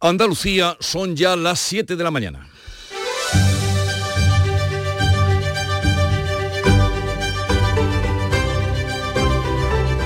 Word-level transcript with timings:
Andalucía 0.00 0.76
son 0.78 1.16
ya 1.16 1.34
las 1.34 1.58
7 1.58 1.96
de 1.96 2.04
la 2.04 2.10
mañana. 2.12 2.48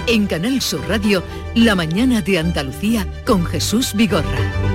En 0.06 0.26
Canal 0.26 0.62
Sur 0.62 0.80
Radio, 0.88 1.22
La 1.54 1.74
mañana 1.74 2.22
de 2.22 2.38
Andalucía 2.38 3.06
con 3.26 3.44
Jesús 3.44 3.92
Vigorra. 3.94 4.72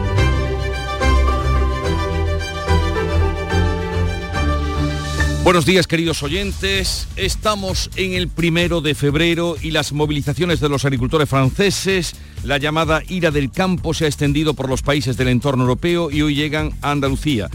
Buenos 5.47 5.65
días 5.65 5.87
queridos 5.87 6.23
oyentes, 6.23 7.07
estamos 7.15 7.89
en 7.95 8.13
el 8.13 8.27
primero 8.27 8.81
de 8.81 8.93
febrero 8.93 9.55
y 9.61 9.71
las 9.71 9.93
movilizaciones 9.93 10.59
de 10.59 10.67
los 10.67 10.83
agricultores 10.83 11.29
franceses, 11.29 12.15
la 12.47 12.57
llamada 12.57 13.03
ira 13.09 13.29
del 13.29 13.51
campo 13.51 13.93
se 13.93 14.05
ha 14.05 14.07
extendido 14.07 14.53
por 14.53 14.69
los 14.69 14.81
países 14.81 15.17
del 15.17 15.27
entorno 15.27 15.63
europeo 15.63 16.09
y 16.09 16.21
hoy 16.21 16.33
llegan 16.33 16.71
a 16.81 16.91
Andalucía. 16.91 17.49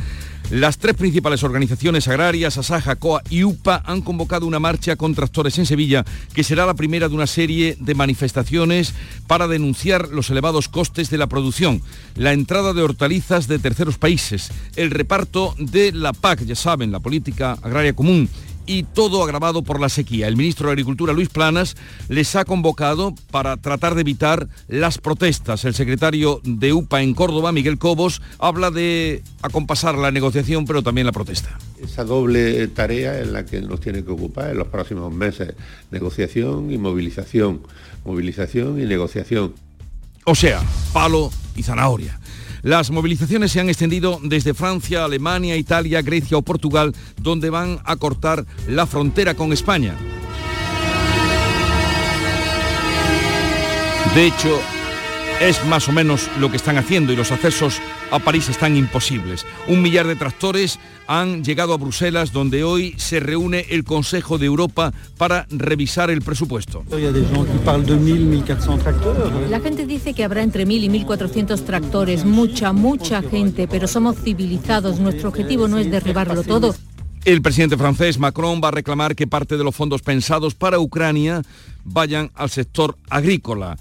Las 0.50 0.76
tres 0.76 0.96
principales 0.96 1.44
organizaciones 1.44 2.08
agrarias, 2.08 2.58
Asaja, 2.58 2.96
COA 2.96 3.22
y 3.30 3.42
UPA, 3.42 3.82
han 3.86 4.02
convocado 4.02 4.46
una 4.46 4.58
marcha 4.58 4.96
con 4.96 5.14
tractores 5.14 5.56
en 5.58 5.64
Sevilla, 5.64 6.04
que 6.34 6.44
será 6.44 6.66
la 6.66 6.74
primera 6.74 7.08
de 7.08 7.14
una 7.14 7.26
serie 7.26 7.74
de 7.80 7.94
manifestaciones 7.94 8.92
para 9.26 9.48
denunciar 9.48 10.08
los 10.08 10.28
elevados 10.28 10.68
costes 10.68 11.08
de 11.08 11.16
la 11.16 11.26
producción, 11.26 11.80
la 12.14 12.34
entrada 12.34 12.74
de 12.74 12.82
hortalizas 12.82 13.48
de 13.48 13.60
terceros 13.60 13.96
países, 13.96 14.50
el 14.76 14.90
reparto 14.90 15.54
de 15.58 15.92
la 15.92 16.12
PAC, 16.12 16.44
ya 16.44 16.54
saben, 16.54 16.92
la 16.92 17.00
política 17.00 17.56
agraria 17.62 17.94
común, 17.94 18.28
y 18.66 18.84
todo 18.84 19.22
agravado 19.22 19.62
por 19.62 19.80
la 19.80 19.88
sequía. 19.88 20.28
El 20.28 20.36
ministro 20.36 20.66
de 20.66 20.72
Agricultura, 20.72 21.12
Luis 21.12 21.28
Planas, 21.28 21.76
les 22.08 22.36
ha 22.36 22.44
convocado 22.44 23.14
para 23.30 23.56
tratar 23.56 23.94
de 23.94 24.02
evitar 24.02 24.48
las 24.68 24.98
protestas. 24.98 25.64
El 25.64 25.74
secretario 25.74 26.40
de 26.44 26.72
UPA 26.72 27.02
en 27.02 27.14
Córdoba, 27.14 27.52
Miguel 27.52 27.78
Cobos, 27.78 28.22
habla 28.38 28.70
de 28.70 29.22
acompasar 29.42 29.96
la 29.96 30.10
negociación, 30.10 30.64
pero 30.64 30.82
también 30.82 31.06
la 31.06 31.12
protesta. 31.12 31.58
Esa 31.82 32.04
doble 32.04 32.68
tarea 32.68 33.20
en 33.20 33.32
la 33.32 33.44
que 33.44 33.60
nos 33.60 33.80
tiene 33.80 34.04
que 34.04 34.10
ocupar 34.10 34.50
en 34.50 34.58
los 34.58 34.68
próximos 34.68 35.12
meses, 35.12 35.54
negociación 35.90 36.70
y 36.70 36.78
movilización, 36.78 37.62
movilización 38.04 38.80
y 38.80 38.84
negociación. 38.84 39.54
O 40.24 40.34
sea, 40.34 40.62
palo 40.92 41.30
y 41.56 41.62
zanahoria. 41.62 42.18
Las 42.62 42.92
movilizaciones 42.92 43.50
se 43.50 43.60
han 43.60 43.68
extendido 43.68 44.20
desde 44.22 44.54
Francia, 44.54 45.04
Alemania, 45.04 45.56
Italia, 45.56 46.00
Grecia 46.00 46.36
o 46.36 46.42
Portugal, 46.42 46.94
donde 47.20 47.50
van 47.50 47.80
a 47.84 47.96
cortar 47.96 48.46
la 48.68 48.86
frontera 48.86 49.34
con 49.34 49.52
España. 49.52 49.96
De 54.14 54.26
hecho, 54.26 54.60
es 55.48 55.64
más 55.66 55.88
o 55.88 55.92
menos 55.92 56.28
lo 56.38 56.50
que 56.50 56.56
están 56.56 56.78
haciendo 56.78 57.12
y 57.12 57.16
los 57.16 57.32
accesos 57.32 57.80
a 58.12 58.20
París 58.20 58.48
están 58.48 58.76
imposibles. 58.76 59.44
Un 59.66 59.82
millar 59.82 60.06
de 60.06 60.14
tractores 60.14 60.78
han 61.08 61.42
llegado 61.42 61.74
a 61.74 61.78
Bruselas 61.78 62.32
donde 62.32 62.62
hoy 62.62 62.94
se 62.96 63.18
reúne 63.18 63.66
el 63.70 63.82
Consejo 63.82 64.38
de 64.38 64.46
Europa 64.46 64.92
para 65.18 65.46
revisar 65.50 66.10
el 66.10 66.22
presupuesto. 66.22 66.84
La 69.50 69.60
gente 69.60 69.84
dice 69.84 70.14
que 70.14 70.22
habrá 70.22 70.42
entre 70.42 70.64
1.000 70.64 70.84
y 70.84 71.04
1.400 71.04 71.64
tractores, 71.64 72.24
mucha, 72.24 72.72
mucha 72.72 73.20
gente, 73.22 73.66
pero 73.66 73.88
somos 73.88 74.18
civilizados, 74.22 75.00
nuestro 75.00 75.30
objetivo 75.30 75.66
no 75.66 75.78
es 75.78 75.90
derribarlo 75.90 76.44
todo. 76.44 76.72
El 77.24 77.42
presidente 77.42 77.76
francés 77.76 78.18
Macron 78.18 78.60
va 78.62 78.68
a 78.68 78.72
reclamar 78.72 79.16
que 79.16 79.26
parte 79.26 79.56
de 79.56 79.64
los 79.64 79.74
fondos 79.74 80.02
pensados 80.02 80.54
para 80.54 80.78
Ucrania 80.78 81.42
vayan 81.84 82.30
al 82.34 82.50
sector 82.50 82.96
agrícola 83.10 83.76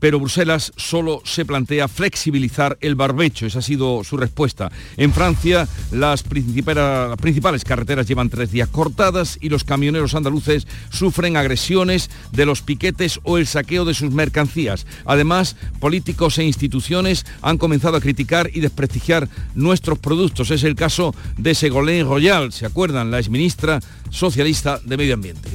pero 0.00 0.20
Bruselas 0.20 0.72
solo 0.76 1.22
se 1.24 1.44
plantea 1.44 1.88
flexibilizar 1.88 2.78
el 2.80 2.94
barbecho, 2.94 3.46
esa 3.46 3.60
ha 3.60 3.62
sido 3.62 4.04
su 4.04 4.16
respuesta. 4.16 4.70
En 4.96 5.12
Francia 5.12 5.68
las, 5.90 6.22
principales 6.22 7.64
carreteras 7.64 8.06
llevan 8.06 8.30
tres 8.30 8.50
días 8.50 8.68
cortadas 8.68 9.38
y 9.40 9.48
los 9.48 9.64
camioneros 9.64 10.14
andaluces 10.14 10.66
sufren 10.90 11.36
agresiones 11.36 12.10
de 12.32 12.46
los 12.46 12.62
piquetes 12.62 13.20
o 13.22 13.38
el 13.38 13.46
saqueo 13.46 13.84
de 13.84 13.94
sus 13.94 14.10
mercancías. 14.10 14.86
Además, 15.04 15.56
políticos 15.80 16.38
e 16.38 16.44
instituciones 16.44 17.24
han 17.42 17.58
comenzado 17.58 17.96
a 17.96 18.00
criticar 18.00 18.50
y 18.52 18.60
desprestigiar 18.60 19.28
nuestros 19.54 19.98
productos. 19.98 20.50
Es 20.50 20.64
el 20.64 20.74
caso 20.74 21.14
de 21.36 21.54
Segolén 21.54 22.06
Royal, 22.06 22.52
¿se 22.52 22.66
acuerdan? 22.66 23.10
La 23.10 23.18
exministra 23.18 23.80
socialista 24.10 24.80
de 24.84 24.96
Medio 24.96 25.14
Ambiente. 25.14 25.50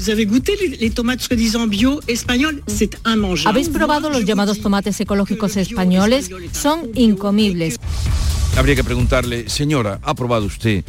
¿Habéis 3.46 3.70
probado 3.70 4.10
los 4.10 4.26
llamados 4.26 4.60
tomates 4.62 5.00
ecológicos 5.00 5.58
españoles? 5.58 6.30
Son 6.52 6.90
incomibles. 6.96 7.80
Habría 8.58 8.76
que 8.76 8.84
preguntarle, 8.84 9.50
señora, 9.50 10.00
¿ha 10.04 10.14
probado 10.14 10.46
usted 10.46 10.84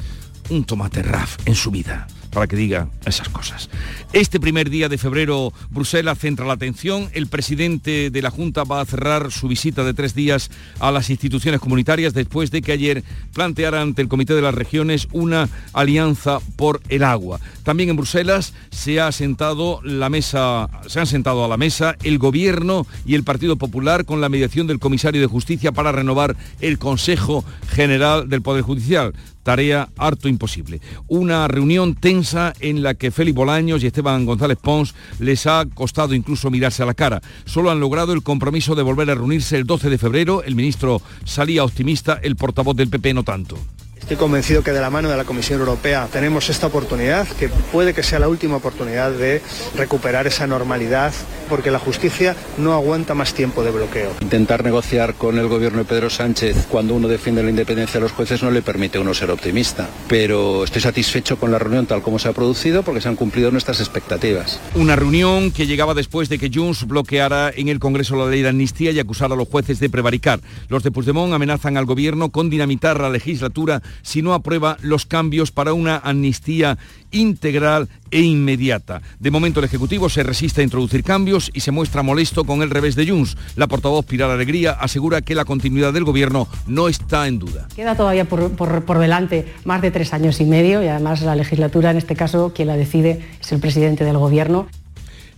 un 0.50 0.64
tomate 0.64 1.02
RAF 1.02 1.36
en 1.46 1.54
su 1.54 1.70
vida? 1.70 2.08
Para 2.32 2.46
que 2.46 2.56
diga 2.56 2.88
esas 3.04 3.28
cosas. 3.28 3.68
Este 4.12 4.40
primer 4.40 4.70
día 4.70 4.88
de 4.88 4.98
febrero, 4.98 5.52
Bruselas 5.70 6.18
centra 6.18 6.46
la 6.46 6.54
atención. 6.54 7.08
El 7.12 7.26
presidente 7.26 8.10
de 8.10 8.22
la 8.22 8.30
Junta 8.30 8.64
va 8.64 8.80
a 8.80 8.86
cerrar 8.86 9.30
su 9.30 9.48
visita 9.48 9.84
de 9.84 9.94
tres 9.94 10.14
días 10.14 10.50
a 10.80 10.90
las 10.90 11.10
instituciones 11.10 11.60
comunitarias 11.60 12.14
después 12.14 12.50
de 12.50 12.62
que 12.62 12.72
ayer 12.72 13.04
planteara 13.32 13.80
ante 13.80 14.02
el 14.02 14.08
Comité 14.08 14.34
de 14.34 14.42
las 14.42 14.54
Regiones 14.54 15.08
una 15.12 15.48
alianza 15.72 16.40
por 16.56 16.80
el 16.88 17.04
agua. 17.04 17.40
También 17.64 17.90
en 17.90 17.96
Bruselas 17.96 18.54
se 18.70 19.00
ha 19.00 19.12
sentado 19.12 19.80
la 19.82 20.08
mesa, 20.08 20.68
se 20.88 21.00
han 21.00 21.06
sentado 21.06 21.44
a 21.44 21.48
la 21.48 21.56
mesa 21.56 21.96
el 22.02 22.18
Gobierno 22.18 22.86
y 23.06 23.14
el 23.14 23.24
Partido 23.24 23.56
Popular 23.56 24.04
con 24.04 24.20
la 24.20 24.28
mediación 24.28 24.66
del 24.66 24.78
Comisario 24.78 25.20
de 25.20 25.26
Justicia 25.26 25.72
para 25.72 25.92
renovar 25.92 26.36
el 26.60 26.78
Consejo 26.78 27.44
General 27.68 28.28
del 28.28 28.42
Poder 28.42 28.62
Judicial 28.62 29.12
tarea 29.42 29.88
harto 29.96 30.28
imposible. 30.28 30.80
Una 31.08 31.48
reunión 31.48 31.94
tensa 31.94 32.52
en 32.60 32.82
la 32.82 32.94
que 32.94 33.10
Félix 33.10 33.34
Bolaños 33.34 33.82
y 33.82 33.86
Esteban 33.86 34.24
González 34.24 34.58
Pons 34.60 34.94
les 35.18 35.46
ha 35.46 35.64
costado 35.74 36.14
incluso 36.14 36.50
mirarse 36.50 36.82
a 36.82 36.86
la 36.86 36.94
cara. 36.94 37.20
Solo 37.44 37.70
han 37.70 37.80
logrado 37.80 38.12
el 38.12 38.22
compromiso 38.22 38.74
de 38.74 38.82
volver 38.82 39.10
a 39.10 39.14
reunirse 39.14 39.56
el 39.56 39.64
12 39.64 39.90
de 39.90 39.98
febrero. 39.98 40.42
El 40.42 40.54
ministro 40.54 41.02
salía 41.24 41.64
optimista, 41.64 42.18
el 42.22 42.36
portavoz 42.36 42.76
del 42.76 42.88
PP 42.88 43.14
no 43.14 43.24
tanto. 43.24 43.58
Estoy 44.02 44.16
convencido 44.16 44.62
que 44.62 44.72
de 44.72 44.80
la 44.80 44.90
mano 44.90 45.08
de 45.08 45.16
la 45.16 45.24
Comisión 45.24 45.60
Europea 45.60 46.08
tenemos 46.12 46.50
esta 46.50 46.66
oportunidad, 46.66 47.26
que 47.38 47.48
puede 47.48 47.94
que 47.94 48.02
sea 48.02 48.18
la 48.18 48.28
última 48.28 48.56
oportunidad 48.56 49.12
de 49.12 49.40
recuperar 49.76 50.26
esa 50.26 50.46
normalidad, 50.46 51.12
porque 51.48 51.70
la 51.70 51.78
justicia 51.78 52.34
no 52.58 52.74
aguanta 52.74 53.14
más 53.14 53.32
tiempo 53.32 53.62
de 53.62 53.70
bloqueo. 53.70 54.10
Intentar 54.20 54.64
negociar 54.64 55.14
con 55.14 55.38
el 55.38 55.46
gobierno 55.46 55.78
de 55.78 55.84
Pedro 55.84 56.10
Sánchez 56.10 56.66
cuando 56.68 56.94
uno 56.94 57.06
defiende 57.06 57.44
la 57.44 57.50
independencia 57.50 58.00
de 58.00 58.00
los 58.00 58.12
jueces 58.12 58.42
no 58.42 58.50
le 58.50 58.60
permite 58.60 58.98
a 58.98 59.00
uno 59.00 59.14
ser 59.14 59.30
optimista. 59.30 59.88
Pero 60.08 60.64
estoy 60.64 60.82
satisfecho 60.82 61.38
con 61.38 61.52
la 61.52 61.60
reunión 61.60 61.86
tal 61.86 62.02
como 62.02 62.18
se 62.18 62.28
ha 62.28 62.32
producido 62.32 62.82
porque 62.82 63.00
se 63.00 63.08
han 63.08 63.16
cumplido 63.16 63.52
nuestras 63.52 63.78
expectativas. 63.80 64.60
Una 64.74 64.96
reunión 64.96 65.52
que 65.52 65.66
llegaba 65.68 65.94
después 65.94 66.28
de 66.28 66.38
que 66.38 66.50
Junts 66.52 66.86
bloqueara 66.88 67.52
en 67.54 67.68
el 67.68 67.78
Congreso 67.78 68.16
la 68.16 68.28
ley 68.28 68.42
de 68.42 68.48
amnistía 68.48 68.90
y 68.90 68.98
acusara 68.98 69.34
a 69.34 69.36
los 69.36 69.48
jueces 69.48 69.78
de 69.78 69.88
prevaricar. 69.88 70.40
Los 70.68 70.82
de 70.82 70.90
Puigdemont 70.90 71.32
amenazan 71.32 71.76
al 71.76 71.86
gobierno 71.86 72.30
con 72.30 72.50
dinamitar 72.50 73.00
la 73.00 73.08
legislatura 73.08 73.80
si 74.02 74.22
no 74.22 74.34
aprueba 74.34 74.76
los 74.80 75.06
cambios 75.06 75.50
para 75.50 75.74
una 75.74 75.96
amnistía 75.96 76.78
integral 77.10 77.88
e 78.10 78.20
inmediata. 78.20 79.02
De 79.20 79.30
momento 79.30 79.60
el 79.60 79.66
Ejecutivo 79.66 80.08
se 80.08 80.22
resiste 80.22 80.60
a 80.60 80.64
introducir 80.64 81.02
cambios 81.04 81.50
y 81.52 81.60
se 81.60 81.70
muestra 81.70 82.02
molesto 82.02 82.44
con 82.44 82.62
el 82.62 82.70
revés 82.70 82.96
de 82.96 83.06
Junts. 83.06 83.36
La 83.56 83.66
portavoz 83.66 84.06
Pilar 84.06 84.30
Alegría 84.30 84.72
asegura 84.72 85.20
que 85.20 85.34
la 85.34 85.44
continuidad 85.44 85.92
del 85.92 86.04
Gobierno 86.04 86.48
no 86.66 86.88
está 86.88 87.28
en 87.28 87.38
duda. 87.38 87.68
Queda 87.76 87.96
todavía 87.96 88.24
por, 88.24 88.52
por 88.52 88.98
delante 88.98 89.52
más 89.64 89.82
de 89.82 89.90
tres 89.90 90.12
años 90.12 90.40
y 90.40 90.44
medio 90.44 90.82
y 90.82 90.88
además 90.88 91.22
la 91.22 91.36
legislatura, 91.36 91.90
en 91.90 91.98
este 91.98 92.16
caso, 92.16 92.52
quien 92.54 92.68
la 92.68 92.76
decide 92.76 93.24
es 93.40 93.52
el 93.52 93.60
presidente 93.60 94.04
del 94.04 94.18
Gobierno. 94.18 94.68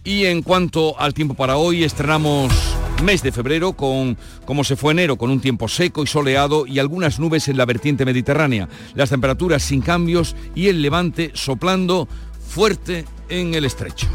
Y 0.04 0.26
en 0.26 0.42
cuanto 0.42 1.00
al 1.00 1.14
tiempo 1.14 1.32
para 1.32 1.56
hoy, 1.56 1.82
estrenamos 1.82 2.52
mes 3.02 3.22
de 3.22 3.32
febrero 3.32 3.72
con, 3.72 4.18
como 4.44 4.62
se 4.62 4.76
fue 4.76 4.92
enero, 4.92 5.16
con 5.16 5.30
un 5.30 5.40
tiempo 5.40 5.66
seco 5.66 6.02
y 6.02 6.06
soleado 6.06 6.66
y 6.66 6.78
algunas 6.78 7.18
nubes 7.18 7.48
en 7.48 7.56
la 7.56 7.64
vertiente 7.64 8.04
mediterránea. 8.04 8.68
Las 8.94 9.08
temperaturas 9.08 9.62
sin 9.62 9.80
cambios 9.80 10.36
y 10.54 10.68
el 10.68 10.82
levante 10.82 11.30
soplando 11.32 12.06
fuerte 12.46 13.06
en 13.30 13.54
el 13.54 13.64
estrecho. 13.64 14.06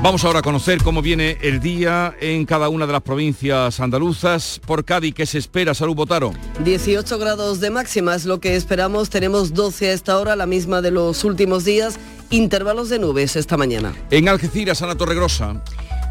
Vamos 0.00 0.24
ahora 0.24 0.38
a 0.38 0.42
conocer 0.42 0.80
cómo 0.84 1.02
viene 1.02 1.38
el 1.42 1.58
día 1.58 2.14
en 2.20 2.46
cada 2.46 2.68
una 2.68 2.86
de 2.86 2.92
las 2.92 3.02
provincias 3.02 3.80
andaluzas. 3.80 4.60
Por 4.64 4.84
Cádiz, 4.84 5.12
¿qué 5.12 5.26
se 5.26 5.38
espera? 5.38 5.74
Salud 5.74 5.96
Botaro. 5.96 6.32
18 6.64 7.18
grados 7.18 7.58
de 7.58 7.70
máxima 7.70 8.14
es 8.14 8.24
lo 8.24 8.38
que 8.38 8.54
esperamos. 8.54 9.10
Tenemos 9.10 9.54
12 9.54 9.88
a 9.88 9.92
esta 9.92 10.18
hora, 10.18 10.36
la 10.36 10.46
misma 10.46 10.82
de 10.82 10.92
los 10.92 11.24
últimos 11.24 11.64
días. 11.64 11.98
Intervalos 12.30 12.90
de 12.90 13.00
nubes 13.00 13.34
esta 13.34 13.56
mañana. 13.56 13.92
En 14.12 14.28
Algeciras, 14.28 14.82
Ana 14.82 14.94
Torregrosa. 14.94 15.64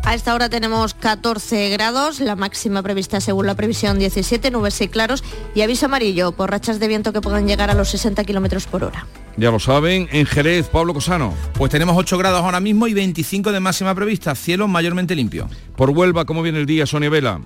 A 0.07 0.13
esta 0.15 0.33
hora 0.33 0.47
tenemos 0.47 0.93
14 0.93 1.67
grados, 1.67 2.21
la 2.21 2.37
máxima 2.37 2.81
prevista 2.81 3.19
según 3.19 3.45
la 3.45 3.55
previsión 3.55 3.99
17, 3.99 4.51
nubes 4.51 4.79
y 4.79 4.87
claros 4.87 5.21
y 5.53 5.63
aviso 5.63 5.87
amarillo 5.87 6.31
por 6.31 6.49
rachas 6.49 6.79
de 6.79 6.87
viento 6.87 7.11
que 7.11 7.19
puedan 7.19 7.45
llegar 7.45 7.69
a 7.69 7.73
los 7.73 7.89
60 7.89 8.23
kilómetros 8.23 8.67
por 8.67 8.85
hora. 8.85 9.05
Ya 9.35 9.51
lo 9.51 9.59
saben, 9.59 10.07
en 10.13 10.25
Jerez, 10.25 10.69
Pablo 10.69 10.93
Cosano. 10.93 11.33
Pues 11.55 11.71
tenemos 11.73 11.97
8 11.97 12.17
grados 12.17 12.41
ahora 12.41 12.61
mismo 12.61 12.87
y 12.87 12.93
25 12.93 13.51
de 13.51 13.59
máxima 13.59 13.93
prevista, 13.95 14.33
cielo 14.33 14.69
mayormente 14.69 15.13
limpio. 15.13 15.49
Por 15.75 15.89
Huelva, 15.89 16.23
¿cómo 16.23 16.41
viene 16.41 16.59
el 16.59 16.65
día, 16.65 16.85
Sonia 16.85 17.09
Vela? 17.09 17.41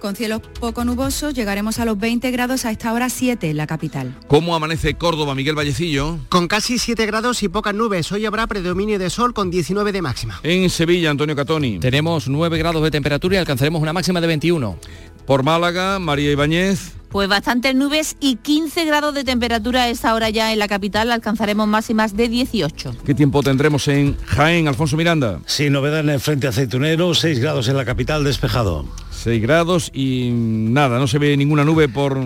Con 0.00 0.14
cielos 0.14 0.42
poco 0.60 0.84
nubosos 0.84 1.34
llegaremos 1.34 1.80
a 1.80 1.84
los 1.84 1.98
20 1.98 2.30
grados 2.30 2.64
a 2.64 2.70
esta 2.70 2.92
hora 2.92 3.10
7 3.10 3.50
en 3.50 3.56
la 3.56 3.66
capital. 3.66 4.14
¿Cómo 4.28 4.54
amanece 4.54 4.94
Córdoba, 4.94 5.34
Miguel 5.34 5.56
Vallecillo? 5.56 6.18
Con 6.28 6.46
casi 6.46 6.78
7 6.78 7.04
grados 7.06 7.42
y 7.42 7.48
pocas 7.48 7.74
nubes. 7.74 8.12
Hoy 8.12 8.24
habrá 8.24 8.46
predominio 8.46 8.98
de 8.98 9.10
sol 9.10 9.34
con 9.34 9.50
19 9.50 9.90
de 9.92 10.02
máxima. 10.02 10.40
En 10.44 10.70
Sevilla, 10.70 11.10
Antonio 11.10 11.34
Catoni. 11.34 11.80
Tenemos 11.80 12.28
9 12.28 12.58
grados 12.58 12.82
de 12.82 12.90
temperatura 12.90 13.36
y 13.36 13.38
alcanzaremos 13.38 13.82
una 13.82 13.92
máxima 13.92 14.20
de 14.20 14.28
21. 14.28 14.78
Por 15.26 15.42
Málaga, 15.42 15.98
María 15.98 16.30
Ibáñez. 16.30 16.94
Pues 17.10 17.28
bastantes 17.28 17.74
nubes 17.74 18.16
y 18.20 18.36
15 18.36 18.84
grados 18.84 19.14
de 19.14 19.24
temperatura 19.24 19.84
a 19.84 19.88
esta 19.88 20.14
hora 20.14 20.30
ya 20.30 20.52
en 20.52 20.58
la 20.58 20.68
capital. 20.68 21.10
Alcanzaremos 21.10 21.66
máximas 21.66 22.16
de 22.16 22.28
18. 22.28 22.96
¿Qué 23.04 23.14
tiempo 23.14 23.42
tendremos 23.42 23.88
en 23.88 24.16
Jaén, 24.26 24.68
Alfonso 24.68 24.96
Miranda? 24.96 25.40
Sin 25.46 25.72
novedad 25.72 26.00
en 26.00 26.10
el 26.10 26.20
frente 26.20 26.46
aceitunero, 26.46 27.14
6 27.14 27.40
grados 27.40 27.68
en 27.68 27.76
la 27.76 27.84
capital 27.84 28.24
despejado. 28.24 28.84
6 29.18 29.42
grados 29.42 29.90
y 29.92 30.30
nada, 30.32 30.98
no 30.98 31.06
se 31.06 31.18
ve 31.18 31.36
ninguna 31.36 31.64
nube 31.64 31.88
por 31.88 32.18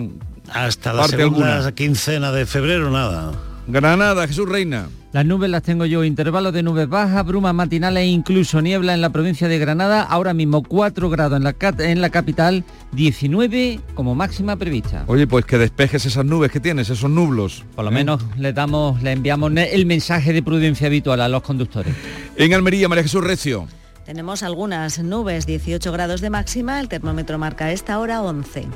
Hasta 0.51 0.93
la 0.93 1.01
parte 1.01 1.17
segunda 1.17 1.55
alguna. 1.55 1.71
quincena 1.75 2.31
de 2.31 2.45
febrero, 2.45 2.91
nada. 2.91 3.31
Granada, 3.67 4.27
Jesús 4.27 4.47
Reina. 4.47 4.89
Las 5.13 5.25
nubes 5.25 5.49
las 5.49 5.61
tengo 5.61 5.85
yo, 5.85 6.03
intervalos 6.03 6.53
de 6.53 6.63
nubes 6.63 6.89
bajas, 6.89 7.23
brumas 7.25 7.53
matinales 7.53 8.01
e 8.03 8.07
incluso 8.07 8.61
niebla 8.61 8.93
en 8.95 9.01
la 9.01 9.11
provincia 9.11 9.47
de 9.47 9.59
Granada, 9.59 10.01
ahora 10.01 10.33
mismo 10.33 10.63
4 10.63 11.09
grados 11.09 11.37
en 11.37 11.43
la, 11.43 11.55
en 11.79 12.01
la 12.01 12.09
capital, 12.09 12.63
19 12.93 13.79
como 13.93 14.15
máxima 14.15 14.55
prevista. 14.55 15.03
Oye, 15.07 15.27
pues 15.27 15.45
que 15.45 15.57
despejes 15.59 16.05
esas 16.05 16.25
nubes 16.25 16.51
que 16.51 16.59
tienes, 16.59 16.89
esos 16.89 17.09
nublos. 17.09 17.63
Por 17.75 17.85
lo 17.85 17.91
menos 17.91 18.23
le 18.37 18.53
damos, 18.53 19.01
le 19.03 19.11
enviamos 19.11 19.51
el 19.55 19.85
mensaje 19.85 20.33
de 20.33 20.41
prudencia 20.41 20.87
habitual 20.87 21.21
a 21.21 21.29
los 21.29 21.43
conductores. 21.43 21.93
En 22.35 22.53
Almería, 22.53 22.89
María 22.89 23.03
Jesús 23.03 23.23
Recio. 23.23 23.67
Tenemos 24.05 24.43
algunas 24.43 24.99
nubes, 24.99 25.45
18 25.45 25.91
grados 25.91 26.21
de 26.21 26.29
máxima, 26.29 26.79
el 26.79 26.89
termómetro 26.89 27.37
marca 27.37 27.71
esta 27.71 27.99
hora 27.99 28.21
11. 28.21 28.67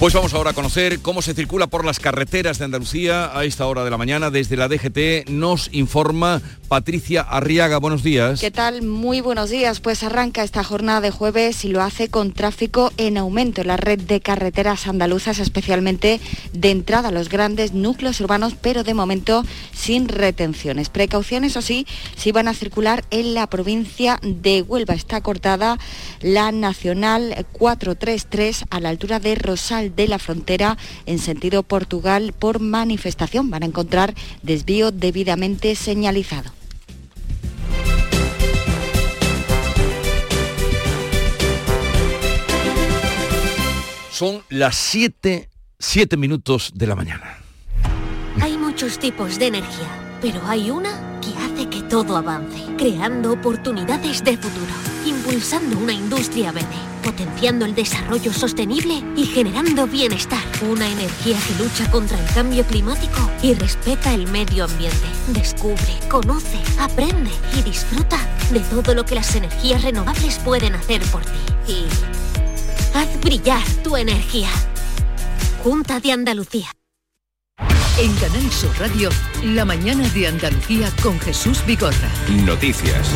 Pues 0.00 0.14
vamos 0.14 0.32
ahora 0.32 0.52
a 0.52 0.54
conocer 0.54 1.00
cómo 1.00 1.20
se 1.20 1.34
circula 1.34 1.66
por 1.66 1.84
las 1.84 2.00
carreteras 2.00 2.58
de 2.58 2.64
Andalucía 2.64 3.38
a 3.38 3.44
esta 3.44 3.66
hora 3.66 3.84
de 3.84 3.90
la 3.90 3.98
mañana. 3.98 4.30
Desde 4.30 4.56
la 4.56 4.66
DGT 4.66 5.28
nos 5.28 5.68
informa 5.74 6.40
Patricia 6.68 7.20
Arriaga. 7.20 7.76
Buenos 7.76 8.02
días. 8.02 8.40
¿Qué 8.40 8.50
tal? 8.50 8.80
Muy 8.80 9.20
buenos 9.20 9.50
días. 9.50 9.80
Pues 9.80 10.02
arranca 10.02 10.42
esta 10.42 10.64
jornada 10.64 11.02
de 11.02 11.10
jueves 11.10 11.66
y 11.66 11.68
lo 11.68 11.82
hace 11.82 12.08
con 12.08 12.32
tráfico 12.32 12.92
en 12.96 13.18
aumento 13.18 13.60
en 13.60 13.66
la 13.66 13.76
red 13.76 14.00
de 14.00 14.22
carreteras 14.22 14.86
andaluzas, 14.86 15.38
especialmente 15.38 16.18
de 16.54 16.70
entrada 16.70 17.10
a 17.10 17.12
los 17.12 17.28
grandes 17.28 17.74
núcleos 17.74 18.22
urbanos, 18.22 18.54
pero 18.54 18.84
de 18.84 18.94
momento 18.94 19.44
sin 19.74 20.08
retenciones. 20.08 20.88
Precauciones, 20.88 21.58
o 21.58 21.62
sí, 21.62 21.86
si 22.16 22.32
van 22.32 22.48
a 22.48 22.54
circular 22.54 23.04
en 23.10 23.34
la 23.34 23.48
provincia 23.48 24.18
de 24.22 24.62
Huelva. 24.62 24.94
Está 24.94 25.20
cortada 25.20 25.76
la 26.22 26.52
Nacional 26.52 27.46
433 27.52 28.64
a 28.70 28.80
la 28.80 28.88
altura 28.88 29.20
de 29.20 29.34
Rosal 29.34 29.89
de 29.94 30.08
la 30.08 30.18
Frontera 30.18 30.78
en 31.06 31.18
sentido 31.18 31.62
Portugal 31.62 32.32
por 32.38 32.60
manifestación. 32.60 33.50
Van 33.50 33.62
a 33.62 33.66
encontrar 33.66 34.14
desvío 34.42 34.90
debidamente 34.90 35.74
señalizado. 35.74 36.52
Son 44.20 44.42
las 44.50 44.76
7, 44.76 45.48
7 45.78 46.16
minutos 46.18 46.72
de 46.74 46.86
la 46.86 46.94
mañana. 46.94 47.38
Hay 48.42 48.58
muchos 48.58 48.98
tipos 48.98 49.38
de 49.38 49.46
energía, 49.46 50.18
pero 50.20 50.46
hay 50.46 50.70
una 50.70 51.18
que 51.22 51.30
hace 51.38 51.70
que 51.70 51.82
todo 51.88 52.16
avance, 52.16 52.58
creando 52.76 53.32
oportunidades 53.32 54.22
de 54.22 54.36
futuro, 54.36 54.74
impulsando 55.06 55.78
una 55.78 55.94
industria 55.94 56.52
verde, 56.52 56.68
potenciando 57.00 57.64
el 57.64 57.74
desarrollo 57.74 58.32
sostenible 58.32 59.02
y 59.16 59.24
generando 59.26 59.86
bienestar. 59.86 60.42
Una 60.62 60.88
energía 60.88 61.36
que 61.46 61.62
lucha 61.62 61.90
contra 61.90 62.18
el 62.18 62.34
cambio 62.34 62.64
climático 62.64 63.30
y 63.42 63.54
respeta 63.54 64.14
el 64.14 64.26
medio 64.28 64.64
ambiente. 64.64 65.06
Descubre, 65.28 65.98
conoce, 66.08 66.58
aprende 66.78 67.30
y 67.58 67.62
disfruta 67.62 68.18
de 68.52 68.60
todo 68.60 68.94
lo 68.94 69.04
que 69.04 69.14
las 69.14 69.34
energías 69.34 69.82
renovables 69.82 70.38
pueden 70.38 70.74
hacer 70.74 71.02
por 71.06 71.22
ti. 71.22 71.72
Y 71.72 71.86
haz 72.94 73.20
brillar 73.20 73.62
tu 73.82 73.96
energía. 73.96 74.50
Junta 75.62 76.00
de 76.00 76.12
Andalucía. 76.12 76.68
En 77.98 78.14
Canal 78.16 78.50
Sur 78.50 78.70
Radio, 78.78 79.10
la 79.44 79.64
mañana 79.64 80.08
de 80.08 80.26
Andalucía 80.26 80.90
con 81.02 81.20
Jesús 81.20 81.62
Vigorra. 81.66 82.10
Noticias. 82.46 83.10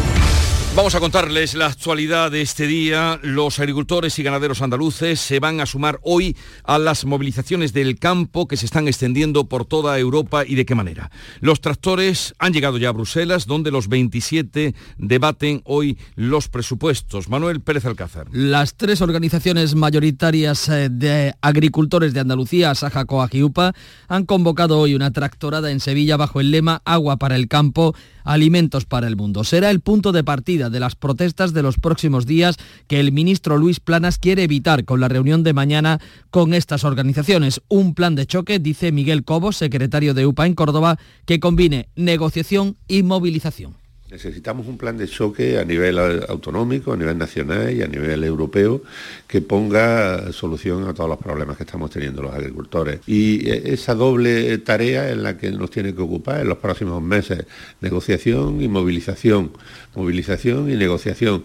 Vamos 0.76 0.96
a 0.96 0.98
contarles 0.98 1.54
la 1.54 1.66
actualidad 1.66 2.32
de 2.32 2.42
este 2.42 2.66
día. 2.66 3.20
Los 3.22 3.60
agricultores 3.60 4.18
y 4.18 4.24
ganaderos 4.24 4.60
andaluces 4.60 5.20
se 5.20 5.38
van 5.38 5.60
a 5.60 5.66
sumar 5.66 6.00
hoy 6.02 6.36
a 6.64 6.80
las 6.80 7.04
movilizaciones 7.04 7.72
del 7.72 7.96
campo 8.00 8.48
que 8.48 8.56
se 8.56 8.66
están 8.66 8.88
extendiendo 8.88 9.48
por 9.48 9.66
toda 9.66 9.96
Europa 10.00 10.42
y 10.44 10.56
de 10.56 10.66
qué 10.66 10.74
manera. 10.74 11.12
Los 11.40 11.60
tractores 11.60 12.34
han 12.40 12.52
llegado 12.52 12.76
ya 12.78 12.88
a 12.88 12.92
Bruselas, 12.92 13.46
donde 13.46 13.70
los 13.70 13.86
27 13.86 14.74
debaten 14.98 15.62
hoy 15.64 15.96
los 16.16 16.48
presupuestos. 16.48 17.28
Manuel 17.28 17.60
Pérez 17.60 17.84
Alcázar. 17.84 18.26
Las 18.32 18.74
tres 18.74 19.00
organizaciones 19.00 19.76
mayoritarias 19.76 20.68
eh, 20.68 20.88
de 20.90 21.36
agricultores 21.40 22.14
de 22.14 22.20
Andalucía, 22.20 22.74
Saja, 22.74 23.04
Coag 23.04 23.32
y 23.36 23.44
UPA, 23.44 23.74
han 24.08 24.26
convocado 24.26 24.80
hoy 24.80 24.96
una 24.96 25.12
tractorada 25.12 25.70
en 25.70 25.78
Sevilla 25.78 26.16
bajo 26.16 26.40
el 26.40 26.50
lema 26.50 26.82
Agua 26.84 27.16
para 27.16 27.36
el 27.36 27.46
campo, 27.46 27.94
alimentos 28.24 28.86
para 28.86 29.06
el 29.06 29.14
mundo. 29.14 29.44
Será 29.44 29.70
el 29.70 29.80
punto 29.80 30.10
de 30.10 30.24
partida 30.24 30.63
de 30.70 30.80
las 30.80 30.96
protestas 30.96 31.52
de 31.52 31.62
los 31.62 31.78
próximos 31.78 32.26
días 32.26 32.56
que 32.86 33.00
el 33.00 33.12
ministro 33.12 33.58
Luis 33.58 33.80
Planas 33.80 34.18
quiere 34.18 34.44
evitar 34.44 34.84
con 34.84 35.00
la 35.00 35.08
reunión 35.08 35.42
de 35.42 35.52
mañana 35.52 36.00
con 36.30 36.54
estas 36.54 36.84
organizaciones. 36.84 37.60
Un 37.68 37.94
plan 37.94 38.14
de 38.14 38.26
choque, 38.26 38.58
dice 38.58 38.92
Miguel 38.92 39.24
Cobos, 39.24 39.56
secretario 39.56 40.14
de 40.14 40.26
UPA 40.26 40.46
en 40.46 40.54
Córdoba, 40.54 40.98
que 41.26 41.40
combine 41.40 41.88
negociación 41.94 42.76
y 42.88 43.02
movilización. 43.02 43.83
Necesitamos 44.14 44.68
un 44.68 44.78
plan 44.78 44.96
de 44.96 45.08
choque 45.08 45.58
a 45.58 45.64
nivel 45.64 45.98
eh, 45.98 46.24
autonómico, 46.28 46.92
a 46.92 46.96
nivel 46.96 47.18
nacional 47.18 47.72
y 47.74 47.82
a 47.82 47.88
nivel 47.88 48.22
europeo 48.22 48.80
que 49.26 49.40
ponga 49.40 50.30
solución 50.30 50.86
a 50.86 50.94
todos 50.94 51.10
los 51.10 51.18
problemas 51.18 51.56
que 51.56 51.64
estamos 51.64 51.90
teniendo 51.90 52.22
los 52.22 52.32
agricultores. 52.32 53.00
Y 53.08 53.50
eh, 53.50 53.72
esa 53.74 53.96
doble 53.96 54.56
tarea 54.58 55.10
en 55.10 55.24
la 55.24 55.36
que 55.36 55.50
nos 55.50 55.68
tiene 55.72 55.96
que 55.96 56.02
ocupar 56.02 56.40
en 56.42 56.48
los 56.48 56.58
próximos 56.58 57.02
meses, 57.02 57.44
negociación 57.80 58.62
y 58.62 58.68
movilización, 58.68 59.50
movilización 59.96 60.70
y 60.70 60.76
negociación. 60.76 61.42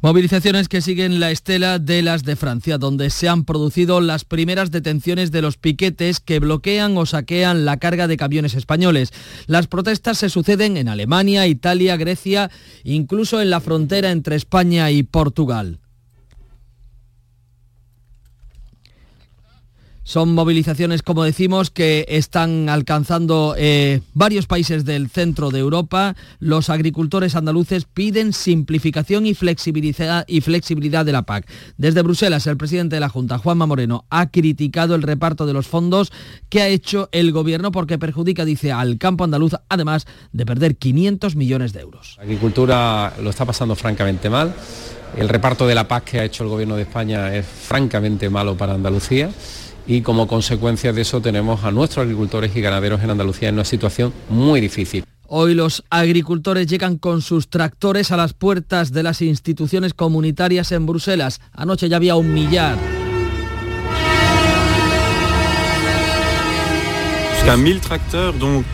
Movilizaciones 0.00 0.68
que 0.68 0.80
siguen 0.80 1.18
la 1.18 1.32
estela 1.32 1.80
de 1.80 2.02
las 2.02 2.22
de 2.22 2.36
Francia, 2.36 2.78
donde 2.78 3.10
se 3.10 3.28
han 3.28 3.44
producido 3.44 4.00
las 4.00 4.24
primeras 4.24 4.70
detenciones 4.70 5.32
de 5.32 5.42
los 5.42 5.56
piquetes 5.56 6.20
que 6.20 6.38
bloquean 6.38 6.96
o 6.96 7.04
saquean 7.04 7.64
la 7.64 7.78
carga 7.78 8.06
de 8.06 8.16
camiones 8.16 8.54
españoles. 8.54 9.12
Las 9.48 9.66
protestas 9.66 10.18
se 10.18 10.30
suceden 10.30 10.76
en 10.76 10.88
Alemania, 10.88 11.48
Italia, 11.48 11.96
Grecia, 11.96 12.48
incluso 12.84 13.42
en 13.42 13.50
la 13.50 13.60
frontera 13.60 14.12
entre 14.12 14.36
España 14.36 14.88
y 14.92 15.02
Portugal. 15.02 15.80
Son 20.08 20.32
movilizaciones, 20.32 21.02
como 21.02 21.22
decimos, 21.22 21.70
que 21.70 22.06
están 22.08 22.70
alcanzando 22.70 23.54
eh, 23.58 24.00
varios 24.14 24.46
países 24.46 24.86
del 24.86 25.10
centro 25.10 25.50
de 25.50 25.58
Europa. 25.58 26.16
Los 26.40 26.70
agricultores 26.70 27.36
andaluces 27.36 27.84
piden 27.84 28.32
simplificación 28.32 29.26
y 29.26 29.34
flexibilidad, 29.34 30.24
de 31.04 31.12
la 31.12 31.22
PAC. 31.24 31.46
Desde 31.76 32.00
Bruselas, 32.00 32.46
el 32.46 32.56
presidente 32.56 32.96
de 32.96 33.00
la 33.00 33.10
Junta, 33.10 33.36
Juanma 33.36 33.66
Moreno, 33.66 34.06
ha 34.08 34.30
criticado 34.30 34.94
el 34.94 35.02
reparto 35.02 35.44
de 35.44 35.52
los 35.52 35.66
fondos 35.66 36.10
que 36.48 36.62
ha 36.62 36.68
hecho 36.68 37.10
el 37.12 37.30
gobierno 37.30 37.70
porque 37.70 37.98
perjudica, 37.98 38.46
dice, 38.46 38.72
al 38.72 38.96
campo 38.96 39.24
andaluz, 39.24 39.56
además 39.68 40.06
de 40.32 40.46
perder 40.46 40.76
500 40.78 41.36
millones 41.36 41.74
de 41.74 41.80
euros. 41.80 42.14
La 42.16 42.22
agricultura 42.22 43.12
lo 43.22 43.28
está 43.28 43.44
pasando 43.44 43.74
francamente 43.74 44.30
mal. 44.30 44.54
El 45.18 45.28
reparto 45.28 45.66
de 45.66 45.74
la 45.74 45.86
PAC 45.86 46.04
que 46.04 46.20
ha 46.20 46.24
hecho 46.24 46.44
el 46.44 46.48
gobierno 46.48 46.76
de 46.76 46.82
España 46.82 47.34
es 47.34 47.44
francamente 47.44 48.30
malo 48.30 48.56
para 48.56 48.72
Andalucía 48.72 49.30
y 49.88 50.02
como 50.02 50.28
consecuencia 50.28 50.92
de 50.92 51.00
eso 51.00 51.20
tenemos 51.20 51.64
a 51.64 51.72
nuestros 51.72 52.04
agricultores 52.04 52.54
y 52.54 52.60
ganaderos 52.60 53.02
en 53.02 53.10
Andalucía 53.10 53.48
en 53.48 53.54
una 53.54 53.64
situación 53.64 54.12
muy 54.28 54.60
difícil. 54.60 55.02
Hoy 55.26 55.54
los 55.54 55.82
agricultores 55.90 56.66
llegan 56.66 56.98
con 56.98 57.22
sus 57.22 57.48
tractores 57.48 58.12
a 58.12 58.16
las 58.16 58.34
puertas 58.34 58.92
de 58.92 59.02
las 59.02 59.22
instituciones 59.22 59.94
comunitarias 59.94 60.72
en 60.72 60.86
Bruselas. 60.86 61.40
Anoche 61.52 61.88
ya 61.88 61.96
había 61.96 62.16
un 62.16 62.32
millar. 62.32 62.76
Jusqu'à 67.34 67.56
1000 67.56 67.80
tracteurs, 67.80 68.38
donc 68.38 68.64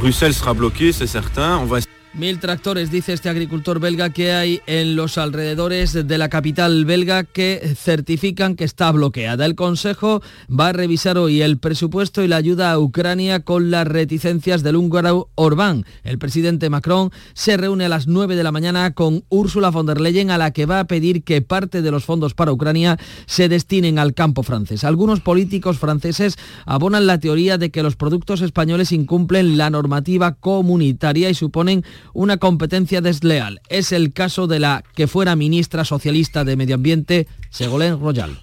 Bruxelles 0.00 0.34
sera 0.34 0.52
bloquée, 0.52 0.92
c'est 0.92 1.08
certain. 1.08 1.58
On 1.58 1.66
va 1.66 1.78
Mil 2.14 2.40
tractores, 2.40 2.90
dice 2.90 3.14
este 3.14 3.30
agricultor 3.30 3.80
belga, 3.80 4.10
que 4.10 4.32
hay 4.32 4.60
en 4.66 4.96
los 4.96 5.16
alrededores 5.16 5.94
de 5.94 6.18
la 6.18 6.28
capital 6.28 6.84
belga 6.84 7.24
que 7.24 7.74
certifican 7.74 8.54
que 8.54 8.64
está 8.64 8.92
bloqueada. 8.92 9.46
El 9.46 9.54
Consejo 9.54 10.20
va 10.48 10.68
a 10.68 10.72
revisar 10.74 11.16
hoy 11.16 11.40
el 11.40 11.56
presupuesto 11.56 12.22
y 12.22 12.28
la 12.28 12.36
ayuda 12.36 12.70
a 12.70 12.78
Ucrania 12.78 13.40
con 13.40 13.70
las 13.70 13.88
reticencias 13.88 14.62
del 14.62 14.76
húngaro 14.76 15.30
Orbán. 15.36 15.86
El 16.04 16.18
presidente 16.18 16.68
Macron 16.68 17.10
se 17.32 17.56
reúne 17.56 17.86
a 17.86 17.88
las 17.88 18.06
9 18.06 18.36
de 18.36 18.42
la 18.42 18.52
mañana 18.52 18.92
con 18.92 19.24
Ursula 19.30 19.70
von 19.70 19.86
der 19.86 19.98
Leyen, 19.98 20.30
a 20.30 20.36
la 20.36 20.50
que 20.50 20.66
va 20.66 20.80
a 20.80 20.86
pedir 20.86 21.24
que 21.24 21.40
parte 21.40 21.80
de 21.80 21.90
los 21.90 22.04
fondos 22.04 22.34
para 22.34 22.52
Ucrania 22.52 22.98
se 23.24 23.48
destinen 23.48 23.98
al 23.98 24.12
campo 24.12 24.42
francés. 24.42 24.84
Algunos 24.84 25.20
políticos 25.20 25.78
franceses 25.78 26.36
abonan 26.66 27.06
la 27.06 27.18
teoría 27.18 27.56
de 27.56 27.70
que 27.70 27.82
los 27.82 27.96
productos 27.96 28.42
españoles 28.42 28.92
incumplen 28.92 29.56
la 29.56 29.70
normativa 29.70 30.34
comunitaria 30.34 31.30
y 31.30 31.34
suponen 31.34 31.84
una 32.12 32.36
competencia 32.36 33.00
desleal. 33.00 33.60
Es 33.68 33.92
el 33.92 34.12
caso 34.12 34.46
de 34.46 34.60
la 34.60 34.84
que 34.94 35.06
fuera 35.06 35.36
ministra 35.36 35.84
socialista 35.84 36.44
de 36.44 36.56
Medio 36.56 36.74
Ambiente, 36.74 37.26
Ségolène 37.50 37.98
Royal. 37.98 38.38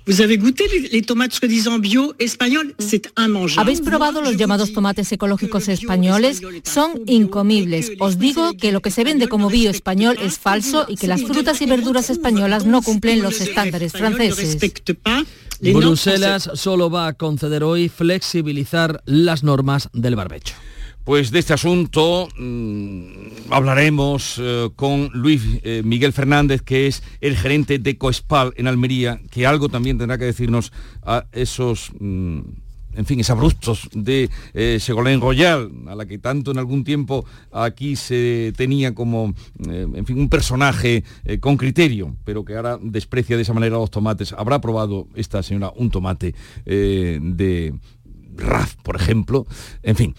¿Habéis 3.58 3.82
probado 3.82 4.22
los 4.22 4.38
llamados 4.38 4.74
tomates 4.74 5.12
ecológicos 5.12 5.68
españoles? 5.68 6.42
Son 6.64 7.02
incomibles. 7.08 7.92
Os 8.00 8.20
digo 8.20 8.54
que 8.54 8.72
lo 8.72 8.82
que 8.82 8.92
se 8.92 9.04
vende 9.04 9.28
como 9.28 9.50
bio 9.50 9.70
español 9.70 10.18
es 10.22 10.38
falso 10.38 10.86
y 10.88 10.96
que 10.96 11.08
las 11.08 11.24
frutas 11.24 11.62
y 11.62 11.66
verduras 11.66 12.10
españolas 12.10 12.66
no 12.66 12.82
cumplen 12.82 13.22
los 13.22 13.42
estándares 13.42 13.94
franceses. 13.94 14.58
Bruselas 15.62 16.50
solo 16.54 16.90
va 16.90 17.08
a 17.08 17.14
conceder 17.14 17.64
hoy 17.64 17.90
flexibilizar 17.90 19.02
las 19.06 19.44
normas 19.44 19.90
del 19.94 20.16
barbecho. 20.16 20.56
Pues 21.10 21.32
de 21.32 21.40
este 21.40 21.54
asunto 21.54 22.30
mmm, 22.38 23.50
hablaremos 23.50 24.36
eh, 24.40 24.70
con 24.76 25.10
Luis 25.12 25.42
eh, 25.64 25.82
Miguel 25.84 26.14
Fernández, 26.14 26.62
que 26.62 26.86
es 26.86 27.02
el 27.20 27.36
gerente 27.36 27.80
de 27.80 27.98
Coespal 27.98 28.54
en 28.58 28.68
Almería, 28.68 29.20
que 29.32 29.48
algo 29.48 29.70
también 29.70 29.98
tendrá 29.98 30.20
que 30.20 30.26
decirnos 30.26 30.72
a 31.02 31.26
esos... 31.32 31.92
Mmm, 32.00 32.42
en 32.94 33.06
fin, 33.08 33.20
es 33.20 33.30
abruptos 33.32 33.90
de 33.92 34.30
eh, 34.54 34.80
Royal, 35.20 35.72
a 35.88 35.96
la 35.96 36.06
que 36.06 36.20
tanto 36.20 36.52
en 36.52 36.60
algún 36.60 36.84
tiempo 36.84 37.26
aquí 37.52 37.96
se 37.96 38.54
tenía 38.56 38.94
como, 38.94 39.34
eh, 39.68 39.88
en 39.92 40.06
fin, 40.06 40.20
un 40.20 40.30
personaje 40.30 41.04
con 41.40 41.58
criterio, 41.58 42.16
pero 42.24 42.46
que 42.46 42.56
ahora 42.56 42.78
desprecia 42.80 43.36
de 43.36 43.42
esa 43.42 43.54
manera 43.54 43.78
los 43.78 43.90
tomates. 43.90 44.34
¿Habrá 44.34 44.62
probado 44.62 45.08
esta 45.16 45.42
señora 45.42 45.72
un 45.76 45.90
tomate 45.90 46.36
de 46.66 47.74
RAF, 48.36 48.76
por 48.84 48.96
ejemplo? 48.96 49.48
En 49.82 49.96
fin. 49.96 50.16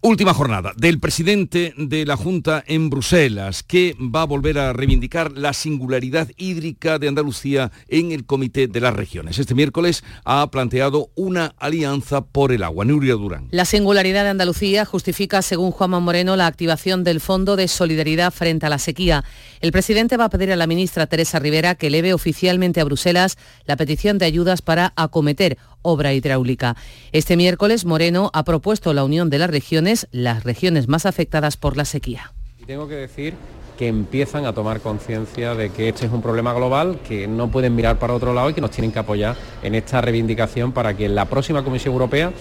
Última 0.00 0.32
jornada 0.32 0.72
del 0.76 1.00
presidente 1.00 1.74
de 1.76 2.06
la 2.06 2.16
Junta 2.16 2.62
en 2.68 2.88
Bruselas, 2.88 3.64
que 3.64 3.96
va 3.98 4.22
a 4.22 4.26
volver 4.26 4.56
a 4.56 4.72
reivindicar 4.72 5.32
la 5.32 5.52
singularidad 5.52 6.28
hídrica 6.36 7.00
de 7.00 7.08
Andalucía 7.08 7.72
en 7.88 8.12
el 8.12 8.24
Comité 8.24 8.68
de 8.68 8.80
las 8.80 8.94
Regiones. 8.94 9.40
Este 9.40 9.56
miércoles 9.56 10.04
ha 10.24 10.48
planteado 10.52 11.10
una 11.16 11.52
alianza 11.58 12.20
por 12.20 12.52
el 12.52 12.62
agua. 12.62 12.84
Nuria 12.84 13.14
Durán. 13.14 13.48
La 13.50 13.64
singularidad 13.64 14.22
de 14.22 14.30
Andalucía 14.30 14.84
justifica, 14.84 15.42
según 15.42 15.72
Juanma 15.72 15.98
Moreno, 15.98 16.36
la 16.36 16.46
activación 16.46 17.02
del 17.02 17.20
Fondo 17.20 17.56
de 17.56 17.66
Solidaridad 17.66 18.32
frente 18.32 18.66
a 18.66 18.68
la 18.68 18.78
sequía. 18.78 19.24
El 19.60 19.72
presidente 19.72 20.16
va 20.16 20.26
a 20.26 20.30
pedir 20.30 20.52
a 20.52 20.56
la 20.56 20.68
ministra 20.68 21.08
Teresa 21.08 21.40
Rivera 21.40 21.74
que 21.74 21.88
eleve 21.88 22.14
oficialmente 22.14 22.80
a 22.80 22.84
Bruselas 22.84 23.36
la 23.66 23.74
petición 23.74 24.18
de 24.18 24.26
ayudas 24.26 24.62
para 24.62 24.92
acometer 24.94 25.58
obra 25.82 26.12
hidráulica. 26.12 26.76
Este 27.12 27.36
miércoles 27.36 27.84
Moreno 27.84 28.30
ha 28.34 28.44
propuesto 28.44 28.92
la 28.92 29.04
unión 29.04 29.30
de 29.30 29.38
las 29.38 29.50
regiones, 29.50 30.08
las 30.10 30.44
regiones 30.44 30.88
más 30.88 31.06
afectadas 31.06 31.56
por 31.56 31.76
la 31.76 31.84
sequía. 31.84 32.32
Tengo 32.66 32.88
que 32.88 32.96
decir 32.96 33.34
que 33.78 33.86
empiezan 33.86 34.44
a 34.44 34.52
tomar 34.52 34.80
conciencia 34.80 35.54
de 35.54 35.70
que 35.70 35.88
este 35.88 36.06
es 36.06 36.12
un 36.12 36.20
problema 36.20 36.52
global, 36.52 36.98
que 37.06 37.28
no 37.28 37.48
pueden 37.48 37.76
mirar 37.76 37.98
para 37.98 38.12
otro 38.12 38.34
lado 38.34 38.50
y 38.50 38.54
que 38.54 38.60
nos 38.60 38.72
tienen 38.72 38.90
que 38.90 38.98
apoyar 38.98 39.36
en 39.62 39.76
esta 39.76 40.00
reivindicación 40.00 40.72
para 40.72 40.94
que 40.96 41.08
la 41.08 41.26
próxima 41.26 41.62
Comisión 41.62 41.92
Europea, 41.92 42.32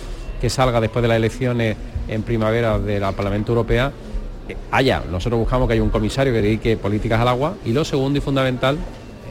que 0.42 0.50
salga 0.50 0.82
después 0.82 1.04
de 1.04 1.10
las 1.10 1.18
elecciones 1.18 1.78
en 2.08 2.24
primavera 2.24 2.80
del 2.80 3.02
Parlamento 3.16 3.52
Europeo, 3.52 3.92
haya. 4.72 5.04
Nosotros 5.12 5.40
buscamos 5.40 5.68
que 5.68 5.74
haya 5.74 5.84
un 5.84 5.90
comisario 5.90 6.34
que 6.34 6.42
dedique 6.42 6.76
políticas 6.76 7.20
al 7.22 7.28
agua 7.28 7.56
y 7.64 7.72
lo 7.72 7.86
segundo 7.86 8.18
y 8.18 8.22
fundamental, 8.22 8.78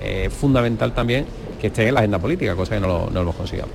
eh, 0.00 0.30
fundamental 0.30 0.92
también, 0.94 1.26
que 1.60 1.68
esté 1.68 1.88
en 1.88 1.94
la 1.94 2.00
agenda 2.00 2.18
política, 2.18 2.54
cosa 2.54 2.74
que 2.74 2.80
no 2.80 2.88
lo, 2.88 2.98
no 3.06 3.14
lo 3.14 3.20
hemos 3.22 3.36
conseguido. 3.36 3.66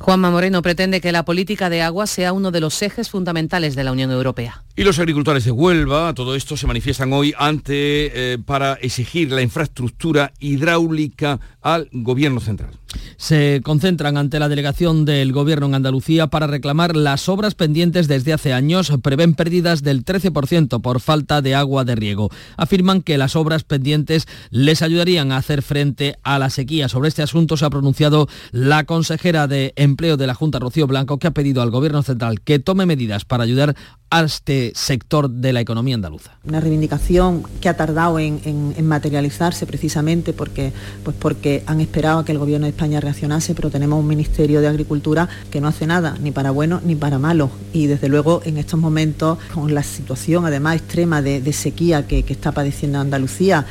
Juanma 0.00 0.30
Moreno 0.30 0.62
pretende 0.62 1.00
que 1.00 1.12
la 1.12 1.24
política 1.24 1.70
de 1.70 1.82
agua 1.82 2.06
sea 2.06 2.32
uno 2.32 2.50
de 2.50 2.60
los 2.60 2.80
ejes 2.82 3.10
fundamentales 3.10 3.74
de 3.74 3.84
la 3.84 3.92
Unión 3.92 4.10
Europea. 4.10 4.62
Y 4.76 4.84
los 4.84 4.98
agricultores 4.98 5.44
de 5.44 5.50
Huelva, 5.50 6.14
todo 6.14 6.36
esto 6.36 6.56
se 6.56 6.68
manifiestan 6.68 7.12
hoy 7.12 7.34
ante 7.36 8.34
eh, 8.34 8.38
para 8.38 8.74
exigir 8.74 9.32
la 9.32 9.42
infraestructura 9.42 10.32
hidráulica 10.38 11.40
al 11.60 11.88
gobierno 11.92 12.40
central. 12.40 12.70
Se 13.16 13.60
concentran 13.64 14.16
ante 14.16 14.38
la 14.38 14.48
delegación 14.48 15.04
del 15.04 15.32
gobierno 15.32 15.66
en 15.66 15.74
Andalucía 15.74 16.28
para 16.28 16.46
reclamar 16.46 16.96
las 16.96 17.28
obras 17.28 17.54
pendientes 17.54 18.08
desde 18.08 18.32
hace 18.32 18.52
años. 18.52 18.92
Prevén 19.02 19.34
pérdidas 19.34 19.82
del 19.82 20.04
13% 20.04 20.80
por 20.80 21.00
falta 21.00 21.42
de 21.42 21.54
agua 21.54 21.84
de 21.84 21.96
riego. 21.96 22.30
Afirman 22.56 23.02
que 23.02 23.18
las 23.18 23.36
obras 23.36 23.64
pendientes 23.64 24.26
les 24.50 24.80
ayudarían 24.80 25.32
a 25.32 25.38
hacer 25.38 25.62
frente 25.62 26.16
a 26.22 26.38
la 26.38 26.48
sequía. 26.48 26.88
Sobre 26.88 27.08
este 27.08 27.22
asunto 27.22 27.56
se 27.56 27.66
ha 27.66 27.70
pronunciado 27.70 28.28
la 28.52 28.84
consejera 28.84 29.48
de 29.48 29.74
Empleo 29.88 30.16
de 30.16 30.26
la 30.26 30.34
Junta, 30.34 30.58
Rocío 30.58 30.86
Blanco, 30.86 31.18
que 31.18 31.26
ha 31.26 31.32
pedido 31.32 31.62
al 31.62 31.70
gobierno 31.70 32.02
central 32.02 32.40
que 32.40 32.58
tome 32.58 32.86
medidas 32.86 33.24
para 33.24 33.44
ayudar 33.44 33.74
a 34.10 34.22
este 34.22 34.72
sector 34.74 35.28
de 35.28 35.52
la 35.52 35.60
economía 35.60 35.94
andaluza. 35.94 36.38
Una 36.44 36.60
reivindicación 36.60 37.42
que 37.60 37.68
ha 37.68 37.76
tardado 37.76 38.18
en, 38.18 38.74
materializarse 38.82 39.66
precisamente 39.66 40.32
porque, 40.32 40.72
pues 41.04 41.16
porque 41.18 41.62
han 41.66 41.80
esperado 41.80 42.20
a 42.20 42.24
que 42.24 42.32
el 42.32 42.38
Gobierno 42.38 42.64
de 42.66 42.70
España 42.70 43.00
reaccionase, 43.00 43.54
pero 43.54 43.70
tenemos 43.70 44.00
un 44.00 44.06
Ministerio 44.06 44.60
de 44.60 44.68
Agricultura 44.68 45.28
que 45.50 45.60
no 45.60 45.68
hace 45.68 45.86
nada, 45.86 46.16
ni 46.20 46.30
para 46.30 46.50
bueno 46.50 46.80
ni 46.84 46.94
para 46.94 47.18
malo. 47.18 47.50
Y 47.72 47.86
desde 47.86 48.08
luego 48.08 48.40
en 48.44 48.56
estos 48.56 48.80
momentos, 48.80 49.38
con 49.52 49.74
la 49.74 49.82
situación 49.82 50.46
además 50.46 50.76
extrema 50.76 51.20
de, 51.20 51.52
sequía 51.52 52.06
que 52.06 52.24
está 52.28 52.52
padeciendo 52.52 52.98
Andalucía, 53.00 53.66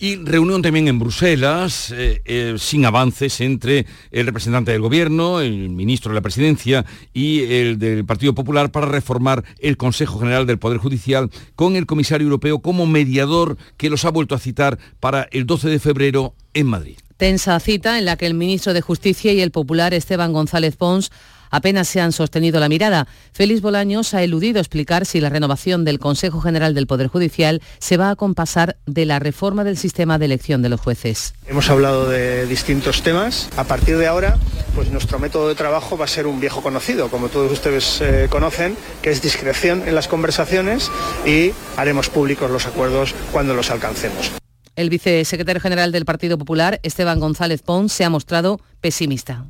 y 0.00 0.16
reunión 0.16 0.62
también 0.62 0.88
en 0.88 0.98
Bruselas, 0.98 1.92
eh, 1.94 2.22
eh, 2.24 2.54
sin 2.58 2.84
avances 2.84 3.40
entre 3.40 3.86
el 4.10 4.26
representante 4.26 4.72
del 4.72 4.80
Gobierno, 4.80 5.40
el 5.40 5.68
ministro 5.70 6.10
de 6.10 6.16
la 6.16 6.20
Presidencia 6.20 6.84
y 7.12 7.42
el 7.52 7.78
del 7.78 8.04
Partido 8.04 8.34
Popular 8.34 8.70
para 8.70 8.86
reformar 8.86 9.44
el 9.58 9.76
Consejo 9.76 10.18
General 10.18 10.46
del 10.46 10.58
Poder 10.58 10.78
Judicial 10.78 11.30
con 11.56 11.76
el 11.76 11.86
comisario 11.86 12.24
europeo 12.26 12.60
como 12.60 12.86
mediador 12.86 13.56
que 13.76 13.90
los 13.90 14.04
ha 14.04 14.10
vuelto 14.10 14.34
a 14.34 14.38
citar 14.38 14.78
para 15.00 15.28
el 15.32 15.46
12 15.46 15.68
de 15.68 15.78
febrero 15.78 16.34
en 16.54 16.66
Madrid. 16.66 16.98
Tensa 17.16 17.58
cita 17.58 17.98
en 17.98 18.04
la 18.04 18.16
que 18.16 18.26
el 18.26 18.34
ministro 18.34 18.74
de 18.74 18.80
Justicia 18.80 19.32
y 19.32 19.40
el 19.40 19.50
popular 19.50 19.92
Esteban 19.92 20.32
González 20.32 20.76
Pons 20.76 21.10
apenas 21.50 21.88
se 21.88 22.00
han 22.00 22.12
sostenido 22.12 22.60
la 22.60 22.68
mirada. 22.68 23.06
Félix 23.32 23.60
Bolaños 23.60 24.14
ha 24.14 24.22
eludido 24.22 24.58
explicar 24.60 25.06
si 25.06 25.20
la 25.20 25.28
renovación 25.28 25.84
del 25.84 25.98
Consejo 25.98 26.40
General 26.40 26.74
del 26.74 26.86
Poder 26.86 27.08
Judicial 27.08 27.62
se 27.78 27.96
va 27.96 28.10
a 28.10 28.16
compasar 28.16 28.76
de 28.86 29.06
la 29.06 29.18
reforma 29.18 29.64
del 29.64 29.76
sistema 29.76 30.18
de 30.18 30.26
elección 30.26 30.62
de 30.62 30.68
los 30.68 30.80
jueces. 30.80 31.34
Hemos 31.46 31.70
hablado 31.70 32.08
de 32.08 32.46
distintos 32.46 33.02
temas. 33.02 33.48
A 33.56 33.64
partir 33.64 33.98
de 33.98 34.06
ahora, 34.06 34.38
pues 34.74 34.90
nuestro 34.90 35.18
método 35.18 35.48
de 35.48 35.54
trabajo 35.54 35.96
va 35.96 36.04
a 36.04 36.08
ser 36.08 36.26
un 36.26 36.40
viejo 36.40 36.62
conocido, 36.62 37.08
como 37.08 37.28
todos 37.28 37.50
ustedes 37.52 38.00
eh, 38.00 38.26
conocen, 38.30 38.76
que 39.02 39.10
es 39.10 39.22
discreción 39.22 39.82
en 39.86 39.94
las 39.94 40.08
conversaciones 40.08 40.90
y 41.26 41.52
haremos 41.76 42.08
públicos 42.08 42.50
los 42.50 42.66
acuerdos 42.66 43.14
cuando 43.32 43.54
los 43.54 43.70
alcancemos. 43.70 44.32
El 44.76 44.90
vicesecretario 44.90 45.60
general 45.60 45.90
del 45.90 46.04
Partido 46.04 46.38
Popular, 46.38 46.78
Esteban 46.84 47.18
González 47.18 47.62
Pons, 47.62 47.92
se 47.92 48.04
ha 48.04 48.10
mostrado 48.10 48.60
pesimista. 48.80 49.44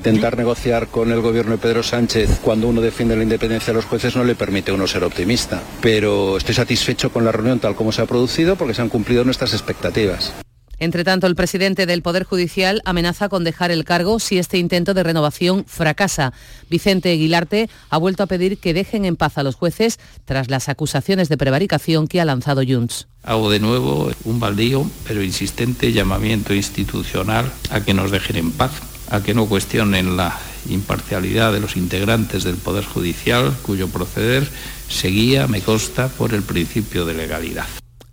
Intentar 0.00 0.38
negociar 0.38 0.88
con 0.88 1.12
el 1.12 1.20
gobierno 1.20 1.52
de 1.52 1.58
Pedro 1.58 1.82
Sánchez 1.82 2.40
cuando 2.42 2.68
uno 2.68 2.80
defiende 2.80 3.16
la 3.16 3.22
independencia 3.22 3.66
de 3.66 3.74
los 3.74 3.84
jueces 3.84 4.16
no 4.16 4.24
le 4.24 4.34
permite 4.34 4.70
a 4.70 4.74
uno 4.74 4.86
ser 4.86 5.04
optimista. 5.04 5.62
Pero 5.82 6.38
estoy 6.38 6.54
satisfecho 6.54 7.12
con 7.12 7.22
la 7.22 7.32
reunión 7.32 7.58
tal 7.60 7.76
como 7.76 7.92
se 7.92 8.00
ha 8.00 8.06
producido 8.06 8.56
porque 8.56 8.72
se 8.72 8.80
han 8.80 8.88
cumplido 8.88 9.24
nuestras 9.24 9.52
expectativas. 9.52 10.32
Entre 10.78 11.04
tanto, 11.04 11.26
el 11.26 11.34
presidente 11.34 11.84
del 11.84 12.00
Poder 12.00 12.24
Judicial 12.24 12.80
amenaza 12.86 13.28
con 13.28 13.44
dejar 13.44 13.70
el 13.70 13.84
cargo 13.84 14.18
si 14.20 14.38
este 14.38 14.56
intento 14.56 14.94
de 14.94 15.02
renovación 15.02 15.66
fracasa. 15.66 16.32
Vicente 16.70 17.12
Aguilarte 17.12 17.68
ha 17.90 17.98
vuelto 17.98 18.22
a 18.22 18.26
pedir 18.26 18.56
que 18.56 18.72
dejen 18.72 19.04
en 19.04 19.16
paz 19.16 19.36
a 19.36 19.42
los 19.42 19.54
jueces 19.54 19.98
tras 20.24 20.48
las 20.48 20.70
acusaciones 20.70 21.28
de 21.28 21.36
prevaricación 21.36 22.08
que 22.08 22.22
ha 22.22 22.24
lanzado 22.24 22.62
Junts. 22.66 23.06
Hago 23.22 23.50
de 23.50 23.60
nuevo 23.60 24.10
un 24.24 24.40
baldío, 24.40 24.90
pero 25.06 25.22
insistente 25.22 25.92
llamamiento 25.92 26.54
institucional 26.54 27.52
a 27.68 27.84
que 27.84 27.92
nos 27.92 28.10
dejen 28.10 28.36
en 28.36 28.52
paz 28.52 28.80
a 29.10 29.22
que 29.22 29.34
no 29.34 29.46
cuestionen 29.46 30.16
la 30.16 30.38
imparcialidad 30.68 31.52
de 31.52 31.60
los 31.60 31.76
integrantes 31.76 32.44
del 32.44 32.56
Poder 32.56 32.84
Judicial, 32.84 33.52
cuyo 33.62 33.88
proceder 33.88 34.48
seguía, 34.88 35.46
me 35.46 35.60
consta, 35.60 36.08
por 36.08 36.32
el 36.34 36.42
principio 36.42 37.04
de 37.04 37.14
legalidad. 37.14 37.66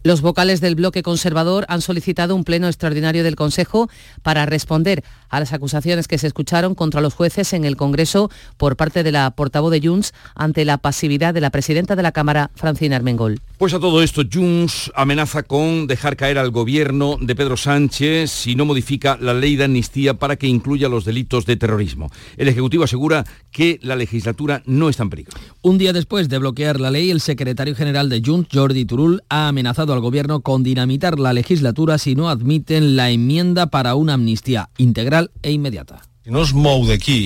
Los 0.04 0.22
vocales 0.22 0.62
del 0.62 0.76
bloque 0.76 1.04
conservador 1.04 1.66
han 1.68 1.82
solicitado 1.82 2.34
un 2.34 2.46
pleno 2.46 2.68
extraordinario 2.68 3.26
del 3.26 3.36
Consejo 3.36 3.90
para 4.22 4.46
responder 4.46 5.04
a 5.30 5.40
las 5.40 5.54
acusaciones 5.54 6.08
que 6.08 6.18
se 6.18 6.28
escucharon 6.28 6.76
contra 6.76 7.02
los 7.02 7.14
jueces 7.14 7.54
en 7.54 7.66
el 7.66 7.76
Congreso 7.76 8.30
por 8.58 8.76
parte 8.76 9.04
de 9.04 9.12
la 9.12 9.32
portavoz 9.32 9.72
de 9.72 9.82
Junts 9.82 10.14
ante 10.36 10.66
la 10.66 10.78
pasividad 10.78 11.34
de 11.34 11.42
la 11.42 11.50
presidenta 11.50 11.96
de 11.96 12.04
la 12.04 12.12
Cámara, 12.12 12.52
Francina 12.56 12.96
Armengol. 12.96 13.40
Pues 13.58 13.74
a 13.74 13.80
todo 13.80 14.04
esto, 14.04 14.22
Junts 14.32 14.92
amenaza 14.96 15.44
con 15.44 15.88
dejar 15.88 16.16
caer 16.16 16.38
al 16.38 16.52
gobierno 16.52 17.18
de 17.20 17.36
Pedro 17.36 17.58
Sánchez 17.58 18.30
si 18.32 18.56
no 18.56 18.66
modifica 18.66 19.18
la 19.20 19.34
ley 19.34 19.56
de 19.56 19.64
amnistía 19.64 20.14
para 20.14 20.36
que 20.36 20.48
incluya 20.48 20.90
los 20.90 21.06
delitos 21.06 21.46
de 21.46 21.58
terrorismo. 21.58 22.12
El 22.38 22.48
Ejecutivo 22.48 22.84
asegura 22.84 23.26
que 23.52 23.80
la 23.82 23.96
legislatura 23.96 24.62
no 24.66 24.90
está 24.90 25.04
en 25.04 25.10
peligro. 25.10 25.38
Un 25.62 25.78
día 25.78 25.94
después 25.94 26.30
de 26.30 26.38
bloquear 26.38 26.80
la 26.80 26.92
ley, 26.92 27.10
el 27.10 27.22
secretario 27.22 27.76
general 27.76 28.10
de 28.10 28.22
Junts, 28.24 28.50
Jordi 28.54 28.86
Turul, 28.86 29.24
ha 29.30 29.48
amenazado 29.48 29.94
al 29.94 30.02
gobierno 30.02 30.42
con 30.42 30.64
dinamitar 30.64 31.20
la 31.20 31.34
legislatura 31.34 31.98
si 31.98 32.16
no 32.16 32.30
admiten 32.30 32.96
la 32.96 33.10
enmienda 33.10 33.68
para 33.68 33.96
una 33.96 34.14
amnistía 34.14 34.70
integral 34.78 35.17
e 35.42 35.52
inmediata. 35.52 36.02
Si 36.28 36.34
no 36.34 36.46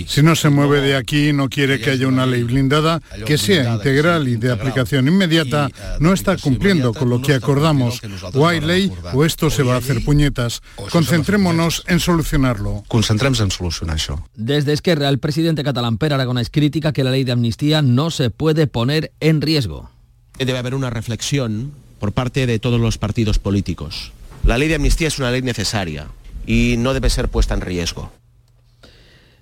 Si 0.07 0.21
no 0.21 0.35
se 0.35 0.49
mueve 0.51 0.79
de 0.79 0.95
aquí, 0.95 1.33
no 1.33 1.49
quiere 1.49 1.81
que 1.81 1.89
haya 1.89 2.07
una 2.07 2.27
ley 2.27 2.43
blindada 2.43 3.01
que 3.25 3.39
sea 3.39 3.73
integral 3.73 4.27
y 4.27 4.35
de 4.35 4.51
aplicación 4.51 5.07
inmediata, 5.07 5.69
no 5.99 6.13
está 6.13 6.37
cumpliendo 6.37 6.93
con 6.93 7.09
lo 7.09 7.19
que 7.19 7.33
acordamos. 7.33 7.99
O 8.35 8.47
hay 8.47 8.61
ley 8.61 8.91
o 9.11 9.25
esto 9.25 9.49
se 9.49 9.63
va 9.63 9.73
a 9.73 9.77
hacer 9.79 10.05
puñetas. 10.05 10.61
Concentrémonos 10.91 11.83
en 11.87 11.99
solucionarlo. 11.99 12.83
Concentremos 12.87 13.39
en 13.39 13.49
solucionar 13.49 13.95
eso. 13.95 14.23
Desde 14.35 14.71
Esquerra, 14.71 15.09
el 15.09 15.17
presidente 15.17 15.63
catalán 15.63 15.97
Per 15.97 16.13
Aragonés 16.13 16.51
crítica 16.51 16.93
que 16.93 17.03
la 17.03 17.09
ley 17.09 17.23
de 17.23 17.31
amnistía 17.31 17.81
no 17.81 18.11
se 18.11 18.29
puede 18.29 18.67
poner 18.67 19.13
en 19.19 19.41
riesgo. 19.41 19.89
Debe 20.37 20.59
haber 20.59 20.75
una 20.75 20.91
reflexión 20.91 21.71
por 21.99 22.11
parte 22.11 22.45
de 22.45 22.59
todos 22.59 22.79
los 22.79 22.99
partidos 22.99 23.39
políticos. 23.39 24.11
La 24.43 24.59
ley 24.59 24.67
de 24.67 24.75
amnistía 24.75 25.07
es 25.07 25.17
una 25.17 25.31
ley 25.31 25.41
necesaria 25.41 26.07
y 26.45 26.75
no 26.77 26.93
debe 26.93 27.09
ser 27.09 27.29
puesta 27.29 27.53
en 27.53 27.61
riesgo. 27.61 28.11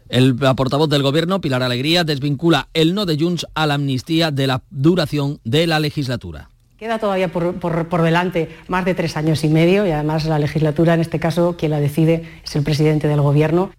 El 0.09 0.35
portavoz 0.35 0.89
del 0.89 1.03
Gobierno, 1.03 1.39
Pilar 1.39 1.61
Alegría, 1.61 2.03
desvincula 2.03 2.67
el 2.73 2.95
no 2.95 3.05
de 3.05 3.17
Junts 3.17 3.45
a 3.53 3.67
la 3.67 3.75
amnistía 3.75 4.31
de 4.31 4.47
la 4.47 4.63
duración 4.71 5.39
de 5.43 5.67
la 5.67 5.79
legislatura. 5.79 6.49
Queda 6.79 6.97
todavía 6.97 7.27
por, 7.27 7.55
por, 7.59 8.01
delante 8.01 8.49
más 8.69 8.85
de 8.85 8.95
tres 8.95 9.17
años 9.17 9.43
y 9.43 9.49
medio 9.49 9.85
y 9.85 9.91
además 9.91 10.25
la 10.25 10.39
legislatura, 10.39 10.93
en 10.95 11.01
este 11.01 11.19
caso, 11.19 11.57
quien 11.57 11.71
la 11.71 11.79
decide 11.79 12.23
es 12.43 12.55
el 12.55 12.63
presidente 12.63 13.07
del 13.07 13.21
Gobierno. 13.21 13.71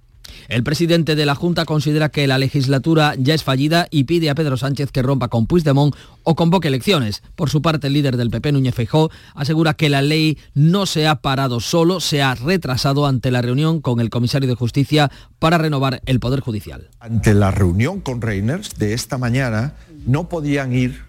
El 0.48 0.62
presidente 0.62 1.14
de 1.14 1.26
la 1.26 1.34
Junta 1.34 1.64
considera 1.64 2.08
que 2.08 2.26
la 2.26 2.38
legislatura 2.38 3.14
ya 3.18 3.34
es 3.34 3.44
fallida 3.44 3.86
y 3.90 4.04
pide 4.04 4.30
a 4.30 4.34
Pedro 4.34 4.56
Sánchez 4.56 4.90
que 4.92 5.02
rompa 5.02 5.28
con 5.28 5.46
Puigdemont 5.46 5.94
o 6.22 6.34
convoque 6.34 6.68
elecciones. 6.68 7.22
Por 7.36 7.50
su 7.50 7.62
parte, 7.62 7.86
el 7.86 7.92
líder 7.92 8.16
del 8.16 8.30
PP, 8.30 8.52
Núñez 8.52 8.74
Feijóo, 8.74 9.10
asegura 9.34 9.74
que 9.74 9.88
la 9.88 10.02
ley 10.02 10.38
no 10.54 10.86
se 10.86 11.06
ha 11.06 11.16
parado 11.16 11.60
solo, 11.60 12.00
se 12.00 12.22
ha 12.22 12.34
retrasado 12.34 13.06
ante 13.06 13.30
la 13.30 13.42
reunión 13.42 13.80
con 13.80 14.00
el 14.00 14.10
comisario 14.10 14.48
de 14.48 14.54
Justicia 14.54 15.10
para 15.38 15.58
renovar 15.58 16.02
el 16.06 16.20
Poder 16.20 16.40
Judicial. 16.40 16.88
Ante 17.00 17.34
la 17.34 17.50
reunión 17.50 18.00
con 18.00 18.20
Reiners 18.20 18.76
de 18.78 18.94
esta 18.94 19.18
mañana, 19.18 19.74
no 20.06 20.28
podían 20.28 20.72
ir 20.72 21.02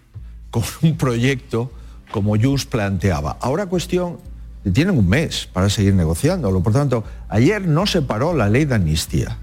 con 0.50 0.64
un 0.82 0.96
proyecto 0.96 1.72
como 2.10 2.36
Jus 2.38 2.66
planteaba. 2.66 3.38
Ahora 3.40 3.66
cuestión 3.66 4.18
tienen 4.70 4.98
un 4.98 5.08
mes 5.08 5.48
para 5.52 5.70
seguir 5.70 5.94
negociándolo. 5.94 6.62
Por 6.62 6.72
tanto, 6.72 7.04
ayer 7.28 7.66
no 7.66 7.86
se 7.86 8.02
paró 8.02 8.34
la 8.34 8.48
ley 8.48 8.64
de 8.64 8.74
amnistía. 8.74 9.38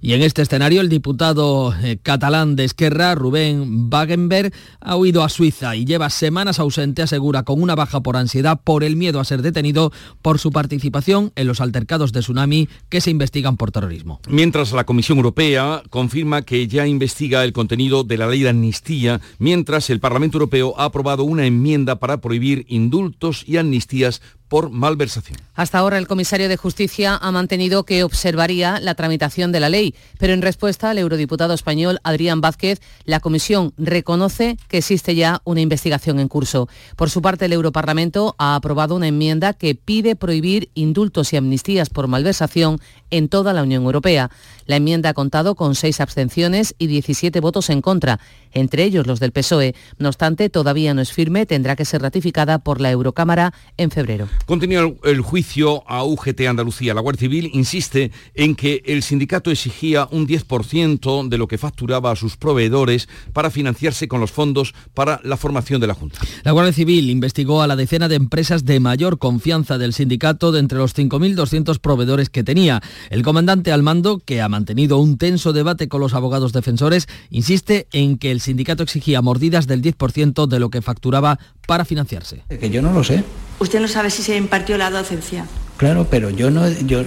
Y 0.00 0.14
en 0.14 0.22
este 0.22 0.42
escenario, 0.42 0.80
el 0.80 0.88
diputado 0.88 1.74
eh, 1.82 1.98
catalán 2.02 2.56
de 2.56 2.64
Esquerra, 2.64 3.14
Rubén 3.14 3.88
Wagenberg, 3.92 4.52
ha 4.80 4.96
huido 4.96 5.22
a 5.22 5.28
Suiza 5.28 5.76
y 5.76 5.84
lleva 5.84 6.10
semanas 6.10 6.58
ausente, 6.58 7.02
asegura, 7.02 7.42
con 7.42 7.62
una 7.62 7.74
baja 7.74 8.00
por 8.00 8.16
ansiedad 8.16 8.60
por 8.62 8.84
el 8.84 8.96
miedo 8.96 9.20
a 9.20 9.24
ser 9.24 9.42
detenido 9.42 9.92
por 10.22 10.38
su 10.38 10.50
participación 10.52 11.32
en 11.36 11.46
los 11.46 11.60
altercados 11.60 12.12
de 12.12 12.20
tsunami 12.20 12.68
que 12.88 13.00
se 13.00 13.10
investigan 13.10 13.56
por 13.56 13.72
terrorismo. 13.72 14.20
Mientras 14.28 14.72
la 14.72 14.84
Comisión 14.84 15.18
Europea 15.18 15.82
confirma 15.90 16.42
que 16.42 16.66
ya 16.66 16.86
investiga 16.86 17.44
el 17.44 17.52
contenido 17.52 18.04
de 18.04 18.16
la 18.16 18.26
ley 18.26 18.42
de 18.42 18.50
amnistía, 18.50 19.20
mientras 19.38 19.90
el 19.90 20.00
Parlamento 20.00 20.38
Europeo 20.38 20.74
ha 20.78 20.84
aprobado 20.84 21.24
una 21.24 21.46
enmienda 21.46 21.96
para 21.96 22.20
prohibir 22.20 22.64
indultos 22.68 23.44
y 23.46 23.56
amnistías 23.58 24.22
por 24.50 24.68
malversación. 24.68 25.38
Hasta 25.54 25.78
ahora 25.78 25.96
el 25.96 26.08
comisario 26.08 26.48
de 26.48 26.56
Justicia 26.56 27.16
ha 27.16 27.30
mantenido 27.30 27.84
que 27.84 28.02
observaría 28.02 28.80
la 28.80 28.96
tramitación 28.96 29.52
de 29.52 29.60
la 29.60 29.68
ley, 29.68 29.94
pero 30.18 30.32
en 30.32 30.42
respuesta 30.42 30.90
al 30.90 30.98
eurodiputado 30.98 31.54
español 31.54 32.00
Adrián 32.02 32.40
Vázquez, 32.40 32.80
la 33.04 33.20
comisión 33.20 33.72
reconoce 33.78 34.58
que 34.66 34.78
existe 34.78 35.14
ya 35.14 35.40
una 35.44 35.60
investigación 35.60 36.18
en 36.18 36.26
curso. 36.26 36.68
Por 36.96 37.10
su 37.10 37.22
parte, 37.22 37.44
el 37.44 37.52
Europarlamento 37.52 38.34
ha 38.38 38.56
aprobado 38.56 38.96
una 38.96 39.06
enmienda 39.06 39.52
que 39.52 39.76
pide 39.76 40.16
prohibir 40.16 40.68
indultos 40.74 41.32
y 41.32 41.36
amnistías 41.36 41.88
por 41.88 42.08
malversación 42.08 42.80
en 43.10 43.28
toda 43.28 43.52
la 43.52 43.62
Unión 43.62 43.84
Europea. 43.84 44.30
La 44.66 44.76
enmienda 44.76 45.10
ha 45.10 45.14
contado 45.14 45.54
con 45.54 45.76
seis 45.76 46.00
abstenciones 46.00 46.74
y 46.76 46.88
17 46.88 47.38
votos 47.38 47.70
en 47.70 47.82
contra, 47.82 48.18
entre 48.52 48.84
ellos 48.84 49.06
los 49.06 49.20
del 49.20 49.32
PSOE. 49.32 49.74
No 49.98 50.08
obstante, 50.08 50.48
todavía 50.50 50.94
no 50.94 51.02
es 51.02 51.12
firme, 51.12 51.46
tendrá 51.46 51.76
que 51.76 51.84
ser 51.84 52.02
ratificada 52.02 52.58
por 52.58 52.80
la 52.80 52.90
Eurocámara 52.90 53.52
en 53.76 53.90
febrero. 53.90 54.28
Continúa 54.46 54.92
el 55.04 55.20
juicio 55.20 55.88
a 55.88 56.04
UGT 56.04 56.40
Andalucía. 56.48 56.94
La 56.94 57.00
Guardia 57.00 57.20
Civil 57.20 57.50
insiste 57.52 58.12
en 58.34 58.54
que 58.54 58.82
el 58.86 59.02
sindicato 59.02 59.50
exigía 59.50 60.08
un 60.10 60.26
10% 60.26 61.28
de 61.28 61.38
lo 61.38 61.48
que 61.48 61.58
facturaba 61.58 62.10
a 62.10 62.16
sus 62.16 62.36
proveedores 62.36 63.08
para 63.32 63.50
financiarse 63.50 64.08
con 64.08 64.20
los 64.20 64.30
fondos 64.30 64.74
para 64.94 65.20
la 65.24 65.36
formación 65.36 65.80
de 65.80 65.86
la 65.86 65.94
Junta. 65.94 66.20
La 66.42 66.52
Guardia 66.52 66.72
Civil 66.72 67.10
investigó 67.10 67.62
a 67.62 67.66
la 67.66 67.76
decena 67.76 68.08
de 68.08 68.16
empresas 68.16 68.64
de 68.64 68.80
mayor 68.80 69.18
confianza 69.18 69.78
del 69.78 69.92
sindicato 69.92 70.52
de 70.52 70.60
entre 70.60 70.78
los 70.78 70.96
5.200 70.96 71.78
proveedores 71.78 72.30
que 72.30 72.44
tenía. 72.44 72.80
El 73.10 73.22
comandante 73.22 73.72
al 73.72 73.82
mando, 73.82 74.18
que 74.18 74.40
ha 74.40 74.48
mantenido 74.48 74.98
un 74.98 75.18
tenso 75.18 75.52
debate 75.52 75.88
con 75.88 76.00
los 76.00 76.14
abogados 76.14 76.52
defensores, 76.52 77.08
insiste 77.30 77.86
en 77.92 78.18
que 78.18 78.30
el 78.30 78.39
sindicato 78.40 78.82
exigía 78.82 79.22
mordidas 79.22 79.66
del 79.66 79.82
10% 79.82 80.46
de 80.46 80.58
lo 80.58 80.70
que 80.70 80.82
facturaba 80.82 81.38
para 81.66 81.84
financiarse. 81.84 82.42
Que 82.48 82.70
yo 82.70 82.82
no 82.82 82.92
lo 82.92 83.04
sé. 83.04 83.24
Usted 83.58 83.80
no 83.80 83.88
sabe 83.88 84.10
si 84.10 84.22
se 84.22 84.36
impartió 84.36 84.78
la 84.78 84.90
docencia. 84.90 85.46
Claro, 85.76 86.06
pero 86.10 86.28
yo 86.28 86.50
no, 86.50 86.68
yo, 86.68 87.02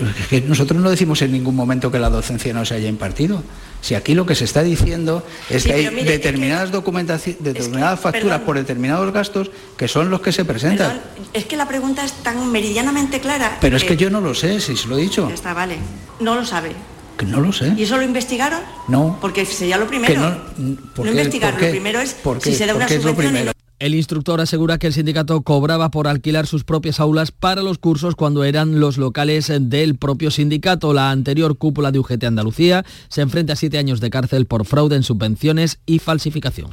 nosotros 0.47 0.81
no 0.81 0.89
decimos 0.89 1.21
en 1.21 1.31
ningún 1.31 1.55
momento 1.55 1.91
que 1.91 1.99
la 1.99 2.09
docencia 2.09 2.53
no 2.53 2.65
se 2.65 2.73
haya 2.73 2.89
impartido. 2.89 3.43
Si 3.81 3.93
aquí 3.93 4.15
lo 4.15 4.25
que 4.25 4.33
se 4.33 4.45
está 4.45 4.63
diciendo 4.63 5.23
es 5.49 5.65
que 5.65 5.73
hay 5.73 6.03
determinadas 6.03 6.71
documentaciones, 6.71 7.43
determinadas 7.43 7.99
facturas 7.99 8.41
por 8.41 8.57
determinados 8.57 9.13
gastos 9.13 9.51
que 9.77 9.87
son 9.87 10.09
los 10.09 10.21
que 10.21 10.31
se 10.31 10.43
presentan. 10.43 11.01
es 11.33 11.45
que 11.45 11.55
la 11.55 11.67
pregunta 11.67 12.03
es 12.03 12.13
tan 12.23 12.51
meridianamente 12.51 13.19
clara. 13.19 13.57
Pero 13.61 13.77
es 13.77 13.83
que 13.83 13.95
yo 13.95 14.09
no 14.09 14.21
lo 14.21 14.33
sé, 14.33 14.59
si 14.59 14.75
se 14.75 14.87
lo 14.87 14.97
he 14.97 15.01
dicho. 15.01 15.29
está, 15.29 15.53
vale. 15.53 15.77
No 16.19 16.33
lo 16.33 16.43
sabe. 16.43 16.71
Que 17.17 17.25
no 17.25 17.39
lo 17.39 17.53
sé. 17.53 17.73
¿Y 17.77 17.83
eso 17.83 17.97
lo 17.97 18.03
investigaron? 18.03 18.61
No. 18.87 19.17
Porque 19.21 19.45
sería 19.45 19.77
lo 19.77 19.87
primero. 19.87 20.19
no, 20.19 20.77
no 21.03 21.09
investigaron. 21.09 21.61
Lo 21.61 21.69
primero 21.69 21.99
es 21.99 22.15
si 22.41 22.53
se 22.53 22.65
da 22.65 22.75
una 22.75 22.87
subvención. 22.87 23.53
El 23.79 23.95
instructor 23.95 24.39
asegura 24.39 24.77
que 24.77 24.87
el 24.87 24.93
sindicato 24.93 25.41
cobraba 25.41 25.91
por 25.91 26.07
alquilar 26.07 26.47
sus 26.47 26.63
propias 26.63 27.01
aulas 27.01 27.31
para 27.31 27.61
los 27.61 27.79
cursos 27.79 28.15
cuando 28.15 28.45
eran 28.45 28.79
los 28.79 28.97
locales 28.97 29.51
del 29.59 29.97
propio 29.97 30.31
sindicato. 30.31 30.93
La 30.93 31.11
anterior 31.11 31.57
cúpula 31.57 31.91
de 31.91 31.99
UGT 31.99 32.23
Andalucía 32.23 32.85
se 33.09 33.19
enfrenta 33.19 33.53
a 33.53 33.55
siete 33.57 33.77
años 33.77 33.99
de 33.99 34.09
cárcel 34.09 34.45
por 34.45 34.65
fraude 34.65 34.95
en 34.95 35.03
subvenciones 35.03 35.79
y 35.85 35.99
falsificación. 35.99 36.69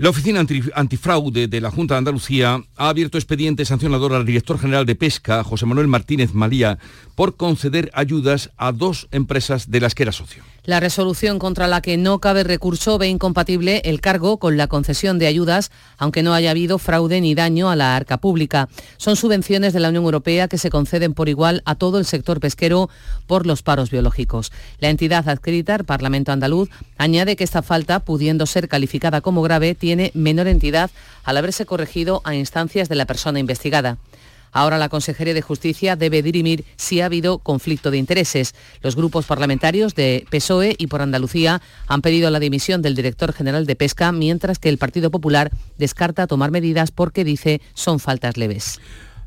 La 0.00 0.08
Oficina 0.08 0.42
Antifraude 0.76 1.46
de 1.46 1.60
la 1.60 1.70
Junta 1.70 1.92
de 1.92 1.98
Andalucía 1.98 2.64
ha 2.78 2.88
abierto 2.88 3.18
expediente 3.18 3.66
sancionador 3.66 4.14
al 4.14 4.24
director 4.24 4.58
general 4.58 4.86
de 4.86 4.94
Pesca, 4.94 5.44
José 5.44 5.66
Manuel 5.66 5.88
Martínez 5.88 6.32
Malía, 6.32 6.78
por 7.14 7.36
conceder 7.36 7.90
ayudas 7.92 8.50
a 8.56 8.72
dos 8.72 9.08
empresas 9.10 9.70
de 9.70 9.80
las 9.80 9.94
que 9.94 10.04
era 10.04 10.12
socio. 10.12 10.42
La 10.64 10.78
resolución 10.78 11.38
contra 11.38 11.66
la 11.66 11.80
que 11.80 11.96
no 11.96 12.18
cabe 12.18 12.44
recurso 12.44 12.98
ve 12.98 13.08
incompatible 13.08 13.80
el 13.84 14.00
cargo 14.00 14.38
con 14.38 14.56
la 14.56 14.66
concesión 14.66 15.18
de 15.18 15.26
ayudas, 15.26 15.70
aunque 15.96 16.22
no 16.22 16.34
haya 16.34 16.50
habido 16.50 16.78
fraude 16.78 17.20
ni 17.20 17.34
daño 17.34 17.70
a 17.70 17.76
la 17.76 17.96
arca 17.96 18.18
pública. 18.18 18.68
Son 18.98 19.16
subvenciones 19.16 19.72
de 19.72 19.80
la 19.80 19.88
Unión 19.88 20.04
Europea 20.04 20.48
que 20.48 20.58
se 20.58 20.70
conceden 20.70 21.14
por 21.14 21.28
igual 21.28 21.62
a 21.64 21.74
todo 21.74 21.98
el 21.98 22.04
sector 22.04 22.40
pesquero 22.40 22.90
por 23.26 23.46
los 23.46 23.62
paros 23.62 23.90
biológicos. 23.90 24.52
La 24.78 24.90
entidad 24.90 25.28
adscrita 25.28 25.74
al 25.76 25.84
Parlamento 25.84 26.32
andaluz 26.32 26.68
añade 26.98 27.36
que 27.36 27.44
esta 27.44 27.62
falta, 27.62 28.00
pudiendo 28.00 28.46
ser 28.46 28.68
calificada 28.68 29.20
como 29.22 29.42
grave, 29.42 29.74
tiene 29.74 30.10
menor 30.14 30.46
entidad 30.46 30.90
al 31.24 31.36
haberse 31.36 31.64
corregido 31.64 32.20
a 32.24 32.34
instancias 32.34 32.88
de 32.88 32.96
la 32.96 33.06
persona 33.06 33.38
investigada. 33.38 33.98
Ahora 34.52 34.78
la 34.78 34.88
Consejería 34.88 35.34
de 35.34 35.42
Justicia 35.42 35.96
debe 35.96 36.22
dirimir 36.22 36.64
si 36.76 37.00
ha 37.00 37.06
habido 37.06 37.38
conflicto 37.38 37.90
de 37.90 37.98
intereses. 37.98 38.54
Los 38.82 38.96
grupos 38.96 39.26
parlamentarios 39.26 39.94
de 39.94 40.26
PSOE 40.30 40.74
y 40.78 40.86
por 40.86 41.02
Andalucía 41.02 41.62
han 41.86 42.02
pedido 42.02 42.30
la 42.30 42.40
dimisión 42.40 42.82
del 42.82 42.94
director 42.94 43.32
general 43.32 43.66
de 43.66 43.76
Pesca, 43.76 44.12
mientras 44.12 44.58
que 44.58 44.68
el 44.68 44.78
Partido 44.78 45.10
Popular 45.10 45.50
descarta 45.78 46.26
tomar 46.26 46.50
medidas 46.50 46.90
porque 46.90 47.24
dice 47.24 47.60
son 47.74 48.00
faltas 48.00 48.36
leves. 48.36 48.80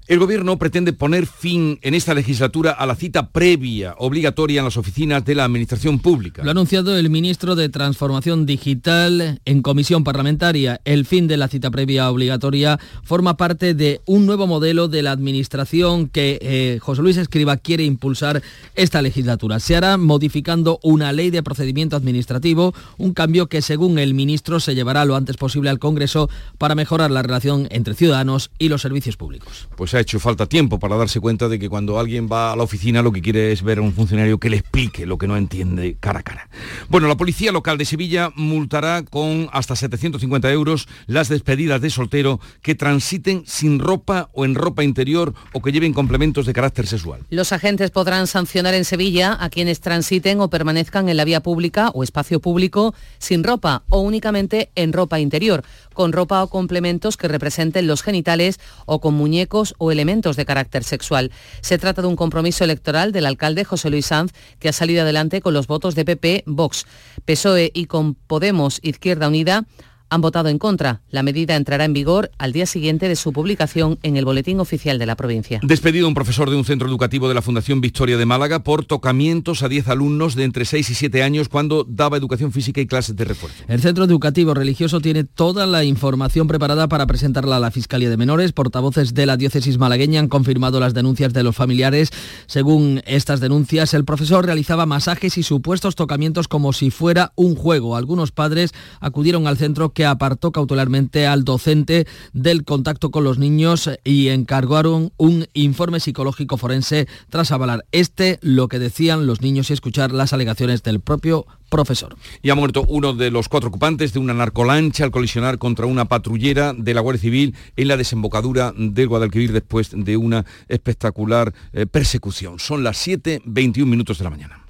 El 0.06 0.20
Gobierno 0.20 0.60
pretende 0.60 0.92
poner 0.92 1.26
fin 1.26 1.80
en 1.82 1.94
esta 1.94 2.14
legislatura 2.14 2.72
a 2.72 2.86
la 2.86 2.96
cita 2.96 3.30
previa 3.30 3.96
obligatoria 3.98 4.60
en 4.60 4.66
las 4.66 4.76
oficinas 4.76 5.24
de 5.24 5.34
la 5.34 5.46
Administración 5.46 6.00
Pública. 6.00 6.44
Lo 6.44 6.50
ha 6.50 6.52
anunciado 6.52 6.98
el 6.98 7.10
ministro 7.10 7.56
de 7.56 7.70
Transformación 7.70 8.46
Digital 8.46 9.40
en 9.46 9.62
comisión 9.62 10.04
parlamentaria. 10.04 10.82
El 10.84 11.06
fin 11.06 11.28
de 11.28 11.38
la 11.38 11.48
cita 11.48 11.72
previa 11.72 12.12
obligatoria 12.12 12.82
forma 13.04 13.38
parte 13.38 13.76
de 13.76 14.02
un 14.06 14.26
nuevo 14.26 14.46
modelo 14.46 14.90
de 14.90 15.04
la 15.04 15.12
Administración 15.12 16.10
que 16.10 16.38
eh, 16.42 16.80
José 16.82 17.02
Luis 17.02 17.16
Escriba 17.16 17.56
quiere 17.56 17.86
impulsar 17.86 18.44
esta 18.76 19.02
legislatura. 19.02 19.62
Se 19.62 19.78
hará 19.78 19.96
modificando 19.96 20.82
una 20.84 21.14
ley 21.14 21.30
de 21.30 21.44
procedimiento 21.44 21.96
administrativo, 21.96 22.74
un 22.98 23.14
cambio 23.14 23.48
que 23.48 23.62
según 23.62 23.98
el 24.00 24.14
ministro 24.14 24.60
se 24.60 24.76
llevará 24.76 25.06
lo 25.06 25.16
antes 25.16 25.38
posible 25.38 25.70
al 25.70 25.80
Congreso 25.80 26.30
para 26.58 26.76
mejorar 26.76 27.10
la 27.10 27.22
relación 27.22 27.70
entre 27.72 27.94
ciudadanos 27.94 28.52
y 28.60 28.68
los 28.68 28.82
servicios 28.82 29.16
públicos. 29.16 29.70
Pues 29.78 29.93
ha 29.94 30.00
hecho 30.00 30.20
falta 30.20 30.46
tiempo 30.46 30.80
para 30.80 30.98
darse 30.98 31.20
cuenta 31.20 31.50
de 31.50 31.60
que 31.60 31.70
cuando 31.70 32.00
alguien 32.00 32.30
va 32.32 32.54
a 32.54 32.56
la 32.56 32.64
oficina 32.64 33.02
lo 33.02 33.12
que 33.12 33.22
quiere 33.22 33.52
es 33.52 33.64
ver 33.64 33.78
a 33.78 33.82
un 33.82 33.94
funcionario 33.94 34.40
que 34.40 34.50
le 34.50 34.58
explique 34.58 35.06
lo 35.06 35.18
que 35.18 35.28
no 35.28 35.38
entiende 35.38 35.98
cara 36.00 36.20
a 36.20 36.24
cara. 36.24 36.50
Bueno, 36.90 37.08
la 37.08 37.18
Policía 37.18 37.52
Local 37.52 37.78
de 37.78 37.86
Sevilla 37.86 38.32
multará 38.36 39.04
con 39.04 39.50
hasta 39.52 39.76
750 39.76 40.52
euros 40.52 40.88
las 41.08 41.30
despedidas 41.30 41.82
de 41.82 41.90
soltero 41.90 42.40
que 42.62 42.76
transiten 42.76 43.44
sin 43.46 43.80
ropa 43.80 44.30
o 44.34 44.46
en 44.46 44.56
ropa 44.56 44.84
interior 44.84 45.34
o 45.54 45.62
que 45.62 45.72
lleven 45.72 45.94
complementos 45.94 46.46
de 46.46 46.54
carácter 46.54 46.88
sexual. 46.88 47.22
Los 47.30 47.52
agentes 47.52 47.92
podrán 47.92 48.28
sancionar 48.28 48.74
en 48.74 48.86
Sevilla 48.86 49.38
a 49.40 49.50
quienes 49.50 49.80
transiten 49.80 50.40
o 50.40 50.50
permanezcan 50.50 51.10
en 51.10 51.18
la 51.18 51.26
vía 51.26 51.42
pública 51.42 51.90
o 51.94 52.04
espacio 52.04 52.40
público 52.40 52.94
sin 53.18 53.44
ropa 53.44 53.84
o 53.90 54.00
únicamente 54.00 54.72
en 54.76 54.94
ropa 54.94 55.20
interior, 55.20 55.64
con 55.94 56.12
ropa 56.12 56.44
o 56.44 56.50
complementos 56.50 57.18
que 57.18 57.28
representen 57.28 57.88
los 57.88 58.02
genitales 58.02 58.60
o 58.86 59.00
con 59.00 59.14
muñecos 59.14 59.76
o 59.84 59.92
elementos 59.92 60.36
de 60.36 60.46
carácter 60.46 60.84
sexual. 60.84 61.32
Se 61.62 61.78
trata 61.78 62.02
de 62.02 62.08
un 62.08 62.16
compromiso 62.16 62.64
electoral 62.64 63.12
del 63.12 63.26
alcalde 63.26 63.66
José 63.66 63.90
Luis 63.90 64.06
Sanz 64.06 64.32
que 64.60 64.70
ha 64.70 64.74
salido 64.74 65.02
adelante 65.02 65.42
con 65.42 65.54
los 65.54 65.68
votos 65.68 65.96
de 65.96 66.06
PP, 66.06 66.44
Vox, 66.46 66.86
PSOE 67.26 67.72
y 67.74 67.86
con 67.86 68.16
Podemos 68.16 68.80
Izquierda 68.82 69.28
Unida 69.28 69.66
han 70.10 70.22
votado 70.22 70.50
en 70.50 70.60
contra. 70.60 71.02
La 71.10 71.24
medida 71.24 71.56
entrará 71.56 71.86
en 71.86 71.94
vigor 71.94 72.32
al 72.38 72.54
día 72.54 72.66
siguiente 72.66 73.08
de 73.08 73.16
su 73.16 73.34
publicación 73.34 74.00
en 74.04 74.18
el 74.18 74.26
Boletín 74.26 74.60
Oficial 74.60 75.00
de 75.00 75.06
la 75.06 75.16
provincia. 75.16 75.60
Despedido 75.64 76.08
un 76.08 76.14
profesor 76.14 76.50
de 76.50 76.56
un 76.56 76.66
centro 76.66 76.88
educativo 76.88 77.28
de 77.28 77.34
la 77.34 77.42
Fundación 77.42 77.82
Victoria 77.82 78.18
de 78.18 78.26
Málaga 78.26 78.64
por 78.64 78.86
tocamientos 78.86 79.64
a 79.64 79.70
10 79.70 79.88
alumnos 79.88 80.36
de 80.36 80.44
entre 80.44 80.66
6 80.66 80.90
y 80.90 80.96
7 80.96 81.24
años 81.24 81.50
cuando 81.50 81.86
daba 81.88 82.18
educación 82.18 82.52
física 82.52 82.82
y 82.82 82.88
clases 82.88 83.16
de 83.16 83.26
refuerzo. 83.26 83.64
El 83.68 83.82
centro 83.82 84.04
educativo 84.04 84.54
religioso 84.54 85.02
tiene 85.02 85.24
toda 85.24 85.66
la 85.66 85.84
información 85.84 86.48
preparada 86.48 86.88
para 86.88 87.08
presentarla 87.08 87.58
a 87.58 87.60
la 87.60 87.72
Fiscalía 87.72 88.10
de 88.10 88.18
Menores. 88.18 88.52
Portavoces 88.52 89.14
de 89.14 89.26
la 89.26 89.38
diócesis 89.38 89.78
malagueña 89.78 90.20
han 90.20 90.28
confirmado 90.28 90.80
las 90.80 90.94
denuncias 90.94 91.34
de 91.34 91.44
los 91.44 91.56
familiares. 91.56 92.12
Según 92.48 93.02
estas 93.06 93.40
denuncias, 93.40 93.94
el 93.94 94.06
profesor 94.06 94.46
realizaba 94.46 94.86
masajes 94.86 95.38
y 95.38 95.44
supuestos 95.44 95.96
tocamientos 95.96 96.48
como 96.48 96.74
si 96.74 96.92
fuera 96.92 97.32
un 97.36 97.56
juego. 97.56 97.96
Algunos 97.96 98.32
padres 98.32 98.72
acudieron 99.00 99.48
al 99.48 99.58
centro 99.58 99.93
que 99.94 100.06
apartó 100.06 100.52
cautelarmente 100.52 101.28
al 101.28 101.44
docente 101.44 102.08
del 102.34 102.64
contacto 102.64 103.12
con 103.12 103.24
los 103.24 103.38
niños 103.38 103.90
y 104.04 104.30
encargaron 104.30 105.12
un 105.18 105.48
informe 105.54 106.00
psicológico 106.00 106.58
forense 106.58 107.08
tras 107.30 107.52
avalar 107.52 107.86
este 107.92 108.40
lo 108.42 108.68
que 108.68 108.80
decían 108.80 109.28
los 109.28 109.42
niños 109.42 109.70
y 109.70 109.74
escuchar 109.74 110.12
las 110.12 110.34
alegaciones 110.34 110.84
del 110.84 111.00
propio 111.00 111.46
profesor. 111.70 112.16
Y 112.42 112.50
ha 112.50 112.56
muerto 112.56 112.86
uno 112.88 113.14
de 113.14 113.32
los 113.32 113.50
cuatro 113.50 113.70
ocupantes 113.70 114.14
de 114.14 114.20
una 114.20 114.34
narcolancha 114.34 115.04
al 115.04 115.12
colisionar 115.12 115.58
contra 115.58 115.86
una 115.86 116.06
patrullera 116.06 116.74
de 116.74 116.94
la 116.94 117.02
Guardia 117.02 117.22
Civil 117.22 117.56
en 117.76 117.88
la 117.88 117.98
desembocadura 117.98 118.74
del 118.78 119.08
Guadalquivir 119.08 119.52
después 119.52 119.90
de 119.92 120.18
una 120.18 120.46
espectacular 120.68 121.54
eh, 121.74 121.86
persecución. 121.86 122.60
Son 122.60 122.84
las 122.84 123.08
7.21 123.08 123.86
minutos 123.86 124.20
de 124.20 124.24
la 124.24 124.30
mañana. 124.30 124.64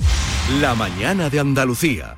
La 0.62 0.76
mañana 0.76 1.30
de 1.30 1.40
Andalucía. 1.40 2.18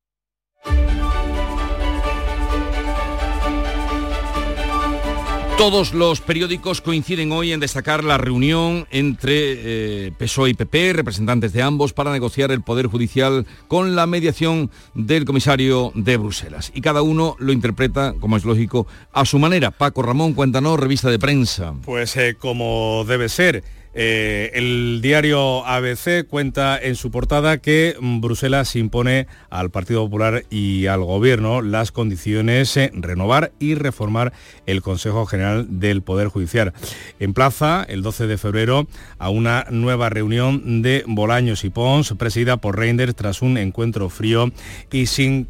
Todos 5.61 5.93
los 5.93 6.21
periódicos 6.21 6.81
coinciden 6.81 7.31
hoy 7.31 7.51
en 7.51 7.59
destacar 7.59 8.03
la 8.03 8.17
reunión 8.17 8.87
entre 8.89 10.07
eh, 10.07 10.11
PSOE 10.17 10.49
y 10.49 10.53
PP, 10.55 10.93
representantes 10.93 11.53
de 11.53 11.61
ambos, 11.61 11.93
para 11.93 12.11
negociar 12.11 12.49
el 12.49 12.63
Poder 12.63 12.87
Judicial 12.87 13.45
con 13.67 13.95
la 13.95 14.07
mediación 14.07 14.71
del 14.95 15.23
comisario 15.23 15.91
de 15.93 16.17
Bruselas. 16.17 16.71
Y 16.73 16.81
cada 16.81 17.03
uno 17.03 17.35
lo 17.37 17.51
interpreta, 17.51 18.15
como 18.19 18.37
es 18.37 18.43
lógico, 18.43 18.87
a 19.13 19.23
su 19.23 19.37
manera. 19.37 19.69
Paco 19.69 20.01
Ramón, 20.01 20.33
cuéntanos, 20.33 20.79
revista 20.79 21.11
de 21.11 21.19
prensa. 21.19 21.75
Pues 21.85 22.17
eh, 22.17 22.35
como 22.39 23.05
debe 23.07 23.29
ser. 23.29 23.63
Eh, 23.93 24.51
el 24.53 24.99
diario 25.01 25.65
ABC 25.65 26.25
cuenta 26.25 26.79
en 26.81 26.95
su 26.95 27.11
portada 27.11 27.57
que 27.57 27.95
Bruselas 27.99 28.75
impone 28.77 29.27
al 29.49 29.69
Partido 29.69 30.05
Popular 30.05 30.45
y 30.49 30.85
al 30.85 31.03
Gobierno 31.03 31.61
las 31.61 31.91
condiciones 31.91 32.77
en 32.77 33.03
renovar 33.03 33.51
y 33.59 33.75
reformar 33.75 34.31
el 34.65 34.81
Consejo 34.81 35.25
General 35.25 35.79
del 35.79 36.01
Poder 36.03 36.29
Judicial. 36.29 36.73
Emplaza 37.19 37.85
el 37.87 38.01
12 38.01 38.27
de 38.27 38.37
febrero 38.37 38.87
a 39.17 39.29
una 39.29 39.65
nueva 39.69 40.09
reunión 40.09 40.81
de 40.81 41.03
Bolaños 41.05 41.65
y 41.65 41.69
Pons, 41.69 42.13
presidida 42.17 42.57
por 42.57 42.77
Reinders 42.77 43.15
tras 43.15 43.41
un 43.41 43.57
encuentro 43.57 44.09
frío 44.09 44.51
y 44.91 45.05
sin 45.07 45.47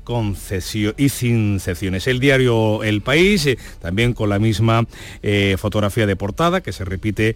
secciones. 1.59 2.07
El 2.07 2.19
diario 2.19 2.83
El 2.83 3.01
País, 3.01 3.45
eh, 3.45 3.57
también 3.79 4.13
con 4.13 4.29
la 4.29 4.39
misma 4.39 4.87
eh, 5.21 5.55
fotografía 5.59 6.07
de 6.07 6.15
portada 6.15 6.61
que 6.61 6.71
se 6.71 6.85
repite 6.85 7.35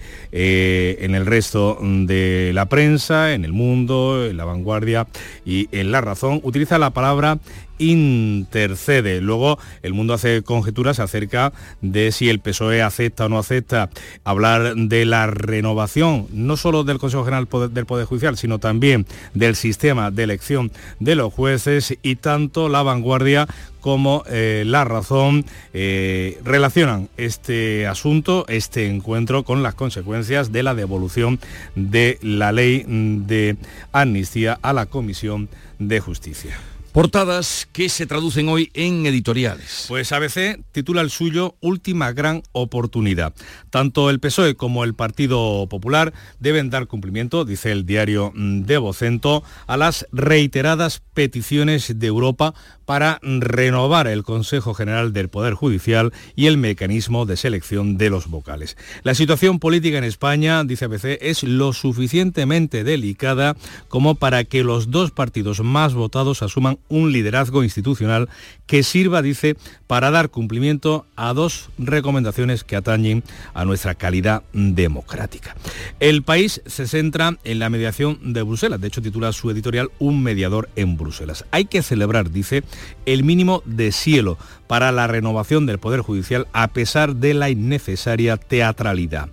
en 0.99 1.15
el 1.15 1.25
resto 1.25 1.77
de 1.81 2.51
la 2.53 2.67
prensa, 2.67 3.33
en 3.33 3.45
el 3.45 3.53
mundo, 3.53 4.25
en 4.25 4.37
la 4.37 4.45
vanguardia 4.45 5.07
y 5.45 5.67
en 5.71 5.91
la 5.91 6.01
razón, 6.01 6.39
utiliza 6.43 6.77
la 6.77 6.91
palabra 6.91 7.39
intercede. 7.77 9.21
Luego 9.21 9.59
el 9.81 9.93
mundo 9.93 10.13
hace 10.13 10.43
conjeturas 10.43 10.99
acerca 10.99 11.53
de 11.81 12.11
si 12.11 12.29
el 12.29 12.39
PSOE 12.39 12.81
acepta 12.81 13.25
o 13.25 13.29
no 13.29 13.37
acepta 13.37 13.89
hablar 14.23 14.75
de 14.75 15.05
la 15.05 15.27
renovación, 15.27 16.27
no 16.31 16.57
solo 16.57 16.83
del 16.83 16.99
Consejo 16.99 17.25
General 17.25 17.47
del 17.71 17.85
Poder 17.85 18.05
Judicial, 18.05 18.37
sino 18.37 18.59
también 18.59 19.05
del 19.33 19.55
sistema 19.55 20.11
de 20.11 20.23
elección 20.23 20.71
de 20.99 21.15
los 21.15 21.33
jueces 21.33 21.97
y 22.01 22.15
tanto 22.15 22.69
la 22.69 22.83
vanguardia 22.83 23.47
como 23.85 24.23
eh, 24.25 24.63
la 24.65 24.83
razón 24.83 25.45
eh, 25.71 26.39
relacionan 26.43 27.07
este 27.17 27.85
asunto, 27.85 28.43
este 28.47 28.87
encuentro, 28.87 29.43
con 29.43 29.61
las 29.61 29.75
consecuencias 29.75 30.51
de 30.51 30.63
la 30.63 30.73
devolución 30.73 31.39
de 31.75 32.17
la 32.23 32.51
ley 32.51 32.83
de 32.87 33.57
amnistía 33.91 34.57
a 34.63 34.73
la 34.73 34.87
Comisión 34.87 35.49
de 35.77 35.99
Justicia. 35.99 36.57
Portadas 36.95 37.67
que 37.73 37.89
se 37.89 38.05
traducen 38.05 38.47
hoy 38.47 38.71
en 38.73 39.05
editoriales. 39.05 39.83
Pues 39.89 40.13
ABC 40.13 40.63
titula 40.71 41.01
el 41.01 41.09
suyo 41.09 41.57
Última 41.59 42.13
gran 42.13 42.41
oportunidad. 42.53 43.33
Tanto 43.69 44.09
el 44.09 44.21
PSOE 44.21 44.55
como 44.55 44.85
el 44.85 44.93
Partido 44.93 45.67
Popular 45.67 46.13
deben 46.39 46.69
dar 46.69 46.87
cumplimiento, 46.87 47.43
dice 47.43 47.73
el 47.73 47.85
diario 47.85 48.31
de 48.33 48.77
Vocento, 48.77 49.43
a 49.67 49.75
las 49.75 50.07
reiteradas 50.13 51.01
peticiones 51.13 51.99
de 51.99 52.07
Europa 52.07 52.53
para 52.85 53.19
renovar 53.21 54.07
el 54.07 54.23
Consejo 54.23 54.73
General 54.73 55.13
del 55.13 55.29
Poder 55.29 55.53
Judicial 55.53 56.13
y 56.35 56.47
el 56.47 56.57
mecanismo 56.57 57.25
de 57.25 57.37
selección 57.37 57.97
de 57.97 58.09
los 58.09 58.27
vocales. 58.27 58.77
La 59.03 59.15
situación 59.15 59.59
política 59.59 59.97
en 59.97 60.03
España, 60.03 60.63
dice 60.63 60.85
ABC, 60.85 61.17
es 61.21 61.43
lo 61.43 61.73
suficientemente 61.73 62.83
delicada 62.83 63.55
como 63.87 64.15
para 64.15 64.43
que 64.43 64.63
los 64.63 64.91
dos 64.91 65.11
partidos 65.11 65.61
más 65.61 65.93
votados 65.93 66.41
asuman 66.41 66.77
un 66.87 67.11
liderazgo 67.11 67.63
institucional 67.63 68.29
que 68.65 68.83
sirva, 68.83 69.21
dice, 69.21 69.55
para 69.87 70.11
dar 70.11 70.29
cumplimiento 70.29 71.05
a 71.15 71.33
dos 71.33 71.69
recomendaciones 71.77 72.63
que 72.63 72.75
atañen 72.75 73.23
a 73.53 73.65
nuestra 73.65 73.95
calidad 73.95 74.43
democrática. 74.53 75.55
El 75.99 76.23
país 76.23 76.61
se 76.65 76.87
centra 76.87 77.37
en 77.43 77.59
la 77.59 77.69
mediación 77.69 78.33
de 78.33 78.41
Bruselas, 78.41 78.81
de 78.81 78.87
hecho 78.87 79.01
titula 79.01 79.31
su 79.33 79.49
editorial 79.49 79.89
Un 79.99 80.23
mediador 80.23 80.69
en 80.75 80.97
Bruselas. 80.97 81.45
Hay 81.51 81.65
que 81.65 81.83
celebrar, 81.83 82.31
dice, 82.31 82.63
el 83.05 83.23
mínimo 83.23 83.61
de 83.65 83.91
cielo 83.91 84.37
para 84.67 84.91
la 84.91 85.07
renovación 85.07 85.65
del 85.65 85.79
Poder 85.79 86.01
Judicial 86.01 86.47
a 86.53 86.67
pesar 86.69 87.15
de 87.15 87.33
la 87.33 87.49
innecesaria 87.49 88.37
teatralidad. 88.37 89.29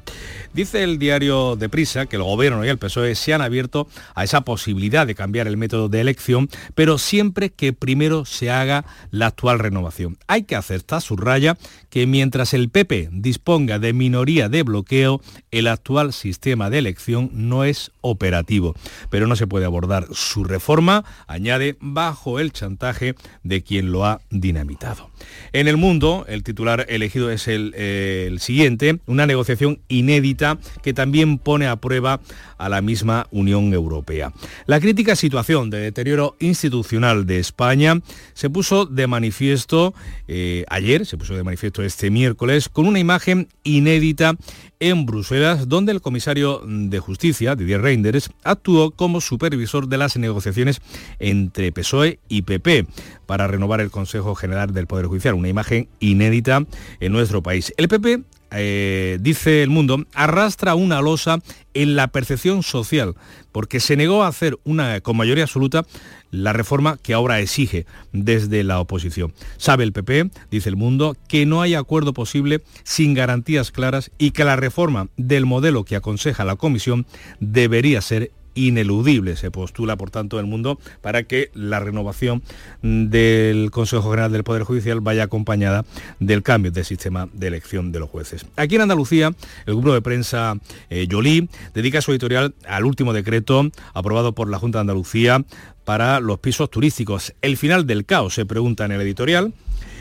Dice 0.54 0.84
el 0.84 0.98
diario 0.98 1.56
de 1.56 1.70
Prisa 1.70 2.04
que 2.04 2.16
el 2.16 2.22
gobierno 2.22 2.62
y 2.62 2.68
el 2.68 2.76
PSOE 2.76 3.14
se 3.14 3.32
han 3.32 3.40
abierto 3.40 3.88
a 4.14 4.22
esa 4.22 4.42
posibilidad 4.42 5.06
de 5.06 5.14
cambiar 5.14 5.46
el 5.46 5.56
método 5.56 5.88
de 5.88 6.02
elección, 6.02 6.50
pero 6.74 6.98
siempre 6.98 7.48
que 7.48 7.72
primero 7.72 8.26
se 8.26 8.50
haga 8.50 8.84
la 9.10 9.28
actual 9.28 9.58
renovación. 9.58 10.18
Hay 10.26 10.42
que 10.42 10.54
aceptar, 10.54 11.00
subraya, 11.00 11.56
que 11.88 12.06
mientras 12.06 12.52
el 12.52 12.68
PP 12.68 13.08
disponga 13.12 13.78
de 13.78 13.94
minoría 13.94 14.50
de 14.50 14.62
bloqueo, 14.62 15.22
el 15.52 15.68
actual 15.68 16.12
sistema 16.12 16.68
de 16.68 16.80
elección 16.80 17.30
no 17.32 17.64
es 17.64 17.90
operativo. 18.02 18.74
Pero 19.08 19.26
no 19.26 19.36
se 19.36 19.46
puede 19.46 19.64
abordar 19.64 20.06
su 20.12 20.44
reforma, 20.44 21.02
añade, 21.28 21.76
bajo 21.80 22.38
el 22.38 22.52
chantaje 22.52 23.14
de 23.42 23.62
quien 23.62 23.90
lo 23.90 24.04
ha 24.04 24.20
dinamitado. 24.28 25.10
En 25.54 25.66
el 25.66 25.78
mundo, 25.78 26.26
el 26.28 26.42
titular 26.42 26.84
elegido 26.90 27.30
es 27.30 27.48
el, 27.48 27.72
eh, 27.74 28.26
el 28.28 28.40
siguiente, 28.40 28.98
una 29.06 29.26
negociación 29.26 29.80
inédita 29.88 30.41
que 30.82 30.92
también 30.92 31.38
pone 31.38 31.66
a 31.66 31.76
prueba 31.76 32.20
a 32.58 32.68
la 32.68 32.80
misma 32.80 33.26
Unión 33.30 33.72
Europea. 33.72 34.32
La 34.66 34.80
crítica 34.80 35.16
situación 35.16 35.70
de 35.70 35.78
deterioro 35.78 36.36
institucional 36.38 37.26
de 37.26 37.38
España 37.38 38.00
se 38.34 38.50
puso 38.50 38.86
de 38.86 39.06
manifiesto 39.06 39.94
eh, 40.28 40.64
ayer, 40.68 41.06
se 41.06 41.16
puso 41.16 41.34
de 41.34 41.42
manifiesto 41.42 41.82
este 41.82 42.10
miércoles, 42.10 42.68
con 42.68 42.86
una 42.86 42.98
imagen 42.98 43.48
inédita 43.64 44.36
en 44.80 45.06
Bruselas, 45.06 45.68
donde 45.68 45.92
el 45.92 46.00
comisario 46.00 46.60
de 46.66 46.98
Justicia, 46.98 47.54
Didier 47.54 47.82
Reinders, 47.82 48.30
actuó 48.42 48.90
como 48.90 49.20
supervisor 49.20 49.86
de 49.86 49.98
las 49.98 50.16
negociaciones 50.16 50.80
entre 51.20 51.70
PSOE 51.70 52.18
y 52.28 52.42
PP 52.42 52.86
para 53.26 53.46
renovar 53.46 53.80
el 53.80 53.90
Consejo 53.90 54.34
General 54.34 54.72
del 54.72 54.86
Poder 54.86 55.06
Judicial, 55.06 55.34
una 55.34 55.48
imagen 55.48 55.88
inédita 56.00 56.64
en 57.00 57.12
nuestro 57.12 57.42
país. 57.42 57.72
El 57.76 57.88
PP 57.88 58.22
eh, 58.54 59.18
dice 59.20 59.62
el 59.62 59.70
mundo, 59.70 60.04
arrastra 60.14 60.74
una 60.74 61.00
losa 61.00 61.38
en 61.74 61.96
la 61.96 62.08
percepción 62.08 62.62
social, 62.62 63.14
porque 63.50 63.80
se 63.80 63.96
negó 63.96 64.22
a 64.22 64.28
hacer 64.28 64.58
una, 64.64 65.00
con 65.00 65.16
mayoría 65.16 65.44
absoluta 65.44 65.84
la 66.30 66.52
reforma 66.52 66.96
que 66.96 67.14
ahora 67.14 67.40
exige 67.40 67.86
desde 68.12 68.64
la 68.64 68.80
oposición. 68.80 69.32
Sabe 69.58 69.84
el 69.84 69.92
PP, 69.92 70.30
dice 70.50 70.68
el 70.68 70.76
mundo, 70.76 71.16
que 71.28 71.46
no 71.46 71.62
hay 71.62 71.74
acuerdo 71.74 72.12
posible 72.12 72.62
sin 72.84 73.14
garantías 73.14 73.70
claras 73.70 74.10
y 74.18 74.30
que 74.32 74.44
la 74.44 74.56
reforma 74.56 75.08
del 75.16 75.46
modelo 75.46 75.84
que 75.84 75.96
aconseja 75.96 76.44
la 76.44 76.56
Comisión 76.56 77.06
debería 77.40 78.00
ser 78.00 78.32
ineludible. 78.54 79.36
Se 79.36 79.50
postula, 79.50 79.96
por 79.96 80.10
tanto, 80.10 80.38
el 80.38 80.46
mundo 80.46 80.78
para 81.00 81.24
que 81.24 81.50
la 81.54 81.80
renovación 81.80 82.42
del 82.82 83.70
Consejo 83.70 84.10
General 84.10 84.32
del 84.32 84.44
Poder 84.44 84.62
Judicial 84.64 85.00
vaya 85.00 85.24
acompañada 85.24 85.84
del 86.20 86.42
cambio 86.42 86.70
del 86.70 86.84
sistema 86.84 87.28
de 87.32 87.46
elección 87.48 87.92
de 87.92 88.00
los 88.00 88.10
jueces. 88.10 88.46
Aquí 88.56 88.76
en 88.76 88.82
Andalucía, 88.82 89.32
el 89.66 89.74
grupo 89.74 89.94
de 89.94 90.02
prensa 90.02 90.56
eh, 90.90 91.06
Yolí 91.08 91.48
dedica 91.74 92.00
su 92.00 92.12
editorial 92.12 92.54
al 92.66 92.84
último 92.84 93.12
decreto 93.12 93.70
aprobado 93.94 94.34
por 94.34 94.48
la 94.48 94.58
Junta 94.58 94.78
de 94.78 94.82
Andalucía 94.82 95.44
para 95.84 96.20
los 96.20 96.38
pisos 96.38 96.70
turísticos. 96.70 97.34
El 97.42 97.56
final 97.56 97.86
del 97.86 98.04
caos, 98.04 98.34
se 98.34 98.46
pregunta 98.46 98.84
en 98.84 98.92
el 98.92 99.00
editorial. 99.00 99.52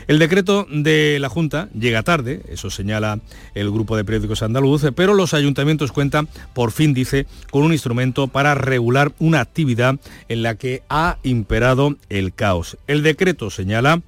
El 0.06 0.18
decreto 0.18 0.66
de 0.70 1.18
la 1.20 1.28
Junta 1.28 1.68
llega 1.78 2.02
tarde, 2.02 2.42
eso 2.48 2.70
señala 2.70 3.20
el 3.54 3.70
grupo 3.70 3.96
de 3.96 4.04
periódicos 4.04 4.42
andaluz, 4.42 4.84
pero 4.94 5.14
los 5.14 5.34
ayuntamientos 5.34 5.92
cuentan, 5.92 6.28
por 6.54 6.72
fin 6.72 6.94
dice, 6.94 7.26
con 7.50 7.62
un 7.62 7.72
instrumento 7.72 8.28
para 8.28 8.54
regular 8.54 9.12
una 9.18 9.40
actividad 9.40 9.98
en 10.28 10.42
la 10.42 10.56
que 10.56 10.82
ha 10.88 11.18
imperado 11.22 11.96
el 12.08 12.34
caos. 12.34 12.76
El 12.86 13.02
decreto 13.02 13.50
señala 13.50 14.02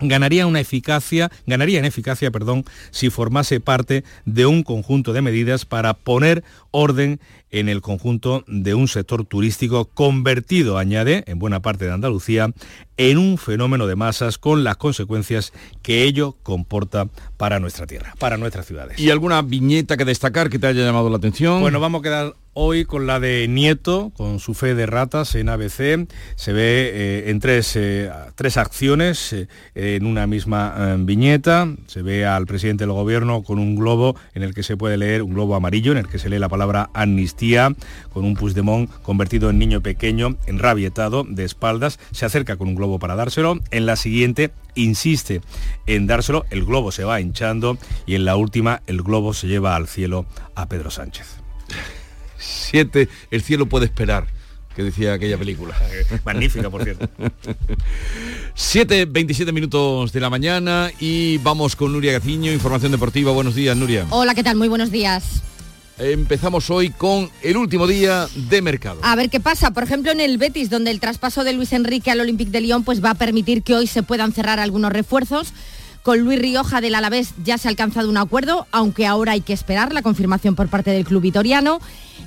ganaría 0.00 0.46
una 0.46 0.60
eficacia, 0.60 1.30
ganaría 1.46 1.78
en 1.78 1.84
eficacia, 1.84 2.30
perdón, 2.30 2.64
si 2.90 3.10
formase 3.10 3.60
parte 3.60 4.04
de 4.24 4.46
un 4.46 4.62
conjunto 4.62 5.12
de 5.12 5.22
medidas 5.22 5.64
para 5.64 5.94
poner 5.94 6.42
orden 6.70 7.20
en 7.50 7.68
el 7.68 7.80
conjunto 7.80 8.44
de 8.46 8.74
un 8.74 8.88
sector 8.88 9.24
turístico 9.24 9.86
convertido, 9.86 10.78
añade, 10.78 11.24
en 11.26 11.38
buena 11.38 11.60
parte 11.60 11.84
de 11.84 11.92
Andalucía, 11.92 12.52
en 12.96 13.18
un 13.18 13.38
fenómeno 13.38 13.86
de 13.86 13.96
masas 13.96 14.38
con 14.38 14.62
las 14.62 14.76
consecuencias 14.76 15.52
que 15.82 16.04
ello 16.04 16.36
comporta 16.42 17.08
para 17.36 17.58
nuestra 17.58 17.86
tierra, 17.86 18.14
para 18.18 18.36
nuestras 18.36 18.66
ciudades. 18.66 18.98
¿Y 18.98 19.10
alguna 19.10 19.42
viñeta 19.42 19.96
que 19.96 20.04
destacar 20.04 20.50
que 20.50 20.58
te 20.58 20.66
haya 20.66 20.84
llamado 20.84 21.10
la 21.10 21.16
atención? 21.16 21.60
Bueno, 21.60 21.80
vamos 21.80 22.00
a 22.00 22.02
quedar 22.02 22.34
hoy 22.52 22.84
con 22.84 23.06
la 23.06 23.20
de 23.20 23.46
Nieto, 23.48 24.12
con 24.16 24.38
su 24.38 24.54
fe 24.54 24.74
de 24.74 24.86
ratas 24.86 25.34
en 25.34 25.48
ABC. 25.48 26.08
Se 26.36 26.52
ve 26.52 26.90
eh, 26.92 27.30
en 27.30 27.40
tres, 27.40 27.74
eh, 27.76 28.10
tres 28.34 28.56
acciones 28.56 29.32
eh, 29.32 29.46
en 29.74 30.04
una 30.04 30.26
misma 30.26 30.96
viñeta. 30.98 31.68
Se 31.86 32.02
ve 32.02 32.26
al 32.26 32.46
presidente 32.46 32.84
del 32.84 32.92
gobierno 32.92 33.42
con 33.42 33.58
un 33.58 33.76
globo 33.76 34.16
en 34.34 34.42
el 34.42 34.54
que 34.54 34.62
se 34.62 34.76
puede 34.76 34.98
leer, 34.98 35.22
un 35.22 35.34
globo 35.34 35.54
amarillo 35.54 35.92
en 35.92 35.98
el 35.98 36.08
que 36.08 36.18
se 36.18 36.28
lee 36.28 36.38
la 36.38 36.48
palabra 36.48 36.59
amnistía, 36.92 37.74
con 38.12 38.24
un 38.24 38.34
Puigdemont 38.34 38.90
convertido 39.02 39.50
en 39.50 39.58
niño 39.58 39.80
pequeño, 39.80 40.36
enrabietado, 40.46 41.24
de 41.28 41.44
espaldas. 41.44 41.98
Se 42.10 42.26
acerca 42.26 42.56
con 42.56 42.68
un 42.68 42.74
globo 42.74 42.98
para 42.98 43.16
dárselo. 43.16 43.58
En 43.70 43.86
la 43.86 43.96
siguiente 43.96 44.50
insiste 44.74 45.40
en 45.86 46.06
dárselo, 46.06 46.44
el 46.50 46.64
globo 46.64 46.92
se 46.92 47.04
va 47.04 47.20
hinchando 47.20 47.78
y 48.06 48.14
en 48.14 48.24
la 48.24 48.36
última 48.36 48.82
el 48.86 49.02
globo 49.02 49.34
se 49.34 49.48
lleva 49.48 49.76
al 49.76 49.88
cielo 49.88 50.26
a 50.54 50.66
Pedro 50.66 50.90
Sánchez. 50.90 51.26
Siete, 52.38 53.08
el 53.30 53.42
cielo 53.42 53.66
puede 53.66 53.86
esperar 53.86 54.26
que 54.74 54.82
decía 54.84 55.14
aquella 55.14 55.36
película. 55.36 55.74
Magnífica, 56.24 56.70
por 56.70 56.84
cierto. 56.84 57.08
7, 58.54 59.06
27 59.06 59.52
minutos 59.52 60.12
de 60.12 60.20
la 60.20 60.30
mañana 60.30 60.90
y 60.98 61.38
vamos 61.38 61.76
con 61.76 61.92
Nuria 61.92 62.12
Gaciño, 62.12 62.52
Información 62.52 62.92
Deportiva. 62.92 63.32
Buenos 63.32 63.54
días, 63.54 63.76
Nuria. 63.76 64.06
Hola, 64.10 64.34
¿qué 64.34 64.42
tal? 64.42 64.56
Muy 64.56 64.68
buenos 64.68 64.90
días. 64.90 65.42
Empezamos 66.00 66.70
hoy 66.70 66.88
con 66.88 67.30
el 67.42 67.58
último 67.58 67.86
día 67.86 68.26
de 68.34 68.62
mercado. 68.62 69.00
A 69.02 69.14
ver 69.16 69.28
qué 69.28 69.38
pasa, 69.38 69.72
por 69.72 69.82
ejemplo 69.82 70.10
en 70.10 70.20
el 70.20 70.38
Betis, 70.38 70.70
donde 70.70 70.90
el 70.90 70.98
traspaso 70.98 71.44
de 71.44 71.52
Luis 71.52 71.74
Enrique 71.74 72.10
al 72.10 72.20
Olympique 72.20 72.50
de 72.50 72.62
Lyon 72.62 72.84
pues 72.84 73.04
va 73.04 73.10
a 73.10 73.14
permitir 73.14 73.62
que 73.62 73.74
hoy 73.74 73.86
se 73.86 74.02
puedan 74.02 74.32
cerrar 74.32 74.60
algunos 74.60 74.92
refuerzos. 74.92 75.52
Con 76.02 76.20
Luis 76.20 76.38
Rioja 76.38 76.80
del 76.80 76.94
Alavés 76.94 77.34
ya 77.44 77.58
se 77.58 77.68
ha 77.68 77.70
alcanzado 77.70 78.08
un 78.08 78.16
acuerdo, 78.16 78.66
aunque 78.72 79.06
ahora 79.06 79.32
hay 79.32 79.42
que 79.42 79.52
esperar 79.52 79.92
la 79.92 80.00
confirmación 80.00 80.54
por 80.54 80.68
parte 80.68 80.90
del 80.90 81.04
club 81.04 81.20
vitoriano. 81.20 81.80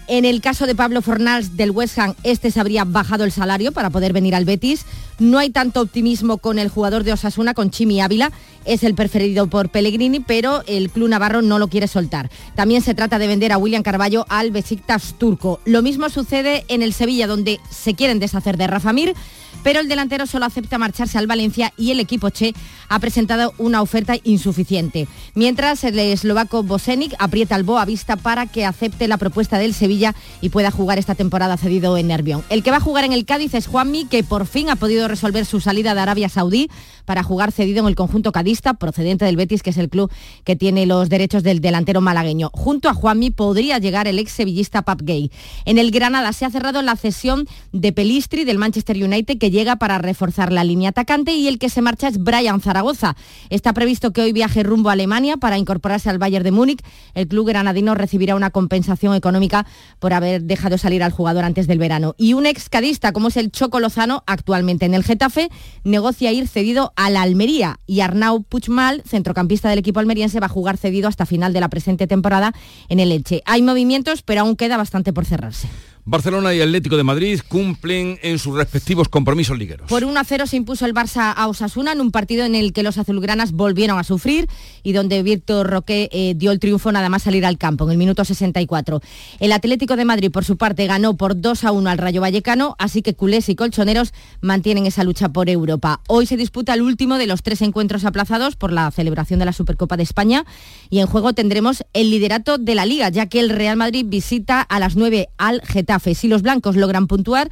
En 0.07 0.25
el 0.25 0.41
caso 0.41 0.65
de 0.65 0.75
Pablo 0.75 1.01
Fornals 1.01 1.55
del 1.55 1.71
West 1.71 1.97
Ham, 1.97 2.13
este 2.23 2.51
se 2.51 2.59
habría 2.59 2.83
bajado 2.83 3.23
el 3.23 3.31
salario 3.31 3.71
para 3.71 3.89
poder 3.89 4.11
venir 4.11 4.35
al 4.35 4.43
Betis. 4.43 4.85
No 5.17 5.39
hay 5.39 5.49
tanto 5.49 5.79
optimismo 5.79 6.39
con 6.39 6.59
el 6.59 6.67
jugador 6.67 7.03
de 7.03 7.13
Osasuna, 7.13 7.53
con 7.53 7.69
Chimi 7.69 8.01
Ávila. 8.01 8.31
Es 8.65 8.83
el 8.83 8.95
preferido 8.95 9.47
por 9.47 9.69
Pellegrini, 9.69 10.19
pero 10.19 10.61
el 10.67 10.89
club 10.89 11.07
navarro 11.07 11.41
no 11.41 11.57
lo 11.57 11.69
quiere 11.69 11.87
soltar. 11.87 12.29
También 12.53 12.81
se 12.81 12.95
trata 12.95 13.17
de 13.17 13.27
vender 13.27 13.53
a 13.53 13.57
William 13.57 13.83
Carballo 13.83 14.25
al 14.27 14.51
Besiktas 14.51 15.15
turco. 15.17 15.61
Lo 15.63 15.81
mismo 15.81 16.09
sucede 16.09 16.65
en 16.67 16.81
el 16.81 16.93
Sevilla, 16.93 17.25
donde 17.25 17.61
se 17.69 17.93
quieren 17.93 18.19
deshacer 18.19 18.57
de 18.57 18.67
Rafa 18.67 18.91
Mir 18.91 19.15
pero 19.61 19.79
el 19.79 19.87
delantero 19.87 20.25
solo 20.25 20.45
acepta 20.45 20.77
marcharse 20.77 21.17
al 21.17 21.27
Valencia 21.27 21.73
y 21.77 21.91
el 21.91 21.99
equipo 21.99 22.29
Che 22.29 22.53
ha 22.89 22.99
presentado 22.99 23.53
una 23.57 23.81
oferta 23.81 24.15
insuficiente. 24.23 25.07
Mientras 25.35 25.83
el 25.83 25.97
eslovaco 25.99 26.63
Bosenic 26.63 27.15
aprieta 27.19 27.55
el 27.55 27.63
Boa 27.63 27.85
Vista 27.85 28.15
para 28.15 28.45
que 28.45 28.65
acepte 28.65 29.07
la 29.07 29.17
propuesta 29.17 29.57
del 29.57 29.73
Sevilla 29.73 30.15
y 30.41 30.49
pueda 30.49 30.71
jugar 30.71 30.99
esta 30.99 31.15
temporada 31.15 31.57
cedido 31.57 31.97
en 31.97 32.07
Nervión. 32.07 32.43
El 32.49 32.63
que 32.63 32.71
va 32.71 32.77
a 32.77 32.81
jugar 32.81 33.03
en 33.03 33.13
el 33.13 33.25
Cádiz 33.25 33.53
es 33.53 33.67
Juanmi, 33.67 34.05
que 34.05 34.23
por 34.23 34.45
fin 34.45 34.69
ha 34.69 34.75
podido 34.75 35.07
resolver 35.07 35.45
su 35.45 35.59
salida 35.59 35.93
de 35.93 36.01
Arabia 36.01 36.29
Saudí 36.29 36.69
para 37.05 37.23
jugar 37.23 37.51
cedido 37.51 37.81
en 37.81 37.87
el 37.87 37.95
conjunto 37.95 38.31
cadista, 38.31 38.73
procedente 38.75 39.25
del 39.25 39.35
Betis, 39.35 39.63
que 39.63 39.69
es 39.69 39.77
el 39.77 39.89
club 39.89 40.11
que 40.43 40.55
tiene 40.55 40.85
los 40.85 41.09
derechos 41.09 41.43
del 41.43 41.61
delantero 41.61 42.01
malagueño. 42.01 42.49
Junto 42.53 42.89
a 42.89 42.93
Juanmi 42.93 43.31
podría 43.31 43.77
llegar 43.77 44.07
el 44.07 44.19
ex 44.19 44.31
sevillista 44.31 44.83
Pap 44.83 45.01
Gay. 45.03 45.31
En 45.65 45.77
el 45.77 45.91
Granada 45.91 46.33
se 46.33 46.45
ha 46.45 46.49
cerrado 46.49 46.81
la 46.81 46.95
cesión 46.95 47.47
de 47.71 47.91
Pelistri 47.91 48.45
del 48.45 48.57
Manchester 48.57 49.03
United, 49.03 49.37
que 49.37 49.51
llega 49.51 49.75
para 49.75 49.97
reforzar 49.97 50.51
la 50.51 50.63
línea 50.63 50.89
atacante, 50.89 51.33
y 51.33 51.47
el 51.47 51.59
que 51.59 51.69
se 51.69 51.81
marcha 51.81 52.07
es 52.07 52.17
Brian 52.17 52.61
Zaragoza. 52.61 53.15
Está 53.49 53.73
previsto 53.73 54.11
que 54.11 54.21
hoy 54.21 54.31
viaje 54.31 54.63
rumbo 54.63 54.89
a 54.89 54.93
Alemania 54.93 55.37
para 55.37 55.57
incorporarse 55.57 56.09
al 56.09 56.19
Bayern 56.19 56.43
de 56.43 56.51
Múnich. 56.51 56.81
El 57.13 57.27
club 57.27 57.47
granadino 57.47 57.95
recibirá 57.95 58.35
una 58.35 58.49
compensación 58.49 59.15
económica 59.15 59.65
por 59.99 60.13
haber 60.13 60.43
dejado 60.43 60.77
salir 60.77 61.03
al 61.03 61.11
jugador 61.11 61.43
antes 61.43 61.67
del 61.67 61.79
verano. 61.79 62.15
Y 62.17 62.33
un 62.33 62.45
ex 62.45 62.69
cadista, 62.69 63.11
como 63.11 63.27
es 63.27 63.37
el 63.37 63.51
Choco 63.51 63.79
Lozano, 63.79 64.23
actualmente 64.27 64.85
en 64.85 64.93
el 64.93 65.03
Getafe, 65.03 65.49
negocia 65.83 66.31
ir 66.31 66.47
cedido 66.47 66.92
a 66.95 67.09
la 67.09 67.21
Almería 67.21 67.79
y 67.85 68.01
Arnau 68.01 68.43
Puchmal, 68.43 69.03
centrocampista 69.05 69.69
del 69.69 69.79
equipo 69.79 69.99
almeriense, 69.99 70.39
va 70.39 70.47
a 70.47 70.49
jugar 70.49 70.77
cedido 70.77 71.07
hasta 71.07 71.25
final 71.25 71.53
de 71.53 71.59
la 71.59 71.69
presente 71.69 72.07
temporada 72.07 72.53
en 72.89 72.99
el 72.99 73.11
Elche. 73.11 73.41
Hay 73.45 73.61
movimientos, 73.61 74.21
pero 74.21 74.41
aún 74.41 74.55
queda 74.55 74.77
bastante 74.77 75.13
por 75.13 75.25
cerrarse. 75.25 75.67
Barcelona 76.05 76.53
y 76.53 76.59
Atlético 76.59 76.97
de 76.97 77.03
Madrid 77.03 77.39
cumplen 77.47 78.19
en 78.21 78.37
sus 78.37 78.55
respectivos 78.55 79.07
compromisos 79.07 79.57
ligueros. 79.57 79.87
Por 79.87 80.03
1 80.03 80.19
a 80.19 80.23
0 80.25 80.47
se 80.47 80.57
impuso 80.57 80.85
el 80.85 80.93
Barça 80.93 81.33
a 81.33 81.47
Osasuna 81.47 81.93
en 81.93 82.01
un 82.01 82.11
partido 82.11 82.43
en 82.43 82.55
el 82.55 82.73
que 82.73 82.83
los 82.83 82.97
azulgranas 82.97 83.53
volvieron 83.53 83.97
a 83.97 84.03
sufrir 84.03 84.49
y 84.83 84.91
donde 84.91 85.23
Víctor 85.23 85.69
Roque 85.69 86.09
eh, 86.11 86.33
dio 86.35 86.51
el 86.51 86.59
triunfo 86.59 86.91
nada 86.91 87.07
más 87.07 87.23
salir 87.23 87.45
al 87.45 87.57
campo 87.57 87.85
en 87.85 87.91
el 87.91 87.97
minuto 87.97 88.25
64. 88.25 88.99
El 89.39 89.53
Atlético 89.53 89.95
de 89.95 90.03
Madrid, 90.03 90.29
por 90.29 90.43
su 90.43 90.57
parte, 90.57 90.85
ganó 90.87 91.15
por 91.15 91.39
2 91.39 91.63
a 91.63 91.71
1 91.71 91.89
al 91.89 91.97
Rayo 91.97 92.19
Vallecano, 92.19 92.75
así 92.79 93.01
que 93.01 93.13
culés 93.13 93.47
y 93.47 93.55
colchoneros 93.55 94.13
mantienen 94.41 94.85
esa 94.85 95.05
lucha 95.05 95.29
por 95.29 95.49
Europa. 95.49 96.01
Hoy 96.09 96.25
se 96.25 96.35
disputa 96.35 96.73
el 96.73 96.81
último 96.81 97.17
de 97.17 97.27
los 97.27 97.43
tres 97.43 97.61
encuentros 97.61 98.03
aplazados 98.03 98.57
por 98.57 98.73
la 98.73 98.91
celebración 98.91 99.39
de 99.39 99.45
la 99.45 99.53
Supercopa 99.53 99.95
de 99.95 100.03
España 100.03 100.45
y 100.89 100.99
en 100.99 101.07
juego 101.07 101.31
tendremos 101.31 101.85
el 101.93 102.09
liderato 102.09 102.57
de 102.57 102.75
la 102.75 102.85
Liga, 102.85 103.07
ya 103.07 103.27
que 103.27 103.39
el 103.39 103.49
Real 103.49 103.77
Madrid 103.77 104.05
visita 104.05 104.59
a 104.59 104.79
las 104.79 104.97
9 104.97 105.29
al 105.37 105.61
Si 105.99 106.27
los 106.27 106.41
blancos 106.41 106.75
logran 106.75 107.07
puntuar, 107.07 107.49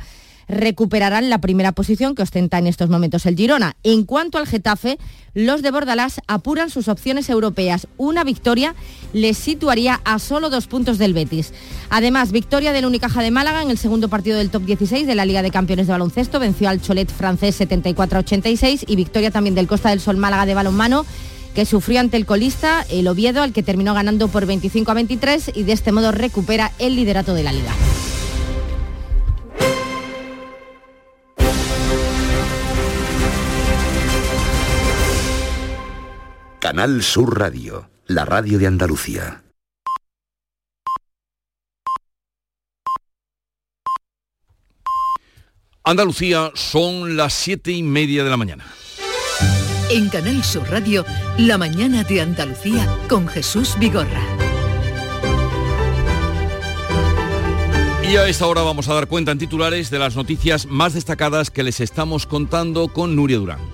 recuperarán 0.48 1.30
la 1.30 1.40
primera 1.40 1.72
posición 1.72 2.14
que 2.14 2.24
ostenta 2.24 2.58
en 2.58 2.68
estos 2.68 2.90
momentos 2.90 3.26
el 3.26 3.36
Girona. 3.36 3.76
En 3.84 4.04
cuanto 4.04 4.38
al 4.38 4.48
Getafe, 4.48 4.98
los 5.34 5.62
de 5.62 5.72
Bordalás 5.72 6.22
apuran 6.28 6.70
sus 6.70 6.88
opciones 6.88 7.30
europeas. 7.30 7.88
Una 7.98 8.24
victoria 8.24 8.76
les 9.14 9.38
situaría 9.38 10.02
a 10.04 10.20
solo 10.20 10.50
dos 10.50 10.68
puntos 10.68 10.98
del 10.98 11.14
Betis. 11.14 11.54
Además, 11.90 12.32
victoria 12.32 12.74
del 12.74 12.86
Unicaja 12.86 13.22
de 13.22 13.32
Málaga 13.32 13.62
en 13.62 13.72
el 13.72 13.78
segundo 13.78 14.10
partido 14.10 14.38
del 14.38 14.50
top 14.50 14.64
16 14.64 15.08
de 15.08 15.16
la 15.16 15.26
Liga 15.26 15.42
de 15.42 15.52
Campeones 15.52 15.88
de 15.88 15.94
Baloncesto. 15.94 16.40
Venció 16.40 16.70
al 16.70 16.82
Cholet 16.82 17.10
francés 17.10 17.60
74-86 17.60 18.84
y 18.88 18.96
victoria 18.96 19.32
también 19.32 19.56
del 19.56 19.68
Costa 19.68 19.90
del 19.90 20.02
Sol 20.02 20.18
Málaga 20.18 20.46
de 20.46 20.54
balonmano 20.54 21.06
que 21.56 21.66
sufrió 21.66 22.00
ante 22.00 22.16
el 22.16 22.26
colista, 22.26 22.86
el 22.90 23.10
Oviedo, 23.10 23.42
al 23.42 23.52
que 23.52 23.62
terminó 23.62 23.94
ganando 23.94 24.30
por 24.30 24.46
25 24.46 24.90
a 24.90 24.94
23 24.94 25.52
y 25.54 25.64
de 25.64 25.74
este 25.74 25.92
modo 25.92 26.14
recupera 26.14 26.72
el 26.80 26.96
liderato 26.96 27.34
de 27.34 27.44
la 27.44 27.52
liga. 27.52 27.74
Canal 36.62 37.02
Sur 37.02 37.40
Radio, 37.40 37.90
la 38.06 38.24
radio 38.24 38.60
de 38.60 38.68
Andalucía. 38.68 39.44
Andalucía 45.84 46.52
son 46.54 47.18
las 47.18 47.34
siete 47.34 47.72
y 47.72 47.82
media 47.82 48.24
de 48.24 48.30
la 48.30 48.38
mañana. 48.38 48.68
En 49.90 50.10
Canal 50.10 50.44
Sur 50.44 50.70
Radio, 50.70 51.04
la 51.40 51.58
mañana 51.58 52.04
de 52.04 52.22
Andalucía 52.22 52.88
con 53.10 53.28
Jesús 53.28 53.76
Vigorra. 53.80 54.22
Y 58.08 58.18
a 58.18 58.28
esta 58.28 58.46
hora 58.46 58.62
vamos 58.62 58.88
a 58.88 58.94
dar 58.94 59.08
cuenta 59.08 59.32
en 59.32 59.40
titulares 59.40 59.90
de 59.90 59.98
las 59.98 60.16
noticias 60.16 60.68
más 60.68 60.94
destacadas 60.94 61.50
que 61.50 61.64
les 61.64 61.80
estamos 61.80 62.28
contando 62.28 62.90
con 62.90 63.16
Nuria 63.16 63.40
Durán. 63.40 63.71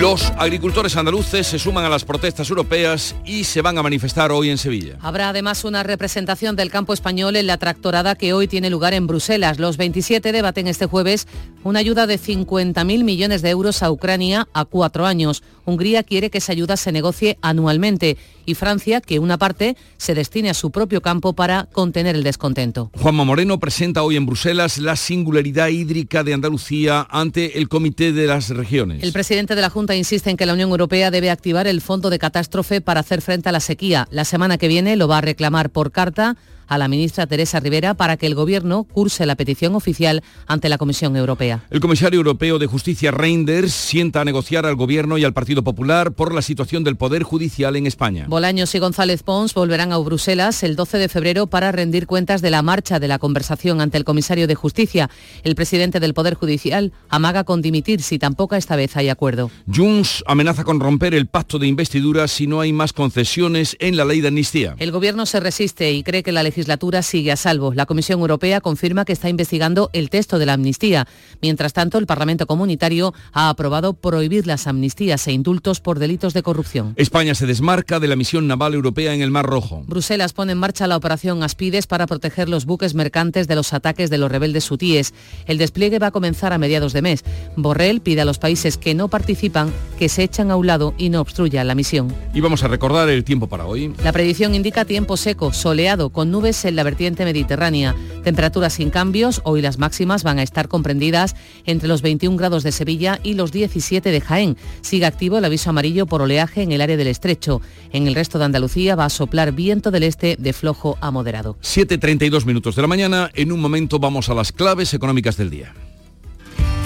Los 0.00 0.30
agricultores 0.38 0.96
andaluces 0.96 1.44
se 1.44 1.58
suman 1.58 1.84
a 1.84 1.88
las 1.88 2.04
protestas 2.04 2.48
europeas 2.50 3.16
y 3.24 3.42
se 3.42 3.62
van 3.62 3.78
a 3.78 3.82
manifestar 3.82 4.30
hoy 4.30 4.48
en 4.48 4.56
Sevilla. 4.56 4.96
Habrá 5.00 5.30
además 5.30 5.64
una 5.64 5.82
representación 5.82 6.54
del 6.54 6.70
campo 6.70 6.92
español 6.92 7.34
en 7.34 7.48
la 7.48 7.56
tractorada 7.56 8.14
que 8.14 8.32
hoy 8.32 8.46
tiene 8.46 8.70
lugar 8.70 8.94
en 8.94 9.08
Bruselas. 9.08 9.58
Los 9.58 9.76
27 9.76 10.30
debaten 10.30 10.68
este 10.68 10.86
jueves 10.86 11.26
una 11.64 11.80
ayuda 11.80 12.06
de 12.06 12.16
50.000 12.16 13.02
millones 13.02 13.42
de 13.42 13.50
euros 13.50 13.82
a 13.82 13.90
Ucrania 13.90 14.46
a 14.52 14.66
cuatro 14.66 15.04
años. 15.04 15.42
Hungría 15.64 16.04
quiere 16.04 16.30
que 16.30 16.38
esa 16.38 16.52
ayuda 16.52 16.76
se 16.76 16.92
negocie 16.92 17.36
anualmente 17.42 18.16
y 18.48 18.54
Francia 18.54 19.00
que 19.00 19.18
una 19.18 19.36
parte 19.36 19.76
se 19.98 20.14
destine 20.14 20.48
a 20.48 20.54
su 20.54 20.70
propio 20.70 21.02
campo 21.02 21.34
para 21.34 21.64
contener 21.66 22.16
el 22.16 22.22
descontento. 22.22 22.90
Juanma 22.94 23.24
Moreno 23.24 23.60
presenta 23.60 24.02
hoy 24.02 24.16
en 24.16 24.24
Bruselas 24.24 24.78
la 24.78 24.96
singularidad 24.96 25.68
hídrica 25.68 26.24
de 26.24 26.32
Andalucía 26.32 27.06
ante 27.10 27.58
el 27.58 27.68
Comité 27.68 28.12
de 28.12 28.26
las 28.26 28.48
Regiones. 28.48 29.02
El 29.02 29.12
presidente 29.12 29.54
de 29.54 29.60
la 29.60 29.70
Junta 29.70 29.94
insiste 29.94 30.30
en 30.30 30.36
que 30.38 30.46
la 30.46 30.54
Unión 30.54 30.70
Europea 30.70 31.10
debe 31.10 31.30
activar 31.30 31.66
el 31.66 31.82
fondo 31.82 32.08
de 32.08 32.18
catástrofe 32.18 32.80
para 32.80 33.00
hacer 33.00 33.20
frente 33.20 33.50
a 33.50 33.52
la 33.52 33.60
sequía. 33.60 34.08
La 34.10 34.24
semana 34.24 34.56
que 34.56 34.68
viene 34.68 34.96
lo 34.96 35.08
va 35.08 35.18
a 35.18 35.22
reclamar 35.22 35.68
por 35.68 35.92
carta 35.92 36.36
a 36.68 36.78
la 36.78 36.86
ministra 36.86 37.26
Teresa 37.26 37.58
Rivera 37.60 37.94
para 37.94 38.16
que 38.16 38.26
el 38.26 38.34
Gobierno 38.34 38.84
curse 38.84 39.26
la 39.26 39.34
petición 39.34 39.74
oficial 39.74 40.22
ante 40.46 40.68
la 40.68 40.78
Comisión 40.78 41.16
Europea. 41.16 41.64
El 41.70 41.80
comisario 41.80 42.18
europeo 42.18 42.58
de 42.58 42.66
Justicia 42.66 43.10
Reinders 43.10 43.72
sienta 43.72 44.20
a 44.20 44.24
negociar 44.24 44.66
al 44.66 44.76
Gobierno 44.76 45.18
y 45.18 45.24
al 45.24 45.32
Partido 45.32 45.64
Popular 45.64 46.12
por 46.12 46.34
la 46.34 46.42
situación 46.42 46.84
del 46.84 46.96
Poder 46.96 47.22
Judicial 47.22 47.74
en 47.76 47.86
España. 47.86 48.26
Bolaños 48.28 48.74
y 48.74 48.78
González 48.78 49.22
Pons 49.22 49.54
volverán 49.54 49.92
a 49.92 49.98
Bruselas 49.98 50.62
el 50.62 50.76
12 50.76 50.98
de 50.98 51.08
febrero 51.08 51.46
para 51.46 51.72
rendir 51.72 52.06
cuentas 52.06 52.42
de 52.42 52.50
la 52.50 52.62
marcha 52.62 53.00
de 53.00 53.08
la 53.08 53.18
conversación 53.18 53.80
ante 53.80 53.96
el 53.96 54.04
comisario 54.04 54.46
de 54.46 54.54
Justicia. 54.54 55.10
El 55.44 55.54
presidente 55.54 56.00
del 56.00 56.14
Poder 56.14 56.34
Judicial 56.34 56.92
amaga 57.08 57.44
con 57.44 57.62
dimitir 57.62 58.02
si 58.02 58.18
tampoco 58.18 58.56
esta 58.56 58.76
vez 58.76 58.96
hay 58.96 59.08
acuerdo. 59.08 59.50
Junts 59.74 60.22
amenaza 60.26 60.64
con 60.64 60.80
romper 60.80 61.14
el 61.14 61.26
pacto 61.26 61.58
de 61.58 61.66
investidura 61.66 62.28
si 62.28 62.46
no 62.46 62.60
hay 62.60 62.72
más 62.72 62.92
concesiones 62.92 63.76
en 63.80 63.96
la 63.96 64.04
ley 64.04 64.20
de 64.20 64.28
amnistía. 64.28 64.74
El 64.78 64.92
Gobierno 64.92 65.24
se 65.24 65.40
resiste 65.40 65.92
y 65.92 66.02
cree 66.02 66.22
que 66.22 66.32
la 66.32 66.42
legislación 66.42 66.57
legislatura 66.58 67.02
sigue 67.02 67.30
a 67.30 67.36
salvo. 67.36 67.72
La 67.72 67.86
Comisión 67.86 68.18
Europea 68.18 68.60
confirma 68.60 69.04
que 69.04 69.12
está 69.12 69.28
investigando 69.28 69.90
el 69.92 70.10
texto 70.10 70.40
de 70.40 70.46
la 70.46 70.54
amnistía. 70.54 71.06
Mientras 71.40 71.72
tanto, 71.72 71.98
el 71.98 72.06
Parlamento 72.06 72.48
Comunitario 72.48 73.14
ha 73.32 73.48
aprobado 73.48 73.92
prohibir 73.92 74.48
las 74.48 74.66
amnistías 74.66 75.24
e 75.28 75.32
indultos 75.32 75.80
por 75.80 76.00
delitos 76.00 76.34
de 76.34 76.42
corrupción. 76.42 76.94
España 76.96 77.36
se 77.36 77.46
desmarca 77.46 78.00
de 78.00 78.08
la 78.08 78.16
misión 78.16 78.48
naval 78.48 78.74
europea 78.74 79.14
en 79.14 79.22
el 79.22 79.30
Mar 79.30 79.46
Rojo. 79.46 79.84
Bruselas 79.86 80.32
pone 80.32 80.50
en 80.50 80.58
marcha 80.58 80.88
la 80.88 80.96
operación 80.96 81.44
Aspides 81.44 81.86
para 81.86 82.08
proteger 82.08 82.48
los 82.48 82.66
buques 82.66 82.94
mercantes 82.94 83.46
de 83.46 83.54
los 83.54 83.72
ataques 83.72 84.10
de 84.10 84.18
los 84.18 84.32
rebeldes 84.32 84.68
hutíes. 84.68 85.14
El 85.46 85.58
despliegue 85.58 86.00
va 86.00 86.08
a 86.08 86.10
comenzar 86.10 86.52
a 86.52 86.58
mediados 86.58 86.92
de 86.92 87.02
mes. 87.02 87.24
Borrell 87.54 88.00
pide 88.00 88.22
a 88.22 88.24
los 88.24 88.38
países 88.38 88.78
que 88.78 88.94
no 88.94 89.06
participan 89.06 89.72
que 89.96 90.08
se 90.08 90.24
echan 90.24 90.50
a 90.50 90.56
un 90.56 90.66
lado 90.66 90.92
y 90.98 91.08
no 91.10 91.20
obstruyan 91.20 91.68
la 91.68 91.76
misión. 91.76 92.12
Y 92.34 92.40
vamos 92.40 92.64
a 92.64 92.68
recordar 92.68 93.08
el 93.10 93.22
tiempo 93.22 93.46
para 93.46 93.64
hoy. 93.64 93.94
La 94.02 94.10
predicción 94.12 94.56
indica 94.56 94.84
tiempo 94.84 95.16
seco, 95.16 95.52
soleado, 95.52 96.10
con 96.10 96.32
nubes 96.32 96.47
en 96.48 96.76
la 96.76 96.82
vertiente 96.82 97.24
mediterránea. 97.24 97.94
Temperaturas 98.24 98.72
sin 98.72 98.88
cambios, 98.88 99.42
hoy 99.44 99.60
las 99.60 99.78
máximas 99.78 100.22
van 100.22 100.38
a 100.38 100.42
estar 100.42 100.66
comprendidas 100.68 101.36
entre 101.66 101.88
los 101.88 102.00
21 102.00 102.36
grados 102.38 102.62
de 102.62 102.72
Sevilla 102.72 103.20
y 103.22 103.34
los 103.34 103.52
17 103.52 104.10
de 104.10 104.20
Jaén. 104.20 104.56
Sigue 104.80 105.04
activo 105.04 105.36
el 105.38 105.44
aviso 105.44 105.70
amarillo 105.70 106.06
por 106.06 106.22
oleaje 106.22 106.62
en 106.62 106.72
el 106.72 106.80
área 106.80 106.96
del 106.96 107.08
estrecho. 107.08 107.60
En 107.92 108.06
el 108.06 108.14
resto 108.14 108.38
de 108.38 108.46
Andalucía 108.46 108.96
va 108.96 109.04
a 109.04 109.10
soplar 109.10 109.52
viento 109.52 109.90
del 109.90 110.04
este 110.04 110.36
de 110.38 110.52
flojo 110.52 110.96
a 111.00 111.10
moderado. 111.10 111.58
7.32 111.62 112.46
minutos 112.46 112.74
de 112.76 112.82
la 112.82 112.88
mañana, 112.88 113.30
en 113.34 113.52
un 113.52 113.60
momento 113.60 113.98
vamos 113.98 114.30
a 114.30 114.34
las 114.34 114.52
claves 114.52 114.94
económicas 114.94 115.36
del 115.36 115.50
día. 115.50 115.74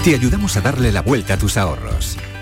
Te 0.03 0.16
ayudamos 0.16 0.57
a 0.57 0.61
darle 0.61 0.90
la 0.90 1.03
vuelta 1.03 1.35
a 1.35 1.38
tus 1.38 1.57
ahorros. 1.57 2.18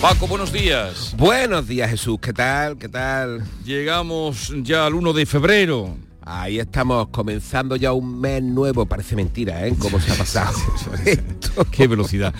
Paco, 0.00 0.28
buenos 0.28 0.52
días. 0.52 1.12
Buenos 1.16 1.66
días, 1.66 1.90
Jesús. 1.90 2.20
¿Qué 2.22 2.32
tal? 2.32 2.78
¿Qué 2.78 2.88
tal? 2.88 3.42
Llegamos 3.64 4.52
ya 4.62 4.86
al 4.86 4.94
1 4.94 5.12
de 5.12 5.26
febrero. 5.26 5.96
Ahí 6.30 6.58
estamos 6.58 7.08
comenzando 7.08 7.74
ya 7.74 7.94
un 7.94 8.20
mes 8.20 8.42
nuevo, 8.42 8.84
parece 8.84 9.16
mentira, 9.16 9.66
¿eh? 9.66 9.74
¿Cómo 9.78 9.98
se 9.98 10.12
ha 10.12 10.14
pasado? 10.14 10.58
Qué 11.70 11.86
velocidad. 11.86 12.34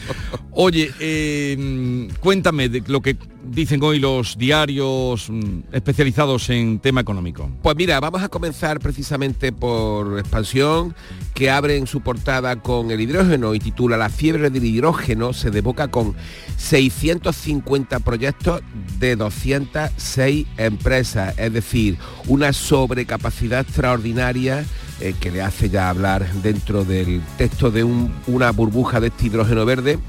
Oye, 0.51 0.92
eh, 1.01 2.07
cuéntame 2.20 2.68
de 2.68 2.83
lo 2.87 3.01
que 3.01 3.16
dicen 3.51 3.83
hoy 3.83 3.98
los 3.98 4.37
diarios 4.37 5.31
mm, 5.31 5.61
especializados 5.72 6.51
en 6.51 6.81
tema 6.81 7.01
económico. 7.01 7.51
Pues 7.62 7.77
mira, 7.77 7.98
vamos 8.01 8.22
a 8.22 8.29
comenzar 8.29 8.79
precisamente 8.81 9.53
por 9.53 10.18
Expansión, 10.18 10.94
que 11.35 11.51
abre 11.51 11.77
en 11.77 11.87
su 11.87 12.01
portada 12.01 12.57
con 12.57 12.90
el 12.90 13.01
hidrógeno 13.01 13.55
y 13.55 13.59
titula 13.59 13.96
La 13.96 14.11
fiebre 14.11 14.51
del 14.51 14.64
hidrógeno 14.64 15.33
se 15.33 15.51
devoca 15.51 15.88
con 15.88 16.14
650 16.57 18.01
proyectos 18.01 18.61
de 18.98 19.16
206 19.16 20.46
empresas, 20.57 21.38
es 21.38 21.53
decir, 21.53 21.98
una 22.27 22.53
sobrecapacidad 22.53 23.66
extraordinaria 23.79 24.64
eh, 25.01 25.14
que 25.21 25.31
le 25.31 25.41
hace 25.41 25.71
ya 25.71 25.88
hablar 25.88 26.27
dentro 26.43 26.85
del 26.85 27.23
texto 27.37 27.71
de 27.71 27.85
una 27.85 28.51
burbuja 28.51 28.99
de 28.99 29.07
este 29.07 29.27
hidrógeno 29.27 29.64
verde 29.64 30.01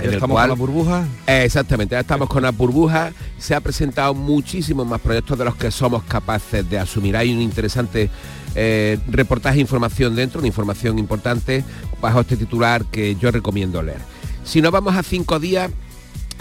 estamos 0.00 0.40
con 0.40 0.48
la 0.48 0.54
burbuja? 0.54 1.06
exactamente, 1.28 1.94
ya 1.94 2.00
estamos 2.00 2.28
con 2.28 2.42
la 2.42 2.50
burbuja. 2.50 3.12
Se 3.38 3.54
ha 3.54 3.60
presentado 3.60 4.14
muchísimos 4.14 4.84
más 4.86 5.00
proyectos 5.00 5.38
de 5.38 5.44
los 5.44 5.54
que 5.54 5.70
somos 5.70 6.02
capaces 6.02 6.68
de 6.68 6.80
asumir. 6.80 7.16
Hay 7.16 7.32
un 7.32 7.40
interesante 7.40 8.10
eh, 8.56 8.98
reportaje 9.08 9.58
e 9.58 9.60
información 9.60 10.16
dentro, 10.16 10.40
una 10.40 10.48
información 10.48 10.98
importante 10.98 11.62
bajo 12.00 12.20
este 12.20 12.36
titular 12.36 12.84
que 12.86 13.14
yo 13.14 13.30
recomiendo 13.30 13.80
leer. 13.80 14.00
Si 14.42 14.60
nos 14.60 14.72
vamos 14.72 14.96
a 14.96 15.04
cinco 15.04 15.38
días, 15.38 15.70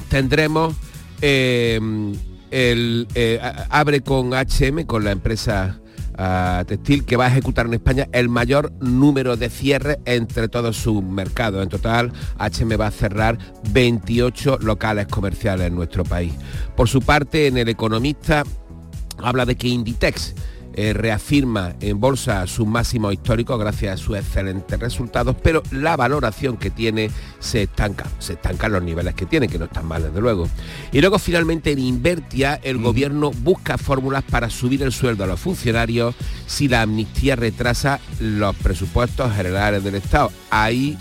tendremos 0.10 0.74
eh, 1.22 1.80
el 2.50 3.08
eh, 3.13 3.39
abre 3.70 4.02
con 4.02 4.32
HM, 4.32 4.86
con 4.86 5.04
la 5.04 5.12
empresa 5.12 5.81
textil 6.67 7.06
que 7.06 7.17
va 7.17 7.25
a 7.25 7.27
ejecutar 7.27 7.65
en 7.65 7.73
España 7.73 8.08
el 8.12 8.29
mayor 8.29 8.71
número 8.79 9.38
de 9.38 9.50
cierres 9.50 9.98
entre 10.06 10.48
todos 10.48 10.77
sus 10.77 11.04
mercados. 11.04 11.63
En 11.63 11.69
total, 11.69 12.12
HM 12.38 12.79
va 12.79 12.88
a 12.88 12.92
cerrar 12.92 13.38
28 13.71 14.60
locales 14.62 15.08
comerciales 15.08 15.67
en 15.67 15.75
nuestro 15.75 16.04
país. 16.04 16.33
Por 16.75 16.90
su 16.90 17.02
parte, 17.02 17.48
en 17.48 17.58
El 17.58 17.69
Economista 17.69 18.44
habla 19.17 19.46
de 19.46 19.56
que 19.56 19.67
Inditex 19.67 20.36
eh, 20.74 20.94
reafirma 20.94 21.74
en 21.82 22.00
bolsa 22.00 22.46
su 22.48 22.65
máximo 22.65 23.12
histórico 23.12 23.58
gracias 23.58 23.94
a 23.94 24.04
sus 24.04 24.17
excelentes 24.17 24.80
resultados, 24.80 25.36
pero 25.42 25.63
la 25.72 25.98
valoración 25.98 26.58
que 26.58 26.69
tiene 26.69 27.12
se 27.40 27.63
estanca, 27.63 28.06
se 28.19 28.34
estancan 28.34 28.72
los 28.72 28.84
niveles 28.84 29.13
que 29.15 29.26
tiene, 29.26 29.48
que 29.48 29.60
no 29.60 29.65
están 29.65 29.86
mal 29.86 30.04
desde 30.04 30.22
luego. 30.22 30.48
Y 30.92 31.02
luego 31.02 31.19
finalmente 31.19 31.72
en 31.72 31.80
Invertia 31.80 32.60
el 32.63 32.78
gobierno 32.78 33.32
busca 33.32 33.78
fórmulas 33.78 34.24
para 34.24 34.50
subir 34.50 34.84
el 34.84 34.92
sueldo 34.92 35.24
a 35.24 35.28
los 35.28 35.40
funcionarios 35.40 36.15
si 36.48 36.67
la 36.67 36.82
amnistía 36.82 37.36
retrasa 37.36 38.00
los 38.19 38.56
presupuestos 38.56 39.34
generales 39.36 39.84
del 39.84 39.96
Estado. 39.96 40.32
Ahí 40.50 40.98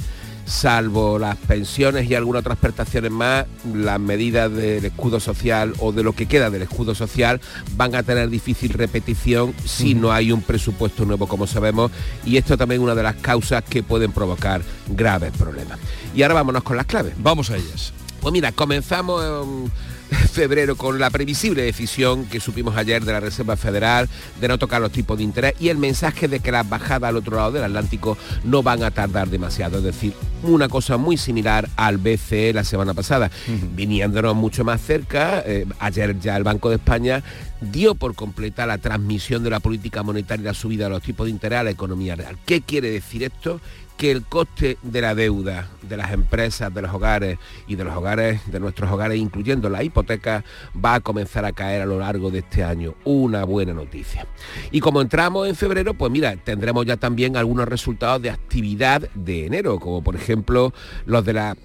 salvo 0.51 1.19
las 1.19 1.37
pensiones 1.37 2.11
y 2.11 2.15
algunas 2.15 2.41
otras 2.41 2.59
prestaciones 2.59 3.11
más, 3.11 3.47
las 3.73 4.01
medidas 4.01 4.53
del 4.53 4.85
escudo 4.85 5.21
social 5.21 5.75
o 5.79 5.93
de 5.93 6.03
lo 6.03 6.13
que 6.13 6.27
queda 6.27 6.51
del 6.51 6.63
escudo 6.63 6.95
social 6.95 7.41
van 7.77 7.95
a 7.95 8.03
tener 8.03 8.29
difícil 8.29 8.73
repetición 8.73 9.55
si 9.65 9.95
no 9.95 10.13
hay 10.13 10.33
un 10.33 10.43
presupuesto 10.43 11.05
nuevo, 11.05 11.27
como 11.29 11.47
sabemos, 11.47 11.93
y 12.25 12.37
esto 12.37 12.59
también 12.59 12.81
es 12.81 12.85
una 12.85 12.95
de 12.95 13.03
las 13.03 13.17
causas 13.17 13.63
que 13.63 13.83
pueden 13.83 14.13
provocar 14.13 14.63
graves 14.89 15.33
problemas. 15.39 15.79
Y 16.15 16.23
ahora 16.23 16.35
vámonos 16.35 16.63
con 16.65 16.77
las 16.77 16.87
claves. 16.87 17.15
Vamos 17.19 17.51
a 17.51 17.57
ellas. 17.57 17.93
Pues 18.21 18.33
mira, 18.33 18.53
comenzamos... 18.53 19.71
febrero 20.33 20.77
con 20.77 20.99
la 20.99 21.11
previsible 21.11 21.63
decisión 21.63 22.27
que 22.27 22.41
supimos 22.41 22.77
ayer 22.77 23.05
de 23.05 23.13
la 23.13 23.21
Reserva 23.21 23.57
Federal 23.57 24.09
de 24.41 24.49
no 24.49 24.59
tocar 24.59 24.81
los 24.81 24.93
tipos 24.93 25.19
de 25.19 25.25
interés 25.25 25.55
y 25.61 25.69
el 25.69 25.79
mensaje 25.79 26.29
de 26.29 26.41
que 26.41 26.53
las 26.53 26.69
bajadas 26.69 27.09
al 27.09 27.17
otro 27.17 27.37
lado 27.37 27.53
del 27.53 27.65
Atlántico 27.65 28.17
no 28.45 28.63
van 28.63 28.83
a 28.83 28.91
tardar 28.91 29.29
demasiado. 29.29 29.79
Es 29.79 29.85
decir, 29.85 30.15
una 30.43 30.69
cosa 30.69 30.97
muy 30.97 31.17
similar 31.17 31.69
al 31.77 31.99
BCE 31.99 32.53
la 32.53 32.65
semana 32.65 32.95
pasada, 32.95 33.31
viniéndonos 33.75 34.35
mucho 34.35 34.65
más 34.65 34.81
cerca. 34.81 35.43
Eh, 35.47 35.67
ayer 35.79 36.19
ya 36.19 36.37
el 36.37 36.45
Banco 36.45 36.71
de 36.71 36.77
España 36.77 37.23
dio 37.61 37.95
por 37.95 38.15
completa 38.15 38.67
la 38.67 38.79
transmisión 38.79 39.43
de 39.43 39.51
la 39.51 39.61
política 39.61 40.03
monetaria 40.03 40.43
y 40.43 40.47
la 40.47 40.55
subida 40.55 40.85
de 40.85 40.91
los 40.91 41.03
tipos 41.03 41.27
de 41.27 41.31
interés 41.31 41.61
a 41.61 41.65
la 41.65 41.71
economía 41.71 42.17
real. 42.17 42.37
¿Qué 42.47 42.63
quiere 42.63 42.91
decir 42.91 43.23
esto? 43.23 43.61
Que 44.01 44.11
el 44.11 44.25
coste 44.25 44.79
de 44.81 45.03
la 45.03 45.15
deuda 45.15 45.69
de 45.83 45.99
las 45.99 46.13
empresas, 46.13 46.73
de 46.73 46.81
los 46.81 46.91
hogares 46.91 47.39
y 47.67 47.75
de 47.75 47.85
los 47.85 47.95
hogares, 47.95 48.41
de 48.51 48.59
nuestros 48.59 48.91
hogares, 48.91 49.19
incluyendo 49.19 49.69
la 49.69 49.83
hipoteca, 49.83 50.43
va 50.75 50.95
a 50.95 51.01
comenzar 51.01 51.45
a 51.45 51.53
caer 51.53 51.83
a 51.83 51.85
lo 51.85 51.99
largo 51.99 52.31
de 52.31 52.39
este 52.39 52.65
año. 52.65 52.95
Una 53.05 53.45
buena 53.45 53.75
noticia. 53.75 54.27
Y 54.71 54.81
como 54.81 55.03
entramos 55.03 55.47
en 55.49 55.55
febrero, 55.55 55.93
pues 55.93 56.11
mira, 56.11 56.35
tendremos 56.37 56.87
ya 56.87 56.97
también 56.97 57.37
algunos 57.37 57.69
resultados 57.69 58.23
de 58.23 58.31
actividad 58.31 59.03
de 59.15 59.45
enero, 59.45 59.79
como 59.79 60.03
por 60.03 60.17
ejemplo 60.17 60.73
los 61.05 61.23
de 61.27 61.35
las 61.35 61.59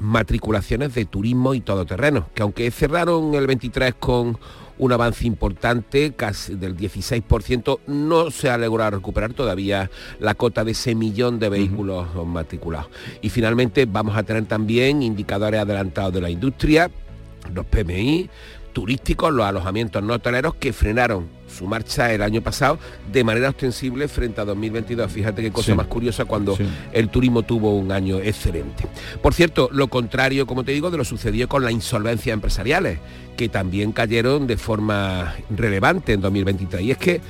matriculaciones 0.00 0.94
de 0.94 1.04
turismo 1.04 1.52
y 1.52 1.60
todoterreno, 1.60 2.30
que 2.34 2.40
aunque 2.40 2.70
cerraron 2.70 3.34
el 3.34 3.46
23 3.46 3.96
con 3.96 4.38
un 4.82 4.90
avance 4.90 5.28
importante, 5.28 6.12
casi 6.14 6.56
del 6.56 6.76
16%, 6.76 7.78
no 7.86 8.32
se 8.32 8.50
ha 8.50 8.58
logrado 8.58 8.96
recuperar 8.96 9.32
todavía 9.32 9.88
la 10.18 10.34
cota 10.34 10.64
de 10.64 10.72
ese 10.72 10.96
millón 10.96 11.38
de 11.38 11.48
vehículos 11.48 12.08
matriculados. 12.26 12.90
Y 13.20 13.30
finalmente 13.30 13.86
vamos 13.86 14.16
a 14.16 14.24
tener 14.24 14.44
también 14.46 15.04
indicadores 15.04 15.60
adelantados 15.60 16.12
de 16.12 16.20
la 16.20 16.30
industria, 16.30 16.90
los 17.54 17.64
PMI, 17.66 18.28
turísticos, 18.72 19.32
los 19.32 19.46
alojamientos 19.46 20.02
no 20.02 20.14
hoteleros 20.14 20.56
que 20.56 20.72
frenaron 20.72 21.28
su 21.52 21.66
marcha 21.66 22.12
el 22.12 22.22
año 22.22 22.42
pasado 22.42 22.78
de 23.12 23.24
manera 23.24 23.50
ostensible 23.50 24.08
frente 24.08 24.40
a 24.40 24.44
2022. 24.44 25.10
Fíjate 25.10 25.42
qué 25.42 25.52
cosa 25.52 25.74
más 25.74 25.86
curiosa 25.86 26.24
cuando 26.24 26.56
el 26.92 27.08
turismo 27.08 27.42
tuvo 27.42 27.76
un 27.76 27.92
año 27.92 28.18
excelente. 28.18 28.86
Por 29.20 29.34
cierto, 29.34 29.68
lo 29.72 29.88
contrario, 29.88 30.46
como 30.46 30.64
te 30.64 30.72
digo, 30.72 30.90
de 30.90 30.98
lo 30.98 31.04
sucedió 31.04 31.48
con 31.48 31.64
las 31.64 31.72
insolvencias 31.72 32.34
empresariales, 32.34 32.98
que 33.36 33.48
también 33.48 33.92
cayeron 33.92 34.46
de 34.46 34.56
forma 34.56 35.34
relevante 35.50 36.12
en 36.12 36.20
2023. 36.20 36.82
Y 36.82 36.90
es 36.90 36.98
que 36.98 37.20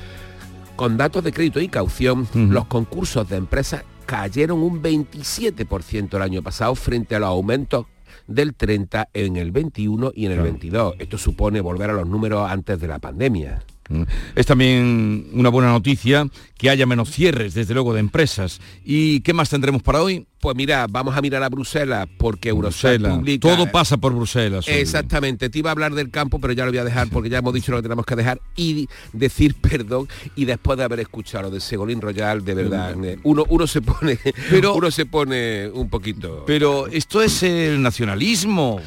con 0.75 0.97
datos 0.97 1.23
de 1.23 1.31
crédito 1.31 1.59
y 1.59 1.67
caución, 1.67 2.27
los 2.33 2.65
concursos 2.65 3.29
de 3.29 3.37
empresas 3.37 3.83
cayeron 4.05 4.61
un 4.61 4.81
27% 4.81 6.15
el 6.15 6.21
año 6.21 6.41
pasado 6.41 6.75
frente 6.75 7.15
a 7.15 7.19
los 7.19 7.29
aumentos 7.29 7.85
del 8.27 8.53
30 8.53 9.09
en 9.13 9.37
el 9.37 9.51
21 9.51 10.11
y 10.15 10.25
en 10.25 10.31
el 10.33 10.41
22. 10.41 10.95
Esto 10.99 11.17
supone 11.17 11.61
volver 11.61 11.89
a 11.89 11.93
los 11.93 12.07
números 12.07 12.49
antes 12.49 12.79
de 12.79 12.87
la 12.87 12.99
pandemia. 12.99 13.63
Mm. 13.89 14.03
Es 14.35 14.45
también 14.45 15.27
una 15.33 15.49
buena 15.49 15.71
noticia 15.71 16.27
que 16.57 16.69
haya 16.69 16.85
menos 16.85 17.09
cierres, 17.11 17.53
desde 17.53 17.73
luego, 17.73 17.93
de 17.93 17.99
empresas. 17.99 18.61
¿Y 18.85 19.19
qué 19.21 19.33
más 19.33 19.49
tendremos 19.49 19.83
para 19.83 20.01
hoy? 20.01 20.25
Pues 20.39 20.55
mira, 20.55 20.87
vamos 20.89 21.15
a 21.15 21.21
mirar 21.21 21.43
a 21.43 21.49
Bruselas 21.49 22.07
porque 22.17 22.51
Bruselas 22.51 23.17
publica... 23.17 23.47
Todo 23.49 23.71
pasa 23.71 23.97
por 23.97 24.13
Bruselas. 24.13 24.65
Exactamente. 24.67 25.49
Te 25.49 25.59
iba 25.59 25.69
a 25.69 25.73
hablar 25.73 25.93
del 25.93 26.09
campo, 26.09 26.39
pero 26.39 26.53
ya 26.53 26.65
lo 26.65 26.71
voy 26.71 26.77
a 26.79 26.83
dejar 26.83 27.09
porque 27.09 27.29
ya 27.29 27.39
hemos 27.39 27.53
dicho 27.53 27.71
lo 27.71 27.77
que 27.77 27.83
tenemos 27.83 28.05
que 28.05 28.15
dejar 28.15 28.41
y 28.55 28.87
decir 29.11 29.55
perdón. 29.61 30.07
Y 30.35 30.45
después 30.45 30.77
de 30.77 30.85
haber 30.85 31.01
escuchado 31.01 31.43
lo 31.43 31.51
de 31.51 31.59
Segolín 31.59 32.01
Royal, 32.01 32.43
de 32.43 32.53
verdad, 32.53 32.95
mm. 32.95 33.03
eh, 33.03 33.19
uno, 33.23 33.45
uno 33.49 33.67
se 33.67 33.81
pone, 33.81 34.17
pero, 34.49 34.73
uno 34.75 34.91
se 34.91 35.05
pone 35.05 35.69
un 35.69 35.89
poquito. 35.89 36.43
Pero 36.47 36.87
esto 36.87 37.21
es 37.21 37.43
el 37.43 37.81
nacionalismo. 37.81 38.79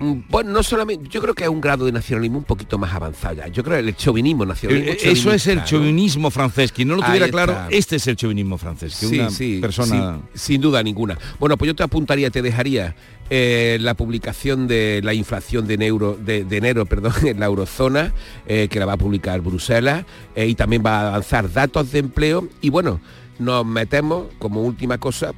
Mm, 0.00 0.22
bueno, 0.28 0.50
no 0.50 0.62
solamente, 0.62 1.08
yo 1.08 1.20
creo 1.20 1.34
que 1.34 1.44
es 1.44 1.48
un 1.48 1.60
grado 1.60 1.86
de 1.86 1.92
nacionalismo 1.92 2.38
un 2.38 2.44
poquito 2.44 2.78
más 2.78 2.92
avanzado 2.92 3.34
ya. 3.34 3.48
Yo 3.48 3.62
creo 3.62 3.80
que 3.80 3.88
el 3.88 3.96
chauvinismo 3.96 4.44
nacionalismo. 4.44 4.92
Eh, 4.92 4.98
eso 5.02 5.32
es 5.32 5.46
el 5.46 5.64
chauvinismo 5.64 6.30
francés. 6.30 6.72
Quien 6.72 6.88
no 6.88 6.96
lo 6.96 7.02
tuviera 7.02 7.28
claro, 7.28 7.56
este 7.70 7.96
es 7.96 8.06
el 8.06 8.16
chauvinismo 8.16 8.58
francés. 8.58 8.96
Que 8.98 9.06
una 9.06 9.28
persona... 9.60 10.20
sin 10.34 10.60
duda 10.60 10.82
ninguna. 10.82 11.18
Bueno, 11.38 11.56
pues 11.56 11.68
yo 11.68 11.74
te 11.74 11.82
apuntaría, 11.82 12.30
te 12.30 12.42
dejaría 12.42 12.94
eh, 13.30 13.78
la 13.80 13.94
publicación 13.94 14.66
de 14.66 15.00
la 15.02 15.14
inflación 15.14 15.66
de, 15.66 15.74
enero, 15.74 16.18
de, 16.20 16.46
enero 16.50 16.86
perdón, 16.86 17.12
en 17.24 17.40
la 17.40 17.46
eurozona, 17.46 18.12
eh, 18.46 18.68
que 18.68 18.78
la 18.78 18.86
va 18.86 18.94
a 18.94 18.98
publicar 18.98 19.40
Bruselas, 19.40 20.04
y 20.36 20.54
también 20.54 20.82
va 20.84 21.00
a 21.00 21.08
avanzar 21.08 21.52
datos 21.52 21.92
de 21.92 22.00
empleo. 22.00 22.48
Y 22.60 22.70
bueno, 22.70 23.00
nos 23.38 23.66
metemos 23.66 24.26
como 24.38 24.62
última 24.62 24.98
cosa 24.98 25.32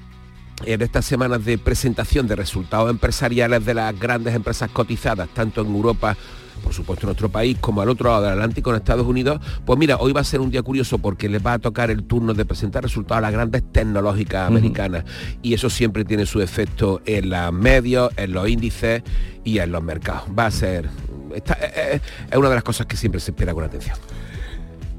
en 0.65 0.83
estas 0.83 1.05
semanas 1.05 1.45
de 1.45 1.59
presentación 1.59 2.27
de 2.27 2.37
resultados 2.37 2.91
empresariales 2.91 3.65
de 3.65 3.75
las 3.75 3.99
grandes 3.99 4.35
empresas 4.35 4.71
cotizadas, 4.71 5.29
tanto 5.29 5.61
en 5.63 5.69
Europa 5.69 6.17
por 6.63 6.73
supuesto 6.73 7.07
en 7.07 7.09
nuestro 7.09 7.29
país, 7.29 7.57
como 7.61 7.81
al 7.81 7.89
otro 7.89 8.11
lado 8.11 8.23
del 8.23 8.33
Atlántico, 8.33 8.71
en 8.71 8.77
Estados 8.77 9.07
Unidos, 9.07 9.41
pues 9.65 9.79
mira, 9.79 9.97
hoy 9.99 10.13
va 10.13 10.23
a 10.23 10.25
ser 10.25 10.41
un 10.41 10.51
día 10.51 10.63
curioso 10.63 10.99
porque 10.99 11.29
les 11.29 11.45
va 11.45 11.55
a 11.55 11.59
tocar 11.59 11.91
el 11.91 12.05
turno 12.05 12.35
de 12.35 12.45
presentar 12.45 12.83
resultados 12.83 13.19
a 13.19 13.21
las 13.23 13.33
grandes 13.33 13.63
tecnológicas 13.73 14.49
americanas. 14.49 15.05
Y 15.43 15.55
eso 15.55 15.71
siempre 15.71 16.05
tiene 16.05 16.27
su 16.27 16.41
efecto 16.41 17.03
en 17.07 17.31
los 17.31 17.53
medios, 17.53 18.11
en 18.17 18.33
los 18.33 18.49
índices 18.49 19.03
y 19.45 19.59
en 19.59 19.71
los 19.71 19.83
mercados. 19.83 20.25
Va 20.37 20.47
a 20.47 20.51
ser... 20.51 20.89
es 21.35 22.37
una 22.37 22.49
de 22.49 22.55
las 22.55 22.65
cosas 22.65 22.87
que 22.87 22.97
siempre 22.97 23.21
se 23.21 23.31
espera 23.31 23.55
con 23.55 23.65
atención. 23.65 23.97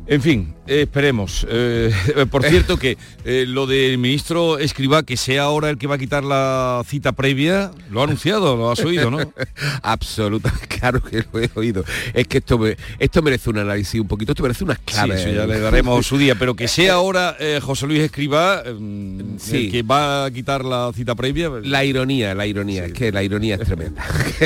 En 0.09 0.21
fin, 0.21 0.55
esperemos. 0.67 1.45
Eh, 1.49 1.91
por 2.31 2.45
cierto 2.45 2.77
que 2.77 2.97
eh, 3.25 3.43
lo 3.45 3.67
del 3.67 3.97
ministro 3.97 4.57
Escriba, 4.57 5.03
que 5.03 5.17
sea 5.17 5.43
ahora 5.43 5.69
el 5.69 5.77
que 5.77 5.85
va 5.85 5.95
a 5.95 5.97
quitar 5.97 6.23
la 6.23 6.81
cita 6.87 7.11
previa, 7.11 7.71
lo 7.91 7.99
ha 7.99 8.05
anunciado, 8.05 8.55
lo 8.55 8.71
has 8.71 8.79
oído, 8.79 9.11
¿no? 9.11 9.19
Absolutamente, 9.81 10.67
claro 10.79 11.03
que 11.03 11.25
lo 11.31 11.41
he 11.41 11.49
oído. 11.55 11.83
Es 12.13 12.25
que 12.27 12.37
esto, 12.37 12.57
esto 12.99 13.21
merece 13.21 13.49
un 13.49 13.57
análisis 13.57 13.99
un 13.99 14.07
poquito, 14.07 14.31
esto 14.31 14.43
merece 14.43 14.63
unas 14.63 14.79
claves. 14.79 15.23
Sí, 15.23 15.33
ya 15.33 15.45
le 15.45 15.59
daremos 15.59 16.07
su 16.07 16.17
día, 16.17 16.35
pero 16.35 16.55
que 16.55 16.67
sea 16.69 16.93
ahora 16.93 17.35
eh, 17.37 17.59
José 17.61 17.85
Luis 17.85 17.99
Escriba 17.99 18.63
mm, 18.63 19.37
el 19.51 19.71
que 19.71 19.83
va 19.83 20.25
a 20.25 20.31
quitar 20.31 20.63
la 20.63 20.89
cita 20.95 21.15
previa. 21.15 21.51
La 21.63 21.83
ironía, 21.83 22.33
la 22.33 22.45
ironía, 22.45 22.85
es 22.85 22.93
que 22.93 23.11
la 23.11 23.23
ironía 23.23 23.55
es 23.55 23.61
tremenda. 23.61 24.05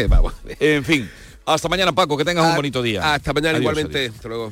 Vamos. 0.09 0.33
En 0.59 0.83
fin, 0.83 1.07
hasta 1.45 1.69
mañana 1.69 1.93
Paco, 1.93 2.17
que 2.17 2.25
tengas 2.25 2.49
un 2.49 2.55
bonito 2.55 2.81
día. 2.81 3.13
Hasta 3.13 3.31
mañana 3.31 3.59
igualmente. 3.59 4.07
Hasta 4.07 4.27
luego. 4.27 4.51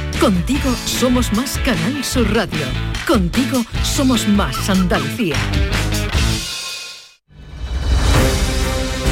Contigo 0.21 0.69
somos 0.85 1.33
más 1.33 1.57
Canal 1.65 2.03
Sur 2.03 2.31
Radio. 2.35 2.67
Contigo 3.07 3.65
somos 3.81 4.27
más 4.27 4.69
Andalucía. 4.69 5.35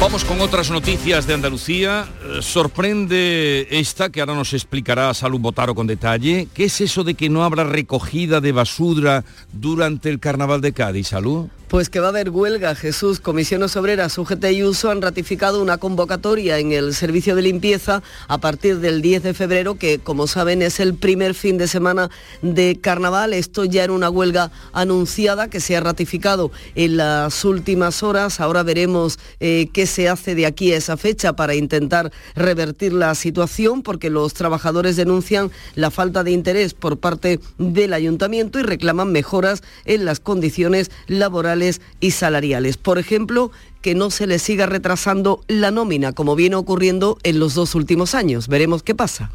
Vamos 0.00 0.24
con 0.24 0.40
otras 0.40 0.70
noticias 0.70 1.26
de 1.26 1.34
Andalucía. 1.34 2.08
Eh, 2.24 2.38
Sorprende 2.40 3.68
esta 3.70 4.08
que 4.08 4.20
ahora 4.20 4.34
nos 4.34 4.54
explicará 4.54 5.12
Salud 5.12 5.40
Botaro 5.40 5.74
con 5.74 5.86
detalle. 5.86 6.48
¿Qué 6.54 6.64
es 6.64 6.80
eso 6.80 7.04
de 7.04 7.12
que 7.12 7.28
no 7.28 7.44
habrá 7.44 7.64
recogida 7.64 8.40
de 8.40 8.52
basura 8.52 9.24
durante 9.52 10.08
el 10.08 10.18
Carnaval 10.18 10.62
de 10.62 10.72
Cádiz, 10.72 11.08
Salud? 11.08 11.48
Pues 11.70 11.88
que 11.88 12.00
va 12.00 12.06
a 12.06 12.08
haber 12.08 12.30
huelga, 12.30 12.74
Jesús. 12.74 13.20
Comisiones 13.20 13.76
Obreras, 13.76 14.18
UGT 14.18 14.44
y 14.50 14.64
USO 14.64 14.90
han 14.90 15.00
ratificado 15.00 15.62
una 15.62 15.78
convocatoria 15.78 16.58
en 16.58 16.72
el 16.72 16.94
servicio 16.94 17.36
de 17.36 17.42
limpieza 17.42 18.02
a 18.26 18.38
partir 18.38 18.80
del 18.80 19.02
10 19.02 19.22
de 19.22 19.34
febrero, 19.34 19.76
que 19.76 20.00
como 20.00 20.26
saben 20.26 20.62
es 20.62 20.80
el 20.80 20.94
primer 20.94 21.32
fin 21.32 21.58
de 21.58 21.68
semana 21.68 22.10
de 22.42 22.80
carnaval. 22.80 23.34
Esto 23.34 23.64
ya 23.66 23.84
era 23.84 23.92
una 23.92 24.10
huelga 24.10 24.50
anunciada 24.72 25.48
que 25.48 25.60
se 25.60 25.76
ha 25.76 25.80
ratificado 25.80 26.50
en 26.74 26.96
las 26.96 27.44
últimas 27.44 28.02
horas. 28.02 28.40
Ahora 28.40 28.64
veremos 28.64 29.20
eh, 29.38 29.68
qué 29.72 29.86
se 29.90 30.08
hace 30.08 30.34
de 30.34 30.46
aquí 30.46 30.72
a 30.72 30.78
esa 30.78 30.96
fecha 30.96 31.34
para 31.34 31.54
intentar 31.54 32.10
revertir 32.34 32.92
la 32.92 33.14
situación, 33.14 33.82
porque 33.82 34.08
los 34.08 34.32
trabajadores 34.34 34.96
denuncian 34.96 35.50
la 35.74 35.90
falta 35.90 36.24
de 36.24 36.30
interés 36.30 36.74
por 36.74 36.98
parte 36.98 37.40
del 37.58 37.92
ayuntamiento 37.92 38.58
y 38.58 38.62
reclaman 38.62 39.12
mejoras 39.12 39.62
en 39.84 40.04
las 40.04 40.20
condiciones 40.20 40.90
laborales 41.06 41.80
y 42.00 42.12
salariales. 42.12 42.76
Por 42.76 42.98
ejemplo, 42.98 43.50
que 43.82 43.94
no 43.94 44.10
se 44.10 44.26
les 44.26 44.42
siga 44.42 44.66
retrasando 44.66 45.42
la 45.48 45.70
nómina, 45.70 46.12
como 46.12 46.36
viene 46.36 46.56
ocurriendo 46.56 47.18
en 47.22 47.38
los 47.38 47.54
dos 47.54 47.74
últimos 47.74 48.14
años. 48.14 48.48
Veremos 48.48 48.82
qué 48.82 48.94
pasa. 48.94 49.30